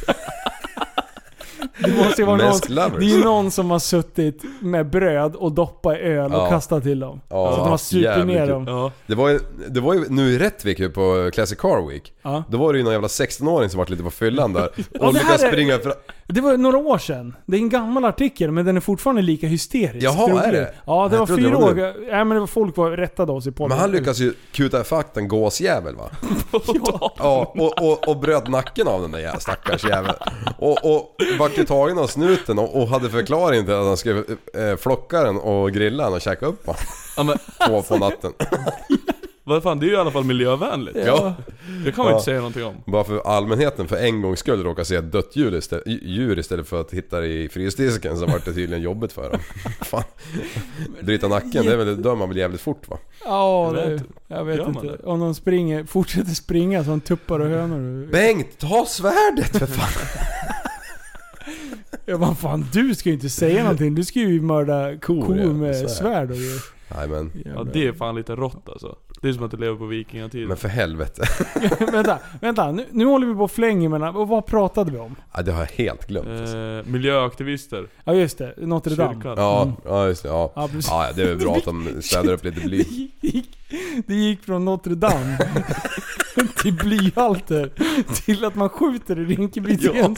[1.79, 2.61] Det måste ju vara någon,
[2.99, 6.49] det är ju någon som har suttit med bröd och doppat i öl och Ja.
[6.49, 7.21] kastat till dem.
[7.29, 8.49] Ja, så att de har supit jävligt ner kul.
[8.55, 8.67] dem.
[8.67, 8.93] Ja.
[9.07, 9.39] Det var, ju,
[9.69, 12.13] det var ju nu i Rättvik ju på Classic Car Week.
[12.23, 12.45] Ja.
[12.51, 14.69] Då var det ju någon jävla 16-åring som varit lite på fyllan där.
[15.01, 15.93] Och det lyckades är- springa fram.
[16.33, 17.37] Det var några år sedan.
[17.47, 20.05] Det är en gammal artikel men den är fortfarande lika hysterisk.
[20.05, 20.75] Jaha, är det?
[20.87, 21.95] Ja, det Jag var fyra var år.
[22.11, 23.69] Ja, men det var folk var rättade oss i podden.
[23.69, 26.11] Men han lyckas ju kuta ifatt en gåsjävel va?
[26.53, 27.15] Ja.
[27.19, 30.15] Ja, och, och, och bröt nacken av den där stackars jäveln.
[30.59, 34.19] Och, och vart ju tagen av snuten och, och hade förklaring till att han skulle
[34.55, 36.69] eh, flocka den och grilla den och käka upp
[37.17, 38.33] ja men Två på natten.
[39.49, 40.97] vad fan, det är ju i alla fall miljövänligt.
[41.07, 41.35] Ja.
[41.85, 42.17] Det kan man Ja.
[42.19, 42.75] inte säga någonting om.
[42.87, 46.69] Bara för allmänheten för en gångs skull råkar se ett dött djur istället, djur istället
[46.69, 49.41] för att hitta det i frysdisken så vart det tydligen jobbigt för dem.
[49.81, 50.03] Fan.
[51.03, 52.99] Bryta nacken, det är väl, det dör man väl jävligt fort va?
[53.25, 54.03] Ja, Jag det, vet.
[54.29, 54.97] jag vet Gör man inte.
[54.97, 55.03] det?
[55.03, 58.07] Om de springer, fortsätter springa som tuppar och hönor.
[58.13, 59.89] Bengt, ta svärdet för fan!
[62.07, 63.95] Ja, vad fan, du ska ju inte säga någonting.
[63.95, 65.91] Du ska ju mörda kor, Kor, ja, med svärd.
[65.91, 66.61] svärd och grejer.
[66.97, 68.97] Nej men, Ja det är fan lite rått alltså.
[69.23, 70.49] Det är som att du lever på vikingatiden.
[70.49, 71.23] men för helvete.
[71.93, 72.73] vänta, vänta.
[72.73, 74.17] Nu, nu håller vi på och flänger.
[74.17, 75.17] Och vad pratade vi om?
[75.35, 76.29] Ja, det har jag helt glömt.
[76.41, 76.57] alltså.
[76.57, 77.87] Eh, miljöaktivister.
[78.05, 79.15] Ja just det, Notre Dame.
[79.15, 79.35] Kyrkan.
[79.37, 80.29] Ja, ja just det.
[80.29, 80.53] Ja.
[80.57, 80.91] Ja, precis.
[80.91, 82.85] ja, det är väl bra att de städar upp lite bly.
[83.21, 83.59] Det gick,
[84.07, 85.39] det gick från Notre Dame
[86.63, 87.71] till blyhalter
[88.25, 90.15] till att man skjuter i Rinkeby Ja.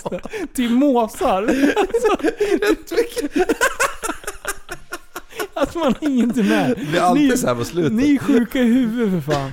[0.54, 1.46] Till måsar.
[5.62, 6.74] Att man har ingenting med.
[6.78, 7.92] Det blir alltid Ni- så här på slutet.
[7.92, 9.50] Ni är sjuka i huvudet för fan.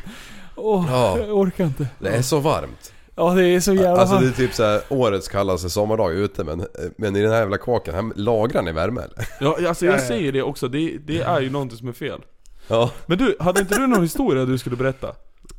[0.55, 1.17] Åh, Ja.
[1.19, 1.87] jag orkar inte.
[1.99, 2.93] Det är så varmt.
[3.15, 6.43] Ja det är så jävla Alltså det är typ så här, årets kallaste sommardag ute
[6.43, 6.65] men,
[6.97, 9.27] men i den här jävla kåken, här lagrar ni värme eller?
[9.39, 10.67] Ja, alltså jag säger det också.
[10.67, 12.19] Det, det är ju någonting som är fel.
[12.67, 12.91] Ja.
[13.05, 15.07] Men du, hade inte du någon historia du skulle berätta?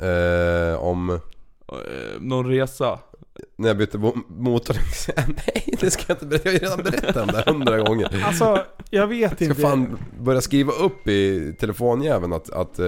[0.03, 1.21] Eh, om
[1.73, 2.99] Eh, någon resa?
[3.57, 4.77] När jag bytte mo- motor.
[5.27, 8.23] Nej det ska jag inte berätta, jag har ju redan berättat om det hundra gånger.
[8.27, 9.61] Alltså, jag vet Jag ska inte.
[9.61, 12.87] fan börja skriva upp i telefonjäveln att, att, eh,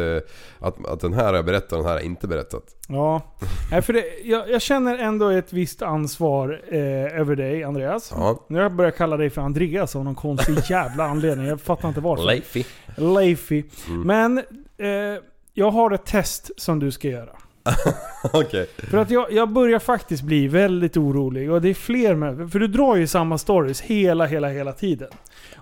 [0.59, 2.62] att, att den här har jag berättat och den här har jag inte berättat.
[2.89, 3.22] Ja.
[3.70, 8.12] Nej, för det, jag, jag känner ändå ett visst ansvar eh, över dig Andreas.
[8.14, 8.44] Ja.
[8.48, 11.47] Nu har jag börjat kalla dig för Andreas av någon konstig jävla anledning.
[11.47, 12.24] Jag fattar inte varför.
[12.24, 12.64] Leify.
[12.97, 13.64] Leify.
[13.89, 14.01] Mm.
[14.06, 14.39] Men
[14.78, 15.22] eh,
[15.55, 17.31] jag har ett test som du ska göra.
[18.32, 18.66] Okej.
[18.91, 21.51] För att jag, jag börjar faktiskt bli väldigt orolig.
[21.51, 22.53] Och det är fler med.
[22.53, 25.09] För du drar ju samma stories hela, hela, hela tiden.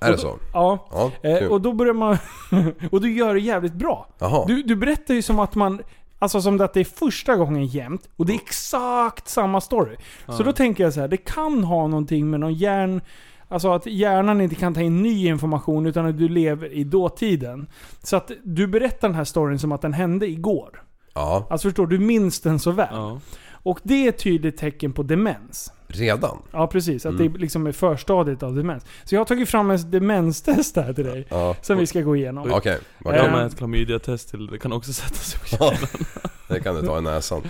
[0.01, 0.39] Är det Och då- så?
[0.53, 0.89] Ja.
[0.91, 1.49] Ja, Eh, kul.
[1.51, 2.16] och då börjar man...
[2.93, 4.09] och du gör det jävligt bra.
[4.19, 4.45] Jaha.
[4.47, 5.81] Du, du berättar ju som att man...
[6.20, 9.97] Alltså som att det är första gången jämt och det är exakt samma story.
[10.29, 13.01] Så då tänker jag så här, det kan ha någonting med någon hjärn...
[13.51, 17.66] Alltså att hjärnan inte kan ta in ny information utan att du lever i dåtiden.
[18.03, 20.83] Så att du berättar den här storyn som att den hände igår.
[21.19, 22.89] Ja, Alltså förstår du, minns den så väl.
[22.93, 23.20] Ja.
[23.62, 25.73] Och det är ett tydligt tecken på demens.
[25.90, 26.39] redan?
[26.53, 27.32] Ja precis, att Mm.
[27.32, 28.85] det liksom är förstadiet av demens.
[29.05, 31.27] Så jag har tagit fram en demenstest här till dig.
[31.28, 31.57] Ja.
[31.62, 32.53] Som vi ska gå igenom.
[32.53, 33.20] Okej, Jag okej.
[33.20, 35.89] har med ett klamydia-test till, det kan också sätta sig på Ja, hjärnan.
[36.49, 37.43] det kan du ta i näsan.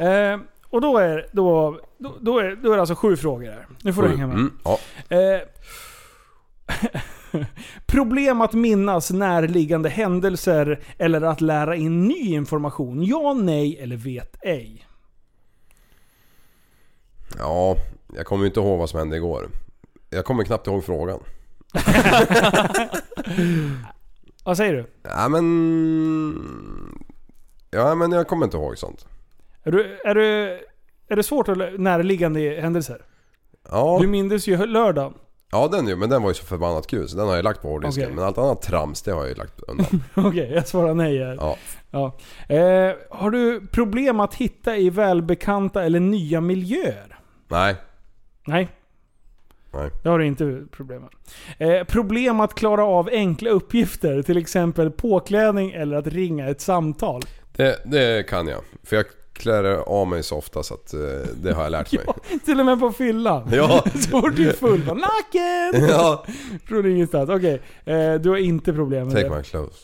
[0.00, 0.38] Eh,
[0.70, 3.66] och då är, då, då, då, är, då är det alltså sju frågor här.
[3.82, 4.36] Nu får du hänga med.
[4.36, 4.78] Mm, ja.
[5.08, 5.40] Eh,
[7.86, 13.02] problem att minnas närliggande händelser eller att lära in ny information?
[13.04, 14.86] Ja, nej eller vet ej?
[17.38, 17.76] ja,
[18.14, 19.48] jag kommer ju inte ihåg vad som hände igår.
[20.10, 21.20] Jag kommer knappt ihåg frågan.
[24.44, 24.86] Vad säger du?
[25.02, 25.44] Ja men...
[27.70, 29.06] Ja men jag kommer inte ihåg sånt.
[29.62, 30.22] Är, du, är, du,
[31.08, 33.04] är det svårt att närliggande händelser?
[33.70, 35.14] Ja, Du mindes ju lördagen.
[35.50, 37.62] Ja den ju, men den var ju så förbannat kul så den har jag lagt
[37.62, 38.04] på hårddisken.
[38.04, 38.14] Okej.
[38.14, 40.04] Men allt annat trams det har jag ju lagt undan.
[40.14, 41.36] Okej, jag svarar nej här.
[41.40, 41.56] Ja.
[41.90, 42.16] Ja.
[42.54, 47.18] Eh, har du problem att hitta i välbekanta eller nya miljöer?
[47.48, 47.76] Nej.
[48.46, 48.68] Nej.
[49.72, 49.90] Nej.
[50.02, 51.02] Det har du inte problem
[51.58, 51.78] med.
[51.78, 57.22] Eh, problem att klara av enkla uppgifter, till exempel påklädning eller att ringa ett samtal.
[57.56, 58.60] Det, det kan jag.
[58.84, 59.06] För jag
[59.38, 61.00] klär av mig så ofta så att eh,
[61.42, 62.04] det har jag lärt mig.
[62.06, 62.14] Ja,
[62.44, 63.48] till och med på fyllan.
[63.52, 63.84] Ja.
[63.94, 65.88] Så fort du är full, bara naken!
[65.88, 66.24] Ja.
[66.68, 67.30] Från ingenstans.
[67.30, 69.36] Okej, eh, du har inte problem med Take det.
[69.36, 69.78] my clothes.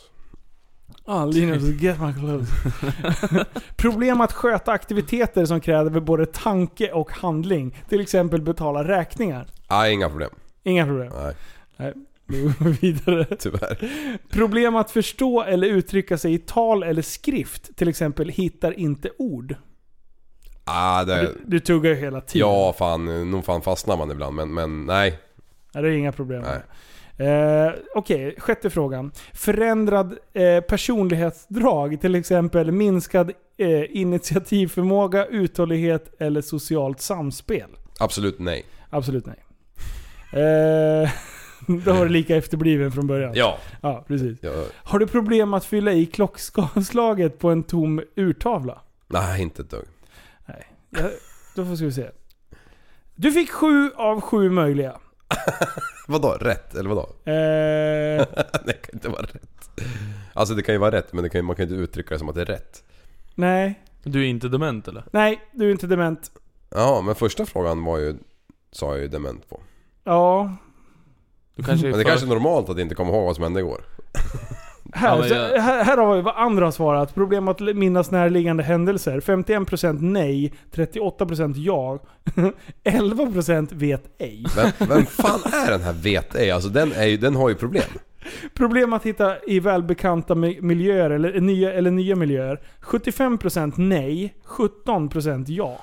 [1.04, 2.48] Ah, Linus, get my clothes.
[3.76, 7.82] problem att sköta aktiviteter som kräver både tanke och handling.
[7.88, 9.46] Till exempel betala räkningar.
[9.70, 10.30] Nej, inga problem.
[10.64, 11.12] Inga problem.
[11.22, 11.34] Nej.
[11.76, 11.92] Nej.
[12.32, 13.24] Nu går vi vidare.
[13.38, 13.88] Tyvärr.
[14.30, 17.76] Problem att förstå eller uttrycka sig i tal eller skrift.
[17.76, 19.54] Till exempel hittar inte ord.
[20.64, 22.48] Ah, det, Du, du tuggar ju hela tiden.
[22.48, 25.18] ja fan, nog fan fastnar man ibland men, men nej.
[25.74, 26.42] Nej, det är inga problem.
[26.42, 26.60] Nej.
[27.28, 29.12] Eh, Okej, sjätte frågan.
[29.32, 37.70] Förändrad eh, personlighetsdrag, till exempel minskad eh, initiativförmåga, uthållighet eller socialt samspel?
[38.00, 38.64] Absolut nej.
[38.90, 39.44] Absolut nej.
[40.42, 41.10] Eh,
[41.66, 43.32] då var det lika efterbliven från början.
[43.34, 43.58] Ja.
[43.80, 44.38] Ja, precis.
[44.42, 44.64] ja.
[44.76, 48.80] Har du problem att fylla i klockslaget på en tom urtavla?
[49.08, 49.84] Nej, inte ett dugg.
[50.46, 50.66] Nej.
[50.90, 51.10] Ja,
[51.56, 52.10] då får vi se.
[53.14, 54.96] Du fick sju av sju möjliga.
[56.08, 56.28] Vadå?
[56.40, 56.74] Rätt?
[56.74, 57.00] Eller vadå?
[57.24, 58.26] Eh,
[58.64, 59.70] det kan inte vara rätt.
[60.32, 62.14] Alltså det kan ju vara rätt men det kan, ju- man kan ju inte uttrycka
[62.14, 62.84] det som att det är rätt.
[63.34, 63.82] nej.
[64.04, 65.04] Du är inte dement eller?
[65.12, 66.30] Nej, du är inte dement.
[66.70, 68.14] Ja, men första frågan var ju...
[68.72, 69.60] Sa jag ju dement på.
[70.04, 70.56] Ja.
[71.54, 72.10] Du kanske är Men det för...
[72.10, 73.84] kanske är normalt att inte komma ihåg vad som hände igår.
[74.94, 77.14] Här, Ja, jag- här, här har vi vad andra har svarat.
[77.14, 79.20] Problem att minnas närliggande händelser.
[79.20, 81.98] 51% nej, 38% ja,
[82.84, 84.44] 11% vet ej.
[84.56, 86.50] Vem, vem fan är den här vet ej?
[86.50, 87.82] Alltså den, är ju, den har ju problem.
[88.54, 92.60] Problem att hitta i välbekanta mi- miljöer eller nya, eller nya miljöer.
[92.82, 95.80] 75% nej, 17% ja.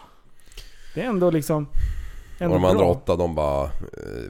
[0.95, 1.63] Det är ändå liksom...
[1.65, 2.91] Och Ändå de andra bra.
[2.91, 3.69] åtta de bara eh,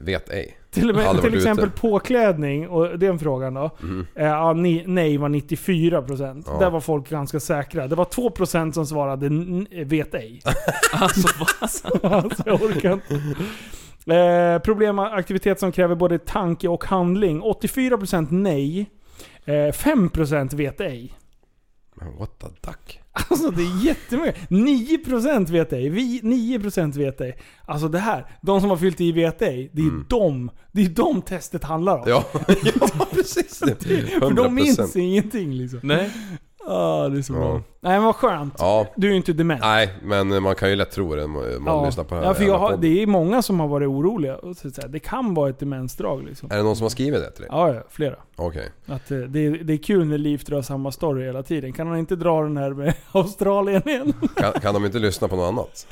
[0.00, 0.56] vet ej.
[0.70, 1.80] Till, och med, till exempel ute.
[1.80, 3.70] påklädning, och den frågan då.
[4.14, 6.44] Eh, ja, ni, nej var 94%.
[6.46, 6.58] Ja.
[6.58, 7.86] Där var folk ganska säkra.
[7.86, 9.28] Det var 2% som svarade
[9.84, 10.40] vet ej.
[10.92, 11.72] Alltså vad?
[12.12, 13.14] alltså, jag orkar inte.
[14.14, 17.42] Eh, problem med aktivitet som kräver både tanke och handling.
[17.42, 18.90] 84% nej.
[19.44, 21.14] Eh, 5% vet ej.
[21.94, 22.99] Men what the duck?
[23.12, 24.48] Alltså det är jättemycket.
[24.50, 25.88] 9% vet ej.
[25.88, 27.38] Vi 9% vet ej.
[27.66, 29.70] Alltså det här, de som har fyllt i vet ej.
[29.74, 32.04] Det är de, det är de testet handlar om.
[32.06, 32.24] Ja,
[32.64, 33.58] ja precis.
[34.18, 34.50] För de 100%.
[34.50, 35.80] minns ingenting liksom.
[35.82, 36.10] Nej?
[36.66, 37.62] Ah, det är så bra.
[37.82, 38.54] Nej men vad skönt.
[38.58, 39.60] Ja, Du är ju inte dement.
[39.60, 41.84] nej men man kan ju lätt tro det om man ja.
[41.86, 42.80] lyssnar på ja, för jag jävla har, podden.
[42.80, 44.36] det är många som har varit oroliga.
[44.36, 46.50] Och så, så här, det kan vara ett demensdrag liksom.
[46.50, 47.48] Är det någon som har skrivit det till dig?
[47.52, 48.14] Ja, ja, flera.
[48.36, 48.68] Okej.
[48.86, 51.72] Att eh, det, är- det är kul när Liv drar samma story hela tiden.
[51.72, 54.12] Kan han inte dra den här med Australien igen?
[54.36, 55.86] Kan, kan de inte lyssna på något annat?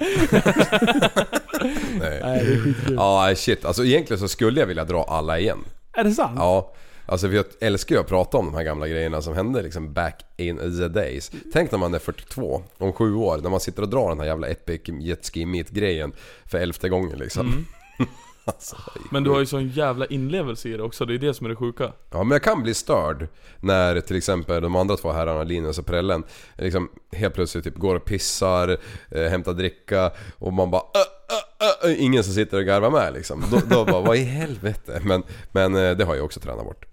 [2.00, 2.20] nej.
[2.22, 2.94] Nej, det är skitkul.
[2.94, 3.64] Ja, nej, shit.
[3.64, 5.58] Alltså egentligen så skulle jag vilja dra alla igen.
[5.92, 6.34] Är det sant?
[6.36, 6.72] Ja.
[7.08, 10.24] Alltså jag älskar ju att prata om de här gamla grejerna som hände liksom back
[10.36, 11.30] in the days.
[11.52, 14.26] Tänk när man är 42, om sju år, när man sitter och drar den här
[14.26, 16.12] jävla epic jetski meet grejen
[16.46, 17.66] för elfte gången liksom.
[18.44, 18.76] alltså,
[19.10, 21.50] Men du har ju sån jävla inlevelse i det också, det är det som är
[21.50, 21.92] det sjuka.
[22.10, 23.28] Ja men jag kan bli störd
[23.60, 26.24] när till exempel de andra två herrarna, Linus och Prellen,
[26.56, 28.78] liksom helt plötsligt typ går och pissar,
[29.10, 33.12] eh, hämtar dricka och man bara äh, äh, äh, Ingen som sitter och garvar med
[33.12, 33.44] liksom.
[33.50, 35.00] Då, då bara, vad i helvete?
[35.04, 35.22] Men,
[35.52, 36.87] men eh, det har jag också tränat bort.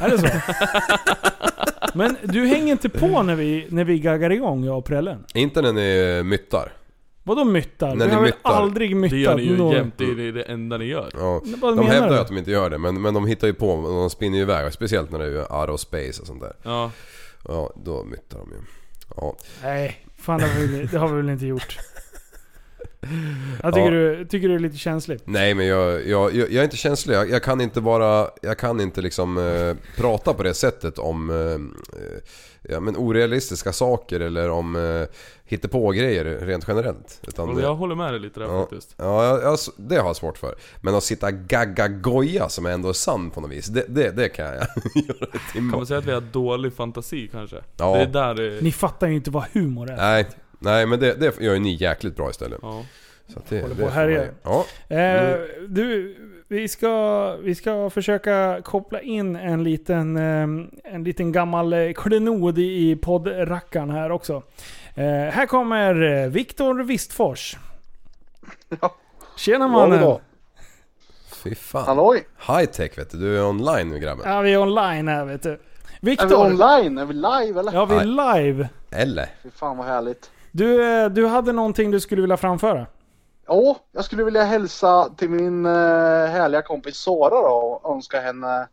[0.00, 0.28] Är det så?
[1.94, 5.24] Men du hänger inte på när vi, när vi gaggar igång, jag och Prellen?
[5.34, 6.72] Inte när ni myttar.
[7.22, 7.94] Vadå myttar?
[7.94, 8.50] När vi ni har väl myttar.
[8.50, 11.10] aldrig myttat Det gör ni ju någon- jämt, det är det, enda ni gör.
[11.14, 11.40] Ja.
[11.44, 12.14] Men Vad De menar hävdar du?
[12.14, 14.42] ju att de inte gör det men, men de hittar ju på, de spinner ju
[14.42, 14.72] iväg.
[14.72, 16.52] Speciellt när det är out of space och sånt där.
[16.62, 16.90] Ja.
[17.48, 18.56] Ja, då myttar de ju.
[19.16, 19.36] Ja.
[19.62, 21.78] Nej, fan det har, vi, det har vi väl inte gjort.
[23.62, 24.16] Jag tycker, Ja.
[24.16, 25.20] du, tycker du är lite känslig.
[25.24, 27.14] Nej men jag, jag, jag, jag är inte känslig.
[27.14, 31.30] Jag, jag kan inte bara, jag kan inte liksom eh, prata på det sättet om
[31.30, 31.36] eh,
[32.00, 32.18] eh,
[32.62, 37.20] ja, men orealistiska saker eller om eh, på grejer rent generellt.
[37.28, 38.94] Utan Och det, jag håller med dig lite där ja, faktiskt.
[38.96, 40.54] ja, jag, jag, det har jag svårt för.
[40.80, 44.28] Men att sitta gagga goja som ändå är sann på något vis, det, det, det
[44.28, 44.54] kan jag
[44.94, 47.56] göra Kan man säga att vi har dålig fantasi kanske?
[47.76, 47.94] Ja.
[47.94, 48.60] Det är där det...
[48.62, 49.96] Ni fattar ju inte vad humor är.
[49.96, 50.26] Nej,
[50.58, 52.58] nej men det, det gör ju ni jäkligt bra istället.
[52.62, 52.84] Ja.
[53.32, 54.24] Så att det, Håller det på ju- härja.
[54.42, 54.64] Ja.
[54.88, 55.38] Eh, Mm.
[55.68, 56.16] du,
[56.48, 62.58] vi ska, vi ska försöka koppla in en liten, eh, en liten gammal eh, klenod
[62.58, 64.42] i poddrackaren här också.
[64.94, 67.56] Eh, här kommer eh, Viktor Wistfors.
[69.36, 70.16] Tjena mannen!
[71.44, 71.84] Fy fan.
[71.86, 72.26] Halloj!
[72.46, 74.32] High tech vet du, du är online nu grabben.
[74.32, 75.50] Ja, vi är online här vet du.
[75.50, 75.58] Är
[76.00, 76.46] vi Viktor!
[76.46, 76.98] online?
[76.98, 77.72] Är vi live eller?
[77.72, 78.04] Ja, vi är
[78.42, 78.68] live.
[78.90, 79.26] Eller?
[79.42, 80.30] Fy fan vad härligt.
[80.58, 82.86] Du, eh, du hade någonting du skulle vilja framföra?
[83.46, 85.72] Ja, jag skulle vilja hälsa till min eh,
[86.30, 88.68] härliga kompis Sara då och önska henne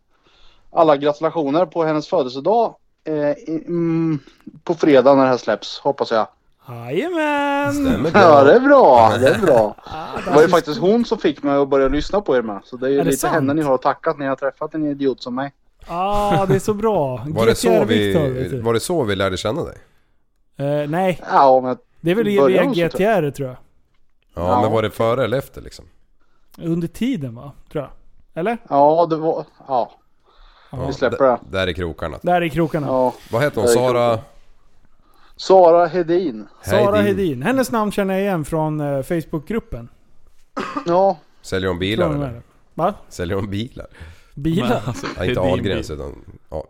[0.71, 4.19] alla gratulationer på hennes födelsedag eh, mm,
[4.63, 6.27] på fredag när det här släpps, hoppas jag.
[6.67, 7.73] Jajamän!
[7.73, 8.21] Stämmer bra.
[8.21, 9.75] Ja, det är bra, det är bra.
[10.25, 12.61] Det var ju faktiskt hon som fick mig att börja lyssna på er med.
[12.63, 13.33] Så det är ju Är lite sant?
[13.33, 15.53] henne ni har att tacka att ni har träffat en idiot som mig.
[15.87, 17.25] Ah, det är så bra.
[17.27, 19.77] Var det, så vi, var det så vi lärde känna dig?
[20.57, 23.57] Eh, nej, Ja, men det är väl via GTR tror jag.
[24.33, 24.61] Ja, Ja.
[24.61, 25.85] men var det före eller efter liksom?
[26.57, 27.51] Under tiden va?
[27.71, 27.91] Tror jag.
[28.39, 28.57] Eller?
[28.69, 29.45] Ja, det var...
[29.67, 29.91] Ja.
[30.71, 31.39] Ja, Vi släpper det.
[31.51, 32.19] där- är krokarna.
[32.21, 32.87] Där i krokarna.
[32.87, 33.13] ja.
[33.31, 33.69] Vad heter hon?
[33.69, 34.19] Är Sara?
[35.35, 36.47] Sara Hedin.
[36.63, 37.41] Sara Hedin.
[37.43, 39.89] Hennes namn känner jag igen från eh, Facebookgruppen.
[40.85, 41.17] Ja.
[41.41, 42.41] Säljer hon bilar eller?
[42.73, 42.93] Va?
[43.09, 43.87] Säljer hon bilar?
[44.35, 44.67] Bilar?
[44.67, 45.97] Men alltså, Ja, inte Ahlgrens bil.
[45.97, 46.15] utan...
[46.49, 46.63] Ja,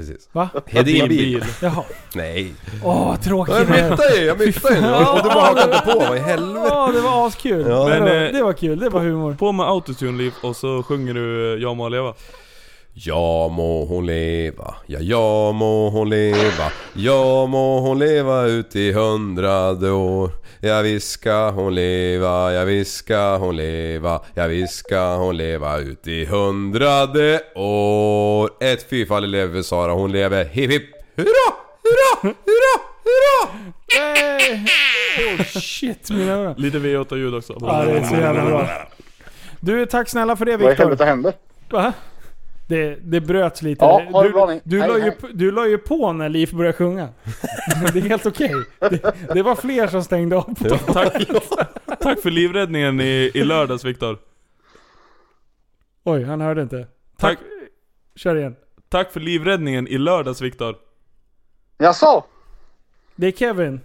[0.00, 0.28] precis.
[0.32, 0.48] Va?
[0.66, 1.18] Hedin bil.
[1.40, 1.44] bil.
[1.62, 1.82] Jaha.
[2.14, 2.54] Nej.
[2.84, 3.90] Åh, tråkigt Jag det är.
[3.90, 4.80] myttade ju, jag myttade ju.
[4.80, 5.98] Och du bara hakade på.
[5.98, 6.66] Vad i helvete?
[6.70, 7.66] Ja, det var askul.
[7.68, 7.84] Ja.
[7.84, 9.34] det, Men, var, eh, det var kul, det var humor.
[9.34, 12.14] På med autotune liv och så sjunger du eh, Jag må leva.
[13.02, 16.66] Ja må hon leva, ja ja må hon leva
[17.00, 22.98] Ja må hon leva ut i hundrade år Ja visst ska hon leva, ja visst
[23.00, 29.62] ska hon leva Ja visst ska hon leva ut i hundrade år Ett fyrfaldigt lever
[29.62, 31.48] Sara, hon lever hipp hipp Hurra,
[31.86, 32.74] hurra, hurra,
[33.04, 33.48] hurra!
[33.92, 34.66] Hey!
[35.38, 36.54] Oh shit mina öron.
[36.58, 37.56] Lite V8-ljud också.
[37.60, 38.68] Ja, det är så jävla bra.
[39.60, 40.84] Du, tack snälla för det Vad i Viktor.
[40.84, 41.32] helvete hände?
[41.70, 41.92] Va?
[42.70, 43.84] Det, det bröts lite.
[43.84, 46.76] Ja, ha det bra du, du, la ju, du la ju på när Liv började
[46.76, 47.08] sjunga.
[47.92, 48.54] det är helt okej.
[48.78, 50.42] Det, det var fler som stängde av.
[50.54, 50.76] På.
[50.92, 51.26] Tack,
[52.00, 54.18] tack för livräddningen i, i lördags Viktor.
[56.04, 56.86] Oj, han hörde inte.
[57.16, 57.38] Tack,
[58.14, 58.56] Kör igen.
[58.88, 60.76] tack för livräddningen i lördags Viktor.
[61.78, 62.24] Jaså?
[63.16, 63.80] Det är Kevin.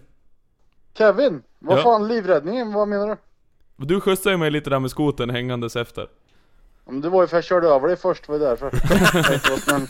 [0.98, 1.42] Kevin?
[1.60, 1.84] Vad Ja.
[1.84, 2.74] fan, livräddningen?
[2.74, 3.16] Vad menar du?
[3.86, 6.08] Du skjutsade ju mig lite där med skoten hängandes efter.
[6.88, 8.72] Men Det var ju för att jag körde över dig först, det var därför.
[9.50, 9.88] Vara snäll.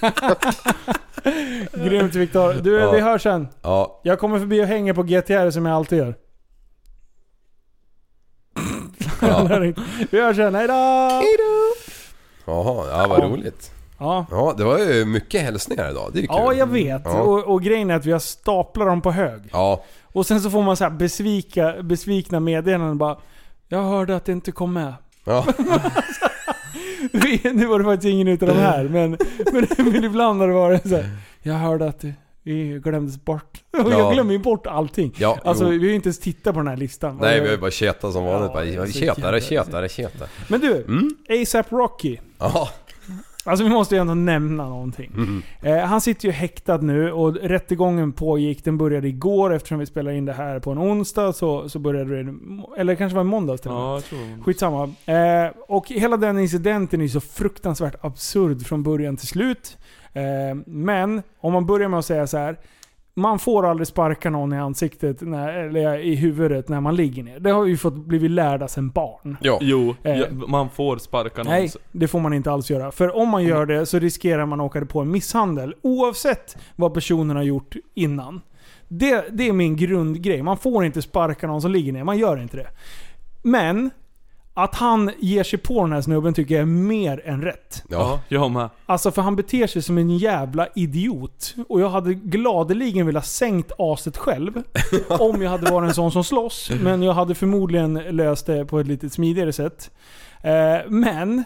[1.89, 2.53] Grymt Viktor.
[2.53, 2.91] Du, Ja.
[2.91, 3.47] vi hörs sen.
[3.61, 6.15] Ja, Jag kommer förbi och hänger på GTR som jag alltid gör.
[9.22, 9.47] ja.
[10.11, 10.73] vi hörs sen, hejdå!
[12.45, 13.72] Jaha, ja vad roligt.
[13.99, 14.26] Ja.
[14.31, 16.09] Ja, det var ju mycket hälsningar idag.
[16.13, 16.35] Det är ju kul.
[16.39, 17.01] Ja, jag vet.
[17.05, 17.22] Ja.
[17.22, 19.41] Och, och grejen är att vi har staplat dem på hög.
[19.51, 23.17] Ja, Och sen så får man så här besvika, besvikna meddelanden bara
[23.67, 24.93] Jag hörde att det inte kom med.
[25.26, 25.45] ja.
[27.53, 29.18] Nu var det faktiskt ingen utav de här, men,
[29.53, 31.10] men, men ibland har det varit så här.
[31.44, 32.03] Jag hörde att
[32.44, 33.64] vi glömdes bort.
[33.84, 33.99] Och Ja.
[33.99, 35.14] jag glömmer ju bort allting.
[35.18, 35.69] Ja, alltså jo.
[35.69, 37.18] vi har ju inte ens tittat på den här listan.
[37.22, 38.52] Nej, vi har ju bara tjatat som vanligt.
[38.73, 40.30] Ja, bara, tjatare, tjatare, tjatare.
[40.48, 41.10] Men du, Mm.
[41.41, 42.18] ASAP Rocky.
[42.40, 42.69] Ja.
[43.47, 45.11] Alltså vi måste ju ändå nämna någonting.
[45.15, 45.41] Mm.
[45.61, 50.11] Eh, han sitter ju häktad nu och rättegången pågick, den började igår eftersom vi spelar
[50.11, 52.34] in det här på en onsdag så, så började det,
[52.77, 53.72] eller det kanske var en måndag till.
[53.72, 54.84] Ja, jag tror Skitsamma.
[55.05, 59.77] Eh, och hela den incidenten är så fruktansvärt absurd från början till slut.
[60.13, 62.57] Eh, men om man börjar med att säga så här.
[63.18, 67.40] Man får aldrig sparka någon i ansiktet, när, eller i huvudet när man ligger ner.
[67.40, 69.38] Det har vi ju fått blivit lärda sedan barn.
[69.42, 69.58] Ja.
[69.62, 70.18] Jo, Eh.
[70.20, 71.52] ja, man får sparka någon.
[71.54, 72.92] Nej, det får man inte alls göra.
[72.92, 75.76] För om man gör det så riskerar man att åka på en misshandel.
[75.82, 78.42] Oavsett vad personen har gjort innan.
[78.88, 80.42] Det, det är min grundgrej.
[80.44, 82.04] Man får inte sparka någon som ligger ner.
[82.04, 82.68] Man gör inte det.
[83.44, 83.90] Men,
[84.57, 87.84] att han ger sig på den här snubben tycker jag är mer än rätt.
[87.90, 87.98] Ja.
[87.98, 88.69] Ja, jag med.
[88.86, 91.56] Alltså för han beter sig som en jävla idiot.
[91.69, 94.64] Och jag hade gladeligen velat sänkt aset själv.
[95.10, 96.72] om jag hade varit en sån som slåss.
[96.82, 99.91] Men jag hade förmodligen löst det på ett lite smidigare sätt.
[100.41, 101.44] Eh, men...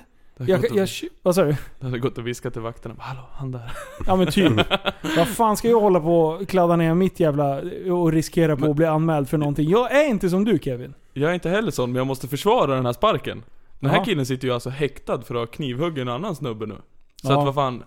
[0.47, 0.89] Jag, jag, att,
[1.21, 1.55] vad sa du?
[1.79, 2.95] det hade gått att viska till vakterna.
[2.99, 3.71] Hallå, han där.
[4.07, 4.51] Ja men typ.
[5.17, 7.61] Vad fan ska jag hålla på och kladda ner mitt jävla...
[7.91, 9.69] och riskera på att bli anmäld för någonting?
[9.69, 10.93] Jag är inte som du Kevin.
[11.13, 13.43] Jag är inte heller sån, men jag måste försvara den här sparken.
[13.79, 14.03] Den här Ja.
[14.03, 16.75] killen sitter ju alltså häktad för att ha knivhuggit en annan snubbe nu.
[17.23, 17.39] Så Ja.
[17.39, 17.83] att vad fan,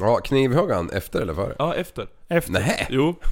[0.00, 1.54] Ja, knivhögg efter eller före?
[1.58, 2.06] ja efter.
[2.28, 2.52] Efter.
[2.52, 2.86] Nej.
[2.90, 3.14] Jo.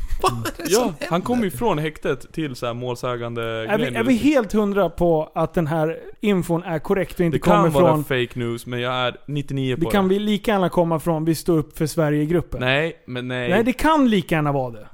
[0.68, 3.97] Ja, han kom ju från häktet till så här målsägande Är vi, grejen.
[3.97, 7.56] är vi helt hundra på att den här infon är korrekt och inte Det kan
[7.56, 8.05] kommer vara från...
[8.05, 11.34] fake news, men jag är 99 på Det kan vi lika gärna komma från Vi
[11.34, 12.60] står upp för Sverige-gruppen.
[12.60, 13.48] Nej, men nej.
[13.51, 14.88] Nej, det kan lika gärna vara det.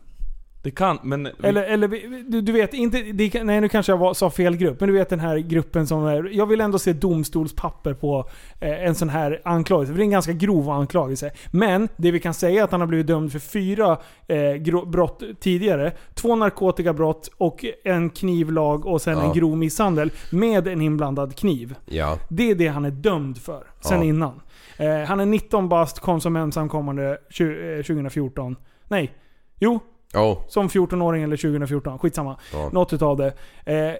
[0.62, 1.28] Det kan, men...
[1.42, 4.56] Eller, eller vi- du, du vet, inte, det, nej nu kanske jag var, sa fel
[4.56, 8.30] grupp, men du vet den här gruppen som är, Jag vill ändå se domstolspapper på
[8.60, 11.30] eh, en sån här anklagelse, för det är en ganska grov anklagelse.
[11.50, 14.86] Men det vi kan säga är att han har blivit dömd för fyra eh, gro-
[14.86, 15.92] brott tidigare.
[16.14, 19.24] Två narkotikabrott och en knivlag och sen Ja.
[19.24, 21.74] en grov misshandel med en inblandad kniv.
[21.86, 22.18] Ja.
[22.28, 24.04] Det är det han är dömd för, sen Ja.
[24.04, 24.40] innan.
[24.76, 28.56] Eh, han är 19 bast, kom som ensamkommande tju- eh, 2014.
[28.88, 29.12] Nej,
[29.58, 29.80] jo,
[30.14, 30.38] Oh.
[30.48, 32.36] som 14-åring eller 2014, skitsamma.
[32.52, 32.70] Ja.
[32.72, 33.32] Något utav det.
[33.72, 33.94] Eh,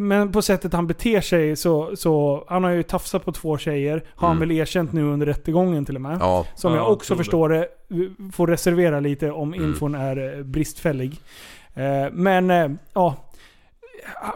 [0.00, 2.44] men på sättet han beter sig så, så...
[2.48, 4.04] Han har ju tafsat på två tjejer.
[4.14, 4.48] Har han Mm.
[4.48, 6.18] väl erkänt nu under rättegången till och med.
[6.20, 6.46] Ja.
[6.54, 7.18] Som Ja, jag jag också det.
[7.18, 7.68] förstår det,
[8.32, 9.68] får reservera lite om Mm.
[9.68, 11.20] infon är eh, bristfällig.
[11.74, 13.14] Eh, men, eh, ja.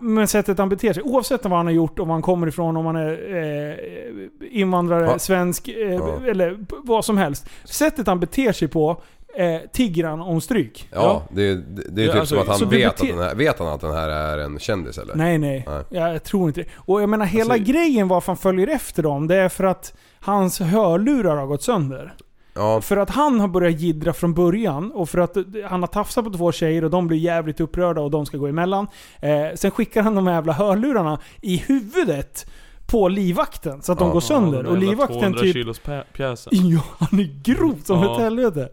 [0.00, 2.86] Men sättet han beter sig, oavsett vad han har gjort, om han kommer ifrån, om
[2.86, 5.18] han är eh, invandrare, Ja.
[5.18, 6.18] svensk, eh, Ja.
[6.26, 7.48] eller vad som helst.
[7.64, 9.02] Sättet han beter sig på
[9.36, 10.88] eh, tigger han om stryk.
[10.92, 13.08] Ja, det, det, det är Ja, typ alltså, som att han så det vet att
[13.08, 15.14] den här, vet han att den här är en kändis eller?
[15.14, 15.64] Nej, nej.
[15.68, 15.82] Nej.
[15.88, 16.66] Ja, jag tror inte det.
[16.76, 19.94] Och jag menar hela Alltså- grejen varför han följer efter dem, det är för att
[20.20, 22.14] hans hörlurar har gått sönder.
[22.54, 25.36] Ja, För att han har börjat jiddra från början och för att
[25.68, 28.46] han har tafsat på två tjejer och de blir jävligt upprörda och de ska gå
[28.46, 28.86] emellan.
[29.20, 32.46] Eh, sen skickar han de här jävla hörlurarna i huvudet
[32.86, 34.12] på livvakten så att de Ja.
[34.12, 34.64] går sönder.
[34.64, 35.52] Ja, och livvakten 200 typ...
[35.52, 35.80] kilos
[36.12, 36.52] pjäsen.
[36.70, 38.14] Ja, han är grov som Ja.
[38.16, 38.68] ett helvete.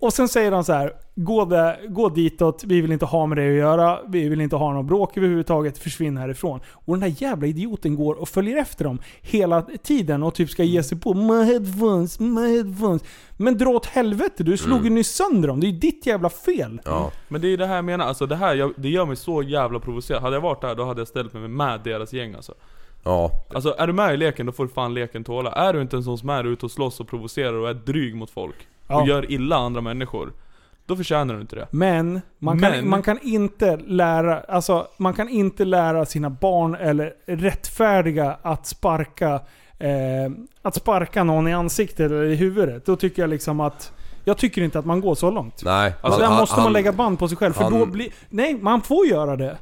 [0.00, 3.38] Och sen säger han så här: gå, där, gå ditåt, vi vill inte ha med
[3.38, 6.60] det att göra, vi vill inte ha någon bråk överhuvudtaget, försvinn härifrån.
[6.72, 10.62] Och den här jävla idioten går och följer efter dem hela tiden och typ ska
[10.64, 13.02] ge sig på my headphones, my headphones.
[13.36, 15.60] Men dra åt helvete, du slog ju nyss sönder dem.
[15.60, 16.80] Det är ju ditt jävla fel.
[16.84, 17.10] ja.
[17.28, 19.42] Men det är det här jag menar, alltså det här jag, det gör mig så
[19.42, 20.22] jävla provocerad.
[20.22, 22.54] Hade jag varit där då hade jag ställt mig med deras gäng alltså.
[23.04, 25.52] Ja, Alltså är du med i leken då får du fan leken tåla.
[25.52, 28.14] Är du inte en sån som är ute och slåss och provocerar och är dryg
[28.16, 28.56] mot folk
[28.88, 29.00] Ja.
[29.02, 30.32] och gör illa andra människor.
[30.86, 31.66] Då förtjänar du inte det.
[31.70, 36.74] Men man kan, Men- man kan inte lära alltså, man kan inte lära sina barn
[36.74, 39.40] eller rättfärdiga att sparka
[39.78, 39.88] eh,
[40.62, 42.86] att sparka någon i ansiktet eller i huvudet.
[42.86, 43.92] Då tycker jag liksom att
[44.24, 45.62] jag tycker inte att man går så långt.
[45.64, 45.94] nej.
[46.00, 47.52] Alltså där måste han- man lägga band på sig själv.
[47.52, 48.08] För han- då blir...
[48.28, 49.56] Nej, man får göra det.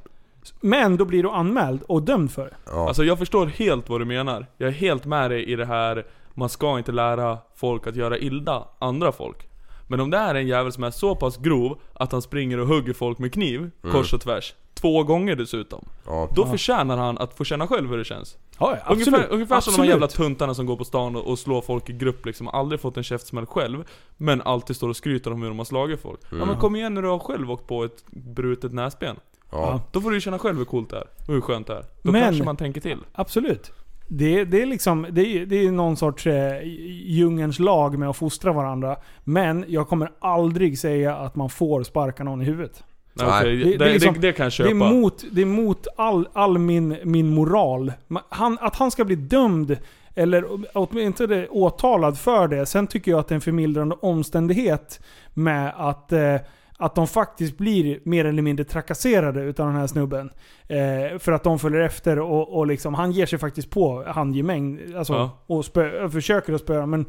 [0.61, 2.55] Men då blir du anmäld och dömd för det.
[2.67, 2.89] Ja.
[2.89, 4.47] Alltså jag förstår helt vad du menar.
[4.57, 6.05] Jag är helt med dig i det här,
[6.37, 9.49] man ska inte lära folk att göra illa andra folk.
[9.89, 12.67] Men om det är en jävel som är så pass grov att han springer och
[12.67, 15.85] hugger folk med kniv, kors och tvärs, två gånger dessutom.
[16.07, 16.29] ja.
[16.35, 18.37] Då förtjänar han att få känna själv hur det känns.
[18.59, 21.39] Ja, ja, Ungefär, ungefär som de här jävla tuntarna som går på stan och, och
[21.39, 23.85] slår folk i grupp liksom, aldrig fått en käftsmäll själv
[24.17, 26.95] Men alltid står och skryter om hur de har slagit folk Ja men kom igen
[26.95, 29.17] när du har själv åkt på ett brutet näsben
[29.51, 29.81] ja.
[29.93, 31.85] Då får du ju känna själv hur coolt det är, och hur skönt det är
[32.03, 33.73] Då Men- kanske man tänker till Absolut.
[34.09, 36.61] Det, det är liksom, det är, det är någon sorts eh,
[37.07, 38.97] djungelns lag med att fostra varandra.
[39.25, 42.85] Men jag kommer aldrig säga att man får sparka någon i huvudet.
[43.15, 45.43] Nej, okej, Det- det, det det, liksom- det, kan jag Det köpa är mot, det
[45.43, 47.93] är mot all, all min, min moral.
[48.29, 49.77] Han, att han ska bli dömd,
[50.15, 52.67] eller åtminstone åtalad för det.
[52.67, 55.01] Sen tycker jag att det är en förmildrande omständighet
[55.35, 56.35] med att, eh,
[56.79, 60.31] att de faktiskt blir mer eller mindre trakasserade utav den här snubben.
[60.69, 64.81] Eh, för att de följer efter och, och liksom, han ger sig faktiskt på handgemäng.
[64.97, 65.31] Alltså, Ja.
[65.47, 67.07] och spö, försöker att spöa men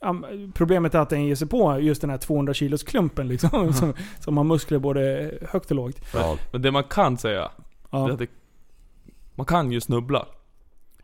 [0.00, 3.72] um, Problemet är att den ger sig på just den här 200 kilos klumpen liksom.
[3.72, 6.00] som, som har muskler både högt och lågt.
[6.14, 6.36] ja.
[6.52, 7.50] Men det man kan säga,
[7.90, 8.16] Ja.
[8.18, 8.26] det,
[9.34, 10.26] man kan ju snubbla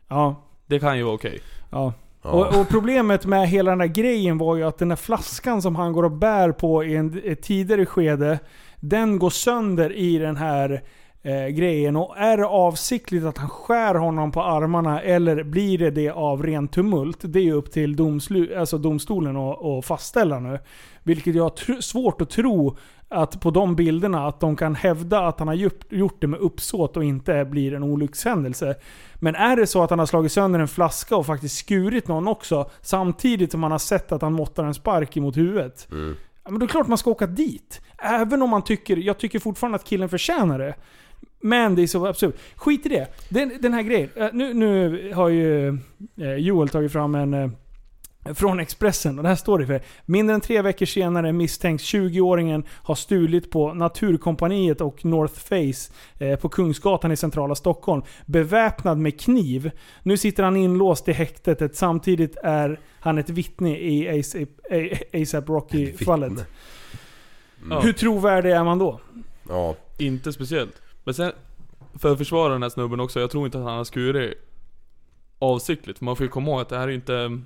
[0.07, 0.35] Ja.
[0.65, 1.39] Det kan ju vara okej
[1.69, 1.93] Ja.
[2.27, 2.33] Ja.
[2.33, 5.75] Och, och problemet med hela den här grejen var ju att den här flaskan som
[5.75, 8.39] han går och bär på i en, ett tidigare skede,
[8.79, 10.83] den går sönder i den här
[11.21, 11.95] eh, grejen.
[11.95, 16.43] Och är det avsiktligt att han skär honom på armarna eller blir det det av
[16.43, 17.17] ren tumult?
[17.21, 20.59] Det är ju upp till domslu, alltså domstolen att att fastställa nu.
[21.03, 22.77] Vilket jag har tr- svårt att tro
[23.09, 26.97] att på de bilderna att de kan hävda att han har gjort, det med uppsåt
[26.97, 28.75] och inte blir en olyckshändelse.
[29.15, 32.27] Men är det så att han har slagit sönder en flaska och faktiskt skurit någon
[32.27, 35.87] också, samtidigt som man har sett att han måttar en spark emot huvudet.
[35.91, 37.81] Ja, men då är det klart man ska åka dit.
[37.97, 40.75] Även om man tycker, jag tycker fortfarande att killen förtjänar det.
[41.39, 42.35] Men det är så absurt.
[42.55, 43.07] Skit i det.
[43.29, 44.09] Den, den här grejen.
[44.15, 45.67] Eh, Nu, nu har ju
[46.17, 47.49] eh, Joel tagit fram en eh,
[48.33, 49.81] från Expressen och det här står det för.
[50.05, 55.93] Mindre än tre veckor senare misstänks 20-åringen ha stulit på Naturkompaniet och North Face
[56.25, 58.01] eh, på Kungsgatan i centrala Stockholm.
[58.25, 59.71] Beväpnad med kniv.
[60.03, 61.75] Nu sitter han inlåst i häktet.
[61.75, 64.23] Samtidigt är han ett vittne i
[65.13, 66.47] ASAP, Rocky-fallet.
[67.69, 67.79] Ja.
[67.79, 68.99] Hur trovärdig är man då?
[69.49, 69.75] Ja.
[69.97, 70.81] Inte speciellt.
[71.03, 71.31] Men sen,
[71.93, 74.33] för att försvara den här snubben också, jag tror inte att han har skurit
[75.39, 75.97] avsiktligt.
[75.97, 77.41] För man får ju komma ihåg att det här är inte...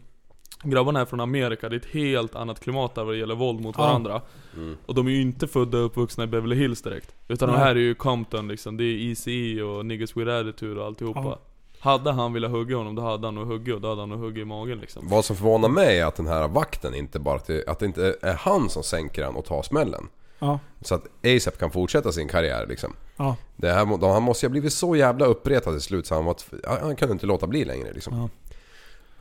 [0.64, 3.62] Grabbarna är från Amerika, det är ett helt annat klimat där vad det gäller våld
[3.62, 3.84] mot Ja.
[3.84, 4.22] varandra.
[4.56, 4.78] Mm.
[4.86, 7.16] Och de är ju inte födda och uppvuxna i Beverly Hills direkt.
[7.28, 7.58] Utan Nej.
[7.58, 11.20] de här är ju Compton liksom, det är ECE och Niggas with attitude och alltihopa.
[11.24, 11.40] Ja.
[11.80, 14.20] Hade han velat hugga honom, då hade han nog huggit och då hade han nog
[14.20, 15.08] huggit i magen liksom.
[15.10, 18.16] Vad som förvånar mig är att den här vakten inte bara till, att det inte
[18.22, 20.08] är han som sänker den och tar smällen.
[20.40, 20.60] Ja.
[20.82, 22.94] Så att ASAP kan fortsätta sin karriär liksom.
[23.18, 23.36] Ja.
[23.56, 26.36] Det här, han måste ju ha blivit så jävla uppretad till slut så han, var,
[26.68, 28.18] han han kunde inte låta bli längre liksom.
[28.18, 28.30] Ja.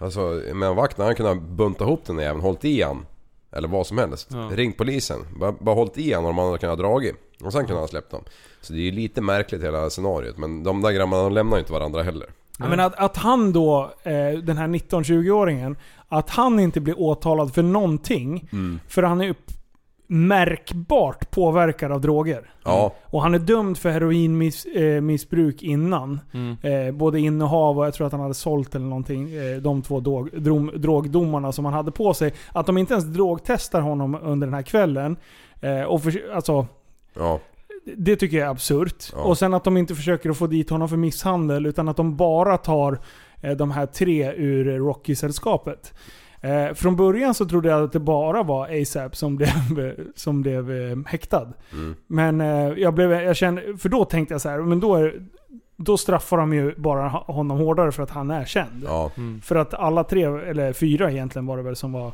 [0.01, 3.06] Alltså med vakten, han kunde ha buntat ihop den även hållit i han.
[3.52, 4.28] Eller vad som helst.
[4.31, 4.51] Ja.
[4.52, 5.18] Ringt polisen.
[5.40, 7.14] Bara, bara hållit i han och de andra kunnat ha dragit.
[7.44, 8.24] Och sen kunde han släppt dem.
[8.60, 10.39] Så det är ju lite märkligt hela scenariot.
[10.39, 12.27] Men de där grabbarna de lämnar ju inte varandra heller.
[12.59, 15.77] Ja, men att, att han då, eh, den här 19-20-åringen,
[16.09, 18.48] att han inte blir åtalad för någonting.
[18.52, 18.81] Mm.
[18.89, 19.35] För han är
[20.12, 22.50] märkbart påverkad av droger.
[22.64, 22.94] Ja.
[23.04, 26.20] Och han är dömd för heroinmissbruk innan.
[26.32, 26.56] Mm.
[26.62, 29.32] Eh, både innehav och jag tror att han hade sålt eller någonting.
[29.34, 32.32] Eh, de två drog, drom, drogdomarna som han hade på sig.
[32.52, 35.16] Att de inte ens drogtestar honom under den här kvällen.
[35.60, 36.66] Eh, och för, alltså,
[37.16, 37.40] Ja.
[37.96, 39.12] det tycker jag är absurt.
[39.12, 39.22] Ja.
[39.22, 42.16] Och sen att de inte försöker att få dit honom för misshandel, utan att de
[42.16, 42.98] bara tar
[43.40, 45.94] eh, de här tre ur Rocky-sällskapet.
[46.40, 49.50] Eh, från början så trodde jag att det bara var ASAP som blev,
[50.14, 51.48] som blev eh, häktad.
[51.72, 51.94] Mm.
[52.06, 55.22] Men eh, jag blev, jag kände, för då tänkte jag så här, men då, är,
[55.76, 58.84] då straffar de ju bara honom hårdare för att han är känd.
[58.84, 59.10] Ja.
[59.16, 59.40] Mm.
[59.40, 62.12] För att alla tre, eller fyra egentligen var det väl som var,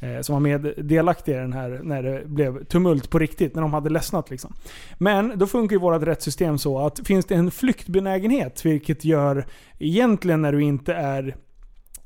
[0.00, 3.62] eh, som var med delaktiga i den här, när det blev tumult på riktigt, när
[3.62, 4.52] de hade ledsnat liksom.
[4.98, 9.46] Men då funkar ju vårt rättssystem så att finns det en flyktbenägenhet, vilket gör
[9.78, 11.36] egentligen när du inte är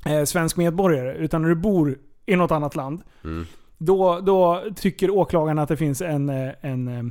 [0.05, 3.45] eh, svensk medborgare, utan när du bor i något annat land, Mm.
[3.77, 7.03] då, då tycker åklagaren att det finns en, eh, en eh,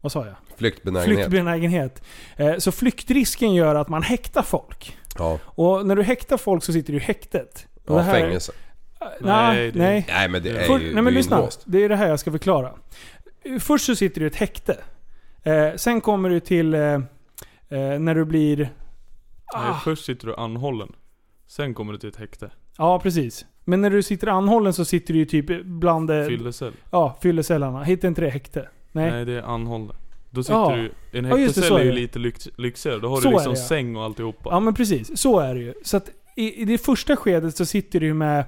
[0.00, 0.34] vad sa jag?
[0.56, 1.16] Flyktbenägenhet.
[1.16, 2.04] Flyktbenägenhet.
[2.36, 4.98] Eh, Så flyktrisken gör att man häktar folk.
[5.18, 5.38] Ja.
[5.44, 7.66] Och när du häktar folk så sitter du i häktet.
[7.86, 8.52] Ja, det här- fängelse.
[9.00, 10.04] Nej, Nej, det- nej.
[10.08, 11.36] Nej men det är För, ju nej det är men lyssna.
[11.38, 11.62] inlåst.
[11.66, 12.70] Det är det här jag ska förklara.
[13.60, 14.76] Först så sitter du i ett häkte.
[15.42, 16.70] Eh, sen kommer du till
[17.98, 18.56] när du blir...
[18.56, 18.68] Nej,
[19.54, 20.92] Ah, först sitter du anhållen.
[21.46, 22.50] Sen kommer du till ett häkte.
[22.78, 23.46] ja, precis.
[23.64, 26.10] Men när du sitter anhållen så sitter du ju typ bland...
[26.10, 26.72] eh, Fyllecell.
[26.90, 27.82] Ja, fyllecellarna.
[27.84, 28.68] Hittar inte det häkte?
[28.92, 29.10] Nej.
[29.10, 29.24] Nej.
[29.24, 29.96] det är anhållen.
[30.30, 30.76] Då sitter Ja.
[30.76, 31.18] du...
[31.18, 31.96] En Ja, just det, häktescell så är är ju det.
[31.96, 32.98] lite lyx, lyxigare.
[32.98, 33.66] Då har Så du liksom det, ja.
[33.66, 34.50] säng och alltihopa.
[34.52, 35.74] Ja men precis, så är det ju.
[35.82, 38.44] Så att i, i det första skedet så sitter du ju med,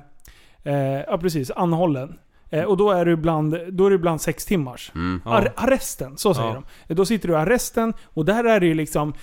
[0.65, 2.19] eh, ja precis, anhållen.
[2.51, 4.93] Eh, och då är du bland, då är du bland sex timmars.
[4.95, 5.21] Mm.
[5.25, 5.31] Ja.
[5.31, 6.63] Ar- arresten, så säger Ja.
[6.89, 6.95] de.
[6.95, 9.15] Då sitter du i arresten och där är det ju liksom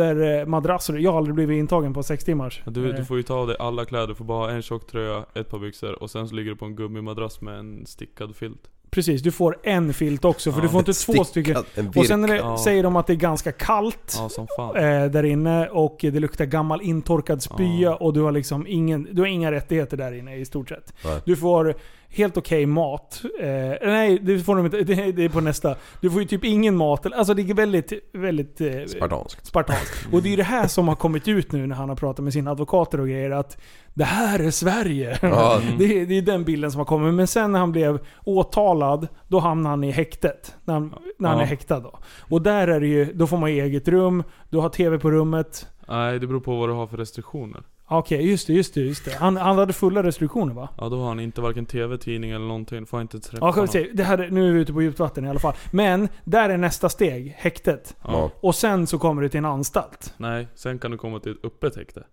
[0.00, 0.94] lädermadrasser.
[0.98, 2.62] Jag har aldrig blivit intagen på sex timmars.
[2.64, 4.50] Ja, Du, Eh, du får ju ta av dig alla kläder, du får bara ha
[4.50, 7.58] en tjock tröja, ett par byxor och sen så ligger du på en gummimadrass med
[7.58, 8.60] en stickad filt.
[8.90, 10.62] Precis, du får en filt också för Ja.
[10.62, 11.56] du får inte två Stickad, stycken.
[11.74, 12.58] En Och sen det, Ja.
[12.58, 14.14] säger de att det är ganska kallt.
[14.18, 14.76] Ja som fan.
[14.76, 17.94] eh, där inne och det luktar gammal intorkad spya Ja.
[17.94, 20.92] och du har liksom ingen, du har inga rättigheter där inne i stort sett.
[21.04, 21.20] Nej.
[21.24, 21.74] Du får
[22.10, 23.22] helt okej mat.
[23.40, 24.80] Eh, nej, det får de inte.
[24.82, 25.76] Det, det är på nästa.
[26.00, 27.06] Du får ju typ ingen mat.
[27.12, 29.46] Alltså det är väldigt, väldigt eh, Spartanskt.
[29.46, 30.08] spartanskt.
[30.12, 32.24] Och det är ju det här som har kommit ut nu när han har pratat
[32.24, 33.30] med sina advokater och grejer.
[33.30, 33.58] Att
[33.94, 35.18] det här är Sverige.
[35.22, 35.60] Ja.
[35.78, 37.14] Det, är, det är den bilden som har kommit.
[37.14, 40.54] Men sen när han blev åtalad, då hamnade han i häktet.
[40.64, 41.44] När han, när han Ja.
[41.44, 41.98] är häktad då.
[42.20, 45.66] Och där är det ju, då får man eget rum, du har TV på rummet.
[45.88, 47.62] Nej, det beror på vad du har för restriktioner.
[47.92, 49.14] Okej, just det, just det, just det.
[49.14, 50.68] Han, han hade fulla restriktioner va?
[50.78, 52.86] Ja, då har han inte varken TV, tidning eller någonting.
[52.86, 53.90] Får inte träffa Ja, se.
[53.92, 55.54] Det här, nu är vi ute på djupt vatten i alla fall.
[55.70, 57.34] Men, där är nästa steg.
[57.38, 57.96] Häktet.
[58.04, 58.30] Ja.
[58.40, 60.14] Och sen så kommer du till en anstalt.
[60.16, 62.04] Nej, sen kan du komma till ett öppet häkte.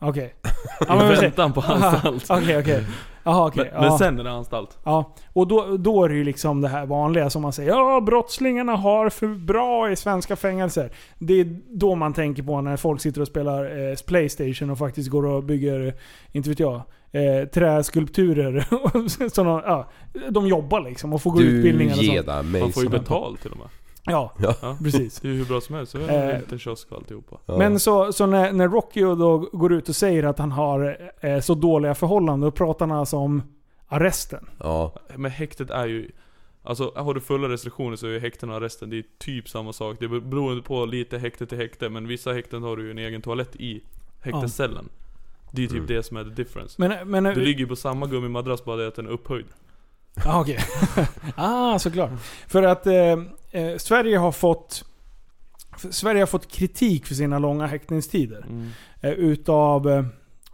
[0.00, 0.34] Okej.
[0.44, 0.48] I
[0.88, 1.22] Ja, men vi ser.
[1.22, 2.26] väntan på anstalt.
[2.30, 2.84] Okej, okej.
[3.24, 3.64] Jaha, okej.
[3.72, 3.98] Men, men ja.
[3.98, 4.78] sen är det anstalt.
[4.84, 7.70] Ja, och då, då är det ju liksom det här vanliga som man säger.
[7.70, 10.90] Ja, brottslingarna har för bra i svenska fängelser.
[11.18, 15.10] Det är då man tänker på när folk sitter och spelar eh, Playstation och faktiskt
[15.10, 15.94] går och bygger,
[16.32, 16.74] inte vet jag,
[17.12, 18.66] eh, träskulpturer.
[19.28, 19.90] så de, ja,
[20.30, 22.26] de jobbar liksom och får gå Du utbildningar och sånt.
[22.26, 23.66] där Man får ju betalt till och med.
[24.10, 24.76] Ja, Ja.
[24.82, 25.20] precis.
[25.20, 25.92] Det är ju hur bra som helst.
[25.92, 26.08] Så är Eh.
[26.08, 27.36] det liten kiosk och alltihopa.
[27.46, 27.58] Ja.
[27.58, 31.40] Men så, så när, när Rocky då går ut och säger att han har eh,
[31.40, 33.42] så dåliga förhållanden, då pratar han alltså om
[33.88, 34.48] arresten.
[34.58, 34.94] Ja.
[35.16, 36.10] Men häktet är ju...
[36.62, 39.72] Alltså har du fulla restriktioner så är ju häkten och arresten, det är typ samma
[39.72, 39.96] sak.
[40.00, 43.22] Det beror på lite häkte till häkte, men vissa häkten har du ju en egen
[43.22, 43.80] toalett i
[44.20, 44.88] häktescellen.
[45.52, 45.86] Det är typ Mm.
[45.86, 46.74] det som är the difference.
[46.78, 49.46] Men, men, Du ligger ju på samma gummimadrass, bara det att den är upphöjd.
[50.26, 50.58] Ah, okej.
[51.36, 52.10] ah, såklart.
[52.48, 53.16] För att eh,
[53.50, 54.84] eh, Sverige har fått
[55.90, 58.46] Sverige har fått kritik för sina långa häktningstider.
[58.48, 58.68] Mm.
[59.00, 60.04] Eh, utav eh,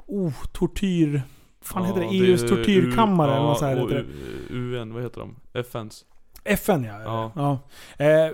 [0.06, 1.22] oh, tortyr...
[1.62, 2.06] fan heter det?
[2.06, 4.06] EUs är tortyrkammare U- eller något så här heter
[4.48, 4.54] det.
[4.54, 5.36] UN, vad heter de?
[5.60, 6.04] FNs?
[6.44, 7.02] FN ja.
[7.04, 7.32] Ja.
[7.96, 8.04] ja.
[8.04, 8.32] Eh,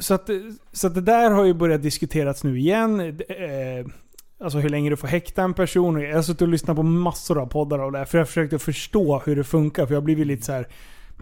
[0.00, 0.30] så, att,
[0.72, 3.00] så att det där har ju börjat diskuteras nu igen.
[3.28, 3.86] Eh,
[4.40, 6.00] alltså hur länge du får häkta en person.
[6.00, 8.04] Jag har suttit och lyssnat på massor av poddar av det här.
[8.04, 9.86] För jag försökte förstå hur det funkar.
[9.86, 10.68] För jag har blivit lite så här.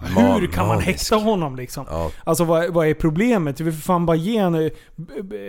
[0.01, 1.87] Hur kan man häkta honom liksom?
[1.91, 2.11] Ja.
[2.25, 3.61] Alltså vad, vad är problemet?
[3.61, 4.61] Vi för fan bara ge en eh,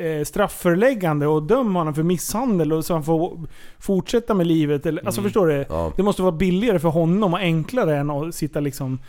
[0.06, 3.40] eh, straffföreläggande och döma honom för misshandel och så han får
[3.80, 4.86] fortsätta med livet.
[4.86, 5.30] Eller, Alltså Mm.
[5.30, 5.66] förstår du?
[5.70, 5.94] Ja.
[5.96, 9.00] Det måste vara billigare för honom och enklare än att sitta liksom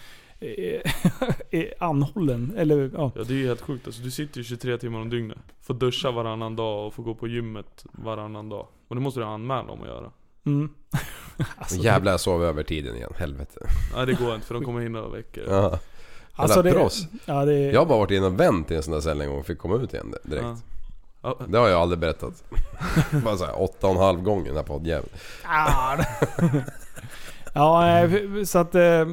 [0.41, 2.53] eh, anhållen.
[2.57, 3.11] Eller ja.
[3.15, 4.03] Ja det är ju helt sjukt alltså.
[4.03, 5.39] Du sitter ju 23 timmar om dygnet.
[5.63, 8.67] Får duscha varannan dag och får gå på gymmet varannan dag.
[8.89, 10.11] Och det måste du anmäla om att göra.
[10.47, 10.69] Mm.
[11.57, 13.67] Alltså, Jävlar jag sov över tiden igen, helvete.
[13.97, 15.45] Nej det går inte för de kommer hinna veckor.
[15.49, 15.79] Ja.
[16.35, 17.07] alltså det, proffs.
[17.25, 19.29] ja, det, Jag har bara varit inne och vänt i en sån där cell en
[19.29, 20.45] gång och fick komma ut igen direkt.
[20.45, 20.57] Ja.
[21.23, 22.45] Ja, Det har jag aldrig berättat.
[23.25, 25.09] bara såhär åtta och en halv gång i den här poddjäveln.
[25.45, 25.97] Ah.
[27.55, 28.11] ja, eh,
[28.45, 28.75] så att...
[28.75, 29.07] eh,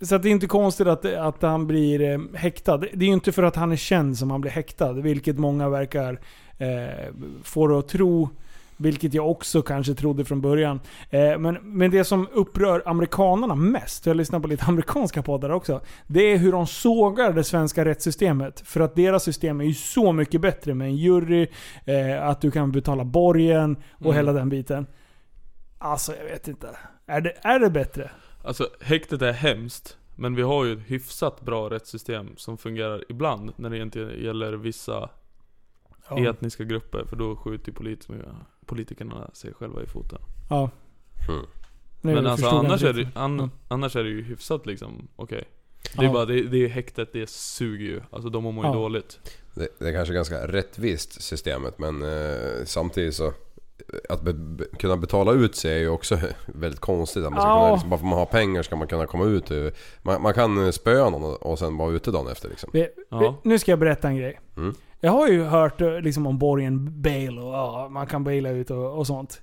[0.00, 2.76] så att det är inte konstigt att, att han blir eh, häktad.
[2.76, 5.68] Det är ju inte för att han är känd som han blir häktad, vilket många
[5.68, 6.20] verkar
[6.58, 8.28] eh, få det att tro.
[8.78, 10.80] Vilket jag också kanske trodde från början.
[11.10, 15.80] Eh, men, men det som upprör amerikanerna mest, jag lyssnar på lite amerikanska poddar också,
[16.06, 18.60] det är hur de sågar det svenska rättssystemet.
[18.60, 21.46] För att deras system är ju så mycket bättre med en jury,
[21.84, 24.16] eh, att du kan betala borgen och Mm.
[24.16, 24.86] hela den biten.
[25.78, 26.68] Alltså jag vet inte.
[27.06, 28.10] Är det, är det bättre?
[28.44, 29.96] Alltså häktet är hemskt.
[30.18, 34.52] Men vi har ju ett hyfsat bra rättssystem som fungerar ibland när det inte gäller
[34.52, 35.10] vissa
[36.10, 36.30] Ja.
[36.30, 37.04] etniska grupper.
[37.04, 38.08] För då skjuter ju polit,
[38.66, 40.18] politikerna sig själva i foten.
[40.50, 40.70] Ja.
[41.28, 41.46] Mm.
[42.00, 43.48] Nej, men alltså annars är, det, an, Ja.
[43.68, 45.44] annars är det ju hyfsat liksom, okej.
[45.96, 46.12] Det är Ja.
[46.12, 48.00] bara, det, det är häktet, det suger ju.
[48.10, 48.72] Alltså de mår ju Ja.
[48.74, 49.18] dåligt.
[49.54, 53.32] Det, det är kanske ganska rättvist systemet men eh, samtidigt så
[54.08, 57.24] att be, be, kunna betala ut sig är ju också väldigt konstigt.
[57.24, 59.24] Att man ska kunna, liksom, bara för att man har pengar ska man kunna komma
[59.24, 59.50] ut.
[60.02, 62.70] Man, man kan spöa någon och- sen vara ute dagen efter liksom.
[62.72, 63.18] Vi- Ja.
[63.42, 64.40] vi- Nu ska jag berätta en grej.
[64.56, 64.74] Mm.
[65.00, 68.70] Jag har ju hört eh, liksom, om borgen bail och ja, man kan baila ut
[68.70, 69.40] och, och sånt.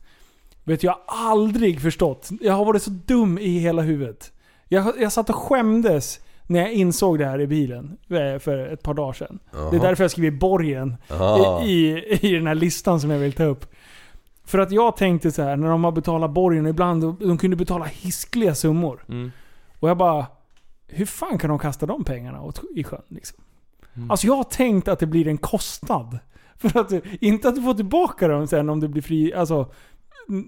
[0.63, 2.29] Vet jag har aldrig förstått.
[2.41, 4.31] Jag har varit så dum i hela huvudet.
[4.67, 8.83] Jag, jag satt och skämdes när jag insåg det här i bilen eh, för ett
[8.83, 9.39] par dagar sedan.
[9.71, 11.63] Det är därför jag skriver borgen Aha.
[11.63, 13.65] i, i, i den här listan som jag vill ta upp.
[14.45, 17.55] För att jag tänkte så här när de har betalat borgen ibland, de, de kunde
[17.55, 19.05] betala hiskliga summor.
[19.09, 19.31] Mm.
[19.79, 20.25] Och jag bara,
[20.87, 23.39] hur fan kan de kasta de pengarna åt, i sjön liksom?
[23.95, 24.11] Mm.
[24.11, 26.19] Alltså jag har tänkt att det blir en kostnad.
[26.57, 26.91] För att,
[27.21, 29.71] inte att du får tillbaka dem sen om du blir fri, alltså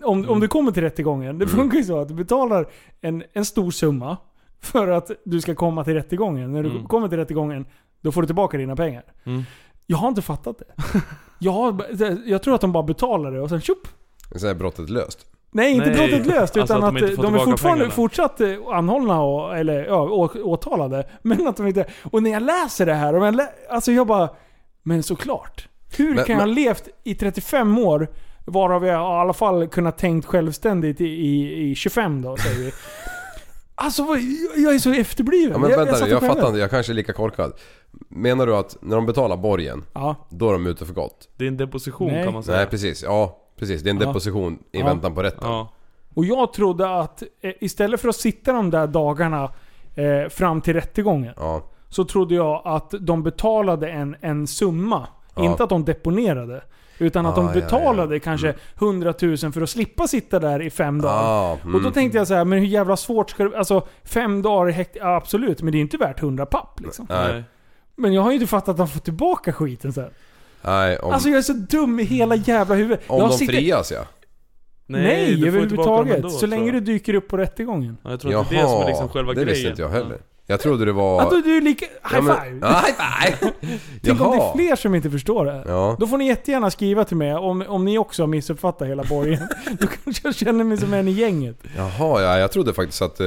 [0.04, 0.30] om, Mm.
[0.30, 1.38] om du kommer till rättegången.
[1.40, 2.68] Det funkar ju så att du betalar
[3.02, 4.18] en, en stor summa
[4.62, 6.52] för att du ska komma till rättegången.
[6.52, 6.86] När du Mm.
[6.88, 7.66] kommer till rättegången,
[8.02, 9.04] då får du tillbaka dina pengar.
[9.24, 9.44] Mm.
[9.86, 10.66] Jag har inte fattat det.
[11.44, 11.86] Har,
[12.26, 13.88] jag tror att de bara betalar det och sen tjup!
[14.36, 15.20] Så är brottet löst.
[15.52, 16.58] Nej, inte Nej, brottet löst.
[16.58, 17.96] alltså Utan att att, de får de är fortfarande pengarna.
[17.96, 21.08] fortsatt eh, anhållna och, eller ja, å- åtalade.
[21.22, 21.86] Men att de inte...
[22.12, 24.30] Och när jag läser det här, och jag lä, alltså jag bara...
[24.84, 25.68] Men såklart.
[25.98, 28.08] Hur Men- kan jag ha levt i 35 år,
[28.46, 32.72] varav jag i alla fall kunnat tänkt självständigt i, i, i 25 då, säger vi.
[33.76, 34.04] Alltså
[34.56, 35.52] jag är så efterbliven.
[35.52, 36.28] Ja, men jag, vänta och jag skämdes.
[36.36, 36.60] fattar inte.
[36.60, 37.54] Jag kanske är lika korkad.
[38.10, 40.16] Menar du att när de betalar borgen, Ja.
[40.30, 41.30] då är de ute för gott?
[41.38, 42.24] Det är en deposition Nej.
[42.24, 42.58] kan man säga.
[42.58, 43.82] Nej precis, ja precis.
[43.82, 44.08] Det är en Ja.
[44.08, 44.86] deposition i Ja.
[44.86, 45.48] väntan på rätten.
[45.50, 45.70] Ja.
[46.14, 49.44] Och jag trodde att eh, istället för att sitta de där dagarna
[49.96, 51.34] eh, fram till rättegången.
[51.38, 51.62] Ja.
[51.90, 55.08] så trodde jag att de betalade en, en summa.
[55.36, 55.44] Ja.
[55.46, 56.64] Inte att de deponerade.
[56.98, 57.62] Utan att Ah, de ja, ja.
[57.62, 61.24] betalade kanske 100 000 för att slippa sitta där i fem dagar.
[61.24, 61.92] Ah, Och då mm.
[61.92, 63.58] tänkte jag så här, men hur jävla svårt ska det...
[63.58, 65.62] Alltså fem dagar i häkte, ja, absolut.
[65.62, 67.06] Men det är inte värt 100 papp liksom.
[67.10, 67.34] Nej.
[67.34, 67.44] Nej.
[67.96, 70.10] Men jag har ju inte fattat att de får tillbaka skiten sen.
[70.62, 73.02] Nej, om, Alltså jag är så dum i hela jävla huvudet.
[73.08, 74.02] om jag de sitter- frias ja.
[74.88, 76.40] Nej, du får ju tillbaka dem överhuvudtaget.
[76.40, 77.98] Så länge du dyker upp på rättegången.
[78.04, 79.50] Ja, jag tror att det är det som är liksom själva det grejen.
[79.50, 80.18] visste inte jag heller.
[80.48, 81.22] Jag trodde det var...
[81.22, 81.86] Att du, du är lika...
[81.86, 82.60] High Ja, men- five!
[82.62, 83.52] Ja, high five!
[84.04, 84.54] Tänk om det är Jaha.
[84.56, 85.64] fler som inte förstår det här.
[85.68, 85.96] Ja.
[86.00, 89.40] Då får ni jättegärna skriva till mig om, om ni också har missuppfattat hela borgen.
[89.80, 91.64] Då kanske jag känner mig som en i gänget.
[91.78, 93.26] Jaha, ja, jag trodde faktiskt att eh,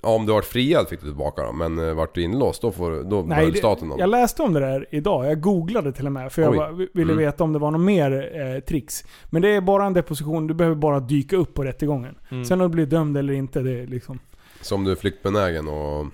[0.00, 1.58] om du vart friad fick du tillbaka dem.
[1.58, 3.98] Men eh, vart du inlåst då, får, då Nej, det, staten dem.
[3.98, 5.26] jag läste om det där idag.
[5.26, 6.32] Jag googlade till och med.
[6.32, 7.16] För jag bara ville Mm.
[7.16, 9.04] veta om det var något mer eh, tricks.
[9.30, 10.46] Men det är bara en deposition.
[10.46, 12.14] Du behöver bara dyka upp på rättegången.
[12.30, 12.44] Mm.
[12.44, 14.18] Sen om du blir dömd eller inte, det är liksom...
[14.60, 16.06] Som du är flyktbenägen och...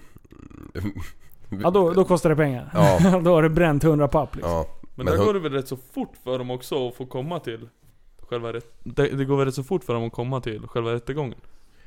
[1.62, 2.70] Ja, då, då kostar det pengar.
[2.74, 3.20] Ja.
[3.24, 4.53] då har du bränt 100 papp liksom.
[4.53, 4.66] Ja.
[4.81, 7.07] Men, Men där hon- går det väl rätt så fort för dem också att få
[7.07, 7.69] komma till
[8.23, 8.73] själva rätt...
[8.82, 11.39] Det, det går väl rätt så fort för dem att komma till själva rättegången?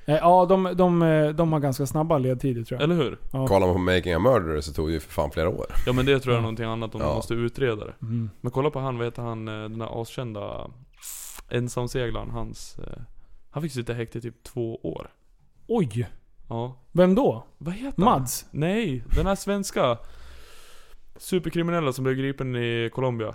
[0.06, 2.84] Eh, Ja, de, de, eh, de har ganska snabba ledtider tror jag.
[2.84, 3.18] Eller hur?
[3.34, 3.48] Ja.
[3.48, 5.66] Kollar man på Making a Murderer så tog det ju för fan flera år.
[5.86, 7.16] Ja men det tror jag är någonting annat om de Ja.
[7.16, 7.94] måste utreda det.
[8.02, 8.30] Mm.
[8.42, 10.72] Men kolla på han, vad heter han, eh, den där askända
[11.50, 12.78] ensamseglaren, hans...
[13.52, 15.08] Han fick sitta i häkte i typ två år.
[15.68, 16.08] Oj!
[16.48, 16.76] Ja.
[16.92, 17.44] Vem då?
[17.58, 18.06] Vad heter han?
[18.20, 18.46] Mads?
[18.52, 19.98] Nej, den här svenska
[21.18, 23.34] superkriminella som blev gripen i Colombia.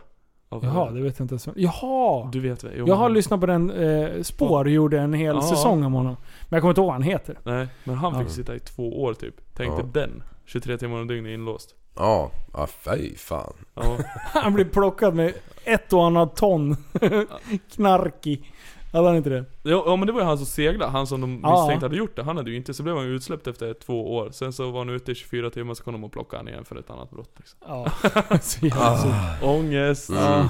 [0.50, 1.48] Av- Jaha, det vet jag inte ens.
[1.56, 2.28] Jaha!
[2.32, 2.72] Du vet väl?
[2.76, 5.42] Jo, Jag har men- lyssnat på den, eh, Spår gjorde en hel Ja.
[5.42, 6.16] säsong om honom.
[6.48, 7.38] Men jag kommer inte ihåg vad han heter.
[7.42, 8.32] Nej, men han fick Ja.
[8.32, 9.34] sitta i två år typ.
[9.54, 9.76] Tänk Ja.
[9.76, 10.22] dig den.
[10.46, 11.74] 23 timmar om dygnet inlåst.
[11.96, 13.52] Ja, ja fy fan.
[13.74, 13.96] Ja.
[14.34, 15.32] Han blev plockad med
[15.64, 16.76] ett och annat ton
[17.74, 18.44] knarki.
[18.92, 19.44] Hade han inte det?
[19.62, 22.16] Ja, ja men det var ju han som seglade, han som de misstänkte hade gjort
[22.16, 22.22] det.
[22.22, 24.30] Han hade ju inte, så blev han ju utsläppt efter två år.
[24.30, 26.64] Sen så var han ute i 24 timmar, så kom de och plockade han igen
[26.64, 27.58] för ett annat brott liksom.
[27.66, 27.92] Ja.
[28.42, 29.46] så jävla så.
[29.46, 30.10] Ångest!
[30.14, 30.48] Ja.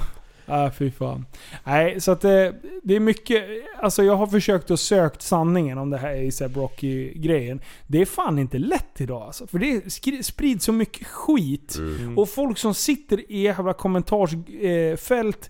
[0.51, 1.25] Ah, fy fan.
[1.63, 3.43] Nej, så att det, det är mycket...
[3.81, 7.61] Alltså jag har försökt att sökt sanningen om det här ASAP Rocky-grejen.
[7.87, 9.47] Det är fan inte lätt idag alltså.
[9.47, 11.75] För det sprids så mycket skit.
[11.77, 12.17] Mm.
[12.17, 15.49] Och folk som sitter i jävla kommentarsfält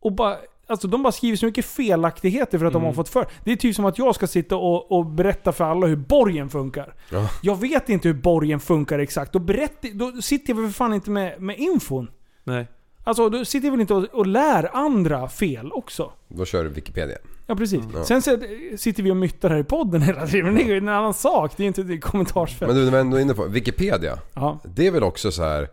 [0.00, 0.36] och bara...
[0.70, 2.82] Alltså de bara skriver så mycket felaktigheter för att Mm.
[2.82, 3.26] de har fått för.
[3.44, 6.48] Det är typ som att jag ska sitta och, och berätta för alla hur borgen
[6.50, 6.94] funkar.
[7.12, 7.28] Ja.
[7.42, 9.32] Jag vet inte hur borgen funkar exakt.
[9.32, 12.10] Då, berätt, då sitter jag väl för fan inte med, med infon.
[12.44, 12.66] Nej.
[13.04, 16.12] Alltså då sitter jag väl inte och, och lär andra fel också.
[16.28, 17.16] Då kör du Wikipedia.
[17.46, 17.80] Ja precis.
[17.94, 18.04] Ja.
[18.04, 18.38] Sen så,
[18.76, 20.44] sitter vi och myttar här i podden hela tiden.
[20.46, 21.52] Men det är ju en annan sak.
[21.56, 22.72] Det är inte ett kommentarsfält.
[22.72, 24.18] Men du, när vi ändå är inne på Wikipedia.
[24.34, 24.58] Ja.
[24.64, 25.68] Det är väl också så här.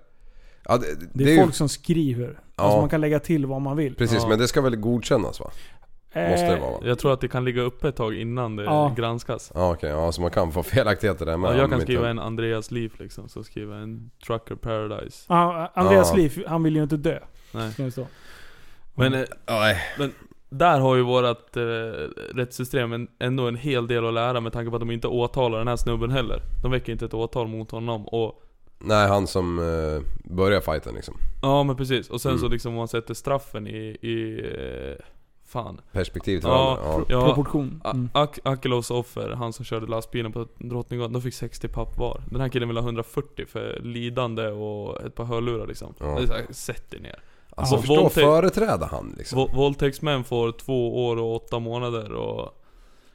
[0.65, 2.39] Ja, det, Det är, ju- folk som skriver.
[2.59, 2.81] Alltså Ja.
[2.81, 3.95] man kan lägga till vad man vill.
[3.95, 4.29] Precis, Ja.
[4.29, 5.51] men det ska väl godkännas va?
[6.15, 6.77] Måste det vara va?
[6.83, 8.93] Jag tror att det kan ligga uppe ett tag innan det Ja.
[8.97, 9.51] granskas.
[9.55, 11.51] Ja okej, ja så man kan få felaktigheter där med.
[11.51, 15.25] Ja, jag kan skriva en Andreas liv liksom, så skriver jag en Trucker Paradise.
[15.29, 16.15] Ja, Andreas Ja.
[16.17, 17.19] liv, han vill ju inte dö.
[17.51, 17.71] Nej.
[17.71, 18.05] Ska det stå.
[18.95, 19.77] Men, eh, Nej.
[19.99, 20.13] men
[20.49, 21.61] där har ju vårat eh,
[22.35, 25.57] rättssystem en, ändå en hel del att lära med tanke på att de inte åtalar
[25.57, 26.41] den här snubben heller.
[26.63, 28.43] De väcker inte ett åtal mot honom och
[28.79, 31.17] Nej, han som uh, börjar fighten liksom.
[31.41, 32.41] Ja men precis, och sen Mm.
[32.41, 34.39] så liksom om man sätter straffen i, i
[34.99, 35.05] eh,
[35.45, 37.05] Fan Perspektiv till Ja, varandra.
[37.09, 37.19] Ja.
[37.19, 37.81] ja, Proportion.
[37.85, 38.09] Mm.
[38.13, 42.21] Ak- offer, han som körde lastbilen på Drottninggatan, de fick 60 papp var.
[42.31, 45.93] Den här killen vill ha 140 för lidande och ett par hörlurar liksom.
[45.99, 46.05] Ja.
[46.05, 47.19] Det är så här, Sätt dig ner.
[47.49, 49.39] Alltså Och förstå våldtäkt- företräda han liksom.
[49.39, 52.63] Vå- Våldtäktsmän får två år och åtta månader och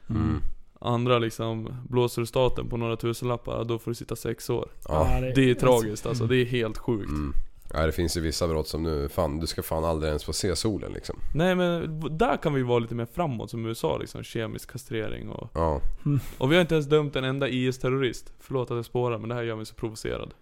[0.09, 0.41] Mm.
[0.83, 4.69] Andra liksom, blåser staten på några tusenlappar, då får du sitta sex år.
[4.87, 5.07] Ja.
[5.11, 7.09] Ja, Det är tragiskt alltså, det är helt sjukt.
[7.09, 7.33] Mm.
[7.73, 10.33] Ja, det finns ju vissa brott som nu, fan du ska fan aldrig ens få
[10.33, 11.15] se solen liksom.
[11.35, 15.49] Nej men där kan vi vara lite mer framåt som USA liksom, kemisk kastrering och
[15.53, 15.81] Ja.
[16.37, 18.33] Och vi har inte ens dömt en enda IS-terrorist.
[18.39, 20.33] Förlåt att jag spårar men det här gör mig så provocerad.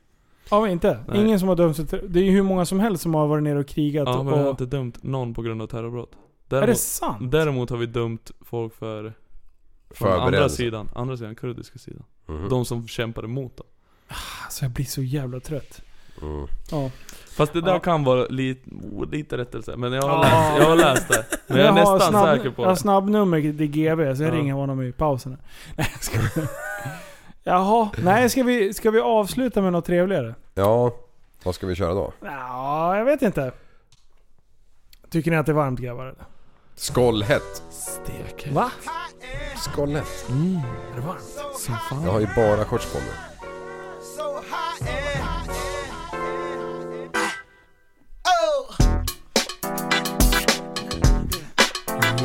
[0.49, 0.99] Ja, men inte.
[1.07, 1.22] Nej.
[1.22, 1.77] Ingen som har dömts
[2.09, 4.07] Det är ju hur många som helst som har varit nere och krigat.
[4.07, 6.11] Ja men vi har och, inte dömt någon på grund av terrorbrott.
[6.11, 6.18] är
[6.49, 7.31] det Däremot, sant?
[7.31, 9.13] däremot har vi dömt folk för
[9.95, 12.03] Från andra sidan, andra sidan, kurdiska sidan.
[12.26, 12.49] Mhm.
[12.49, 13.68] De som kämpade mot dem.
[14.43, 15.81] Alltså jag blir så jävla trött.
[16.22, 16.47] Mm.
[16.72, 16.91] Ja.
[17.35, 17.80] Fast det där Ja.
[17.80, 20.22] kan vara lite, oh, lite rättelse, men jag har, Ja.
[20.22, 21.26] läst, jag har läst det.
[21.47, 22.80] Men jag är har nästan snabb, säker på Jag har det.
[22.80, 24.38] snabbnummer till GV, så jag Ja.
[24.39, 25.38] ringer honom i pausen.
[25.76, 26.19] Nej, jag ska...
[27.43, 30.35] Jaha, nej ska vi, ska vi avsluta med något trevligare?
[30.53, 30.95] Ja,
[31.43, 32.13] vad ska vi köra då?
[32.22, 33.51] Ja, jag vet inte.
[35.09, 36.03] Tycker ni att det är varmt grabbar?
[36.05, 36.26] eller?
[36.76, 37.63] Skållhett.
[37.69, 38.47] Stek.
[38.53, 38.72] Va?
[39.61, 40.29] Skållhett.
[40.29, 40.55] Mm.
[40.91, 41.21] Är det varmt?
[41.57, 42.03] Som fan.
[42.03, 43.07] Jag har ju bara shorts på mig.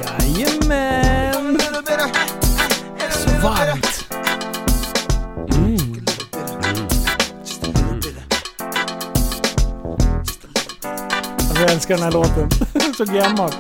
[0.03, 1.61] Jajamän!
[3.11, 4.05] Så varmt!
[11.39, 12.51] Alltså, jag älskar den här låten.
[12.97, 13.53] så gammal.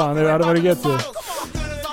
[0.00, 0.98] Fan, det hade varit gött ju.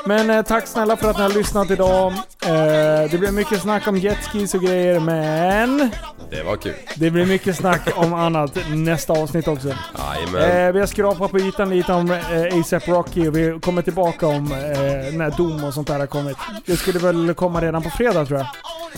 [0.06, 2.14] Men eh, tack snälla för att ni har lyssnat idag.
[2.46, 5.90] Eh, det blev mycket snack om jetskis och grejer, men
[6.30, 6.74] Det var kul.
[6.96, 9.68] det blir mycket snack om annat nästa avsnitt också.
[9.68, 10.68] Jajamän.
[10.68, 14.28] Eh, vi har skrapat på ytan lite om eh, ASAP Rocky och vi kommer tillbaka
[14.28, 16.38] om eh, när dom och sånt där har kommit.
[16.66, 18.48] Det skulle väl komma redan på fredag tror jag.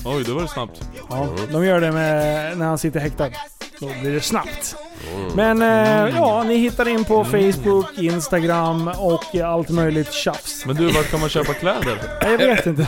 [0.06, 0.82] Oj, det var det snabbt.
[1.10, 3.30] Ja, de gör det med, när han sitter häktad.
[3.80, 4.76] Då blir det snabbt.
[5.36, 10.66] Men eh, ja, ni hittar in på Facebook, Instagram och allt möjligt tjafs.
[10.66, 11.98] Men du, vart kan man köpa kläder?
[12.22, 12.88] Nej, Jag vet inte.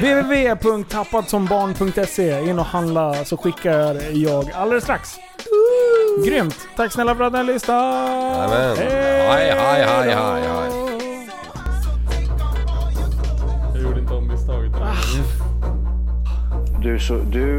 [0.00, 5.16] www.tappatsambarn.se In och handla så skickar jag alldeles strax.
[6.26, 6.56] Grymt!
[6.76, 8.08] Tack snälla för att ni har lyssnat!
[8.50, 8.76] Jajamän.
[8.76, 10.44] Hej, hej, hej, hej, hej.
[13.74, 14.72] Jag gjorde inte om misstaget.
[16.82, 17.58] Du, så, du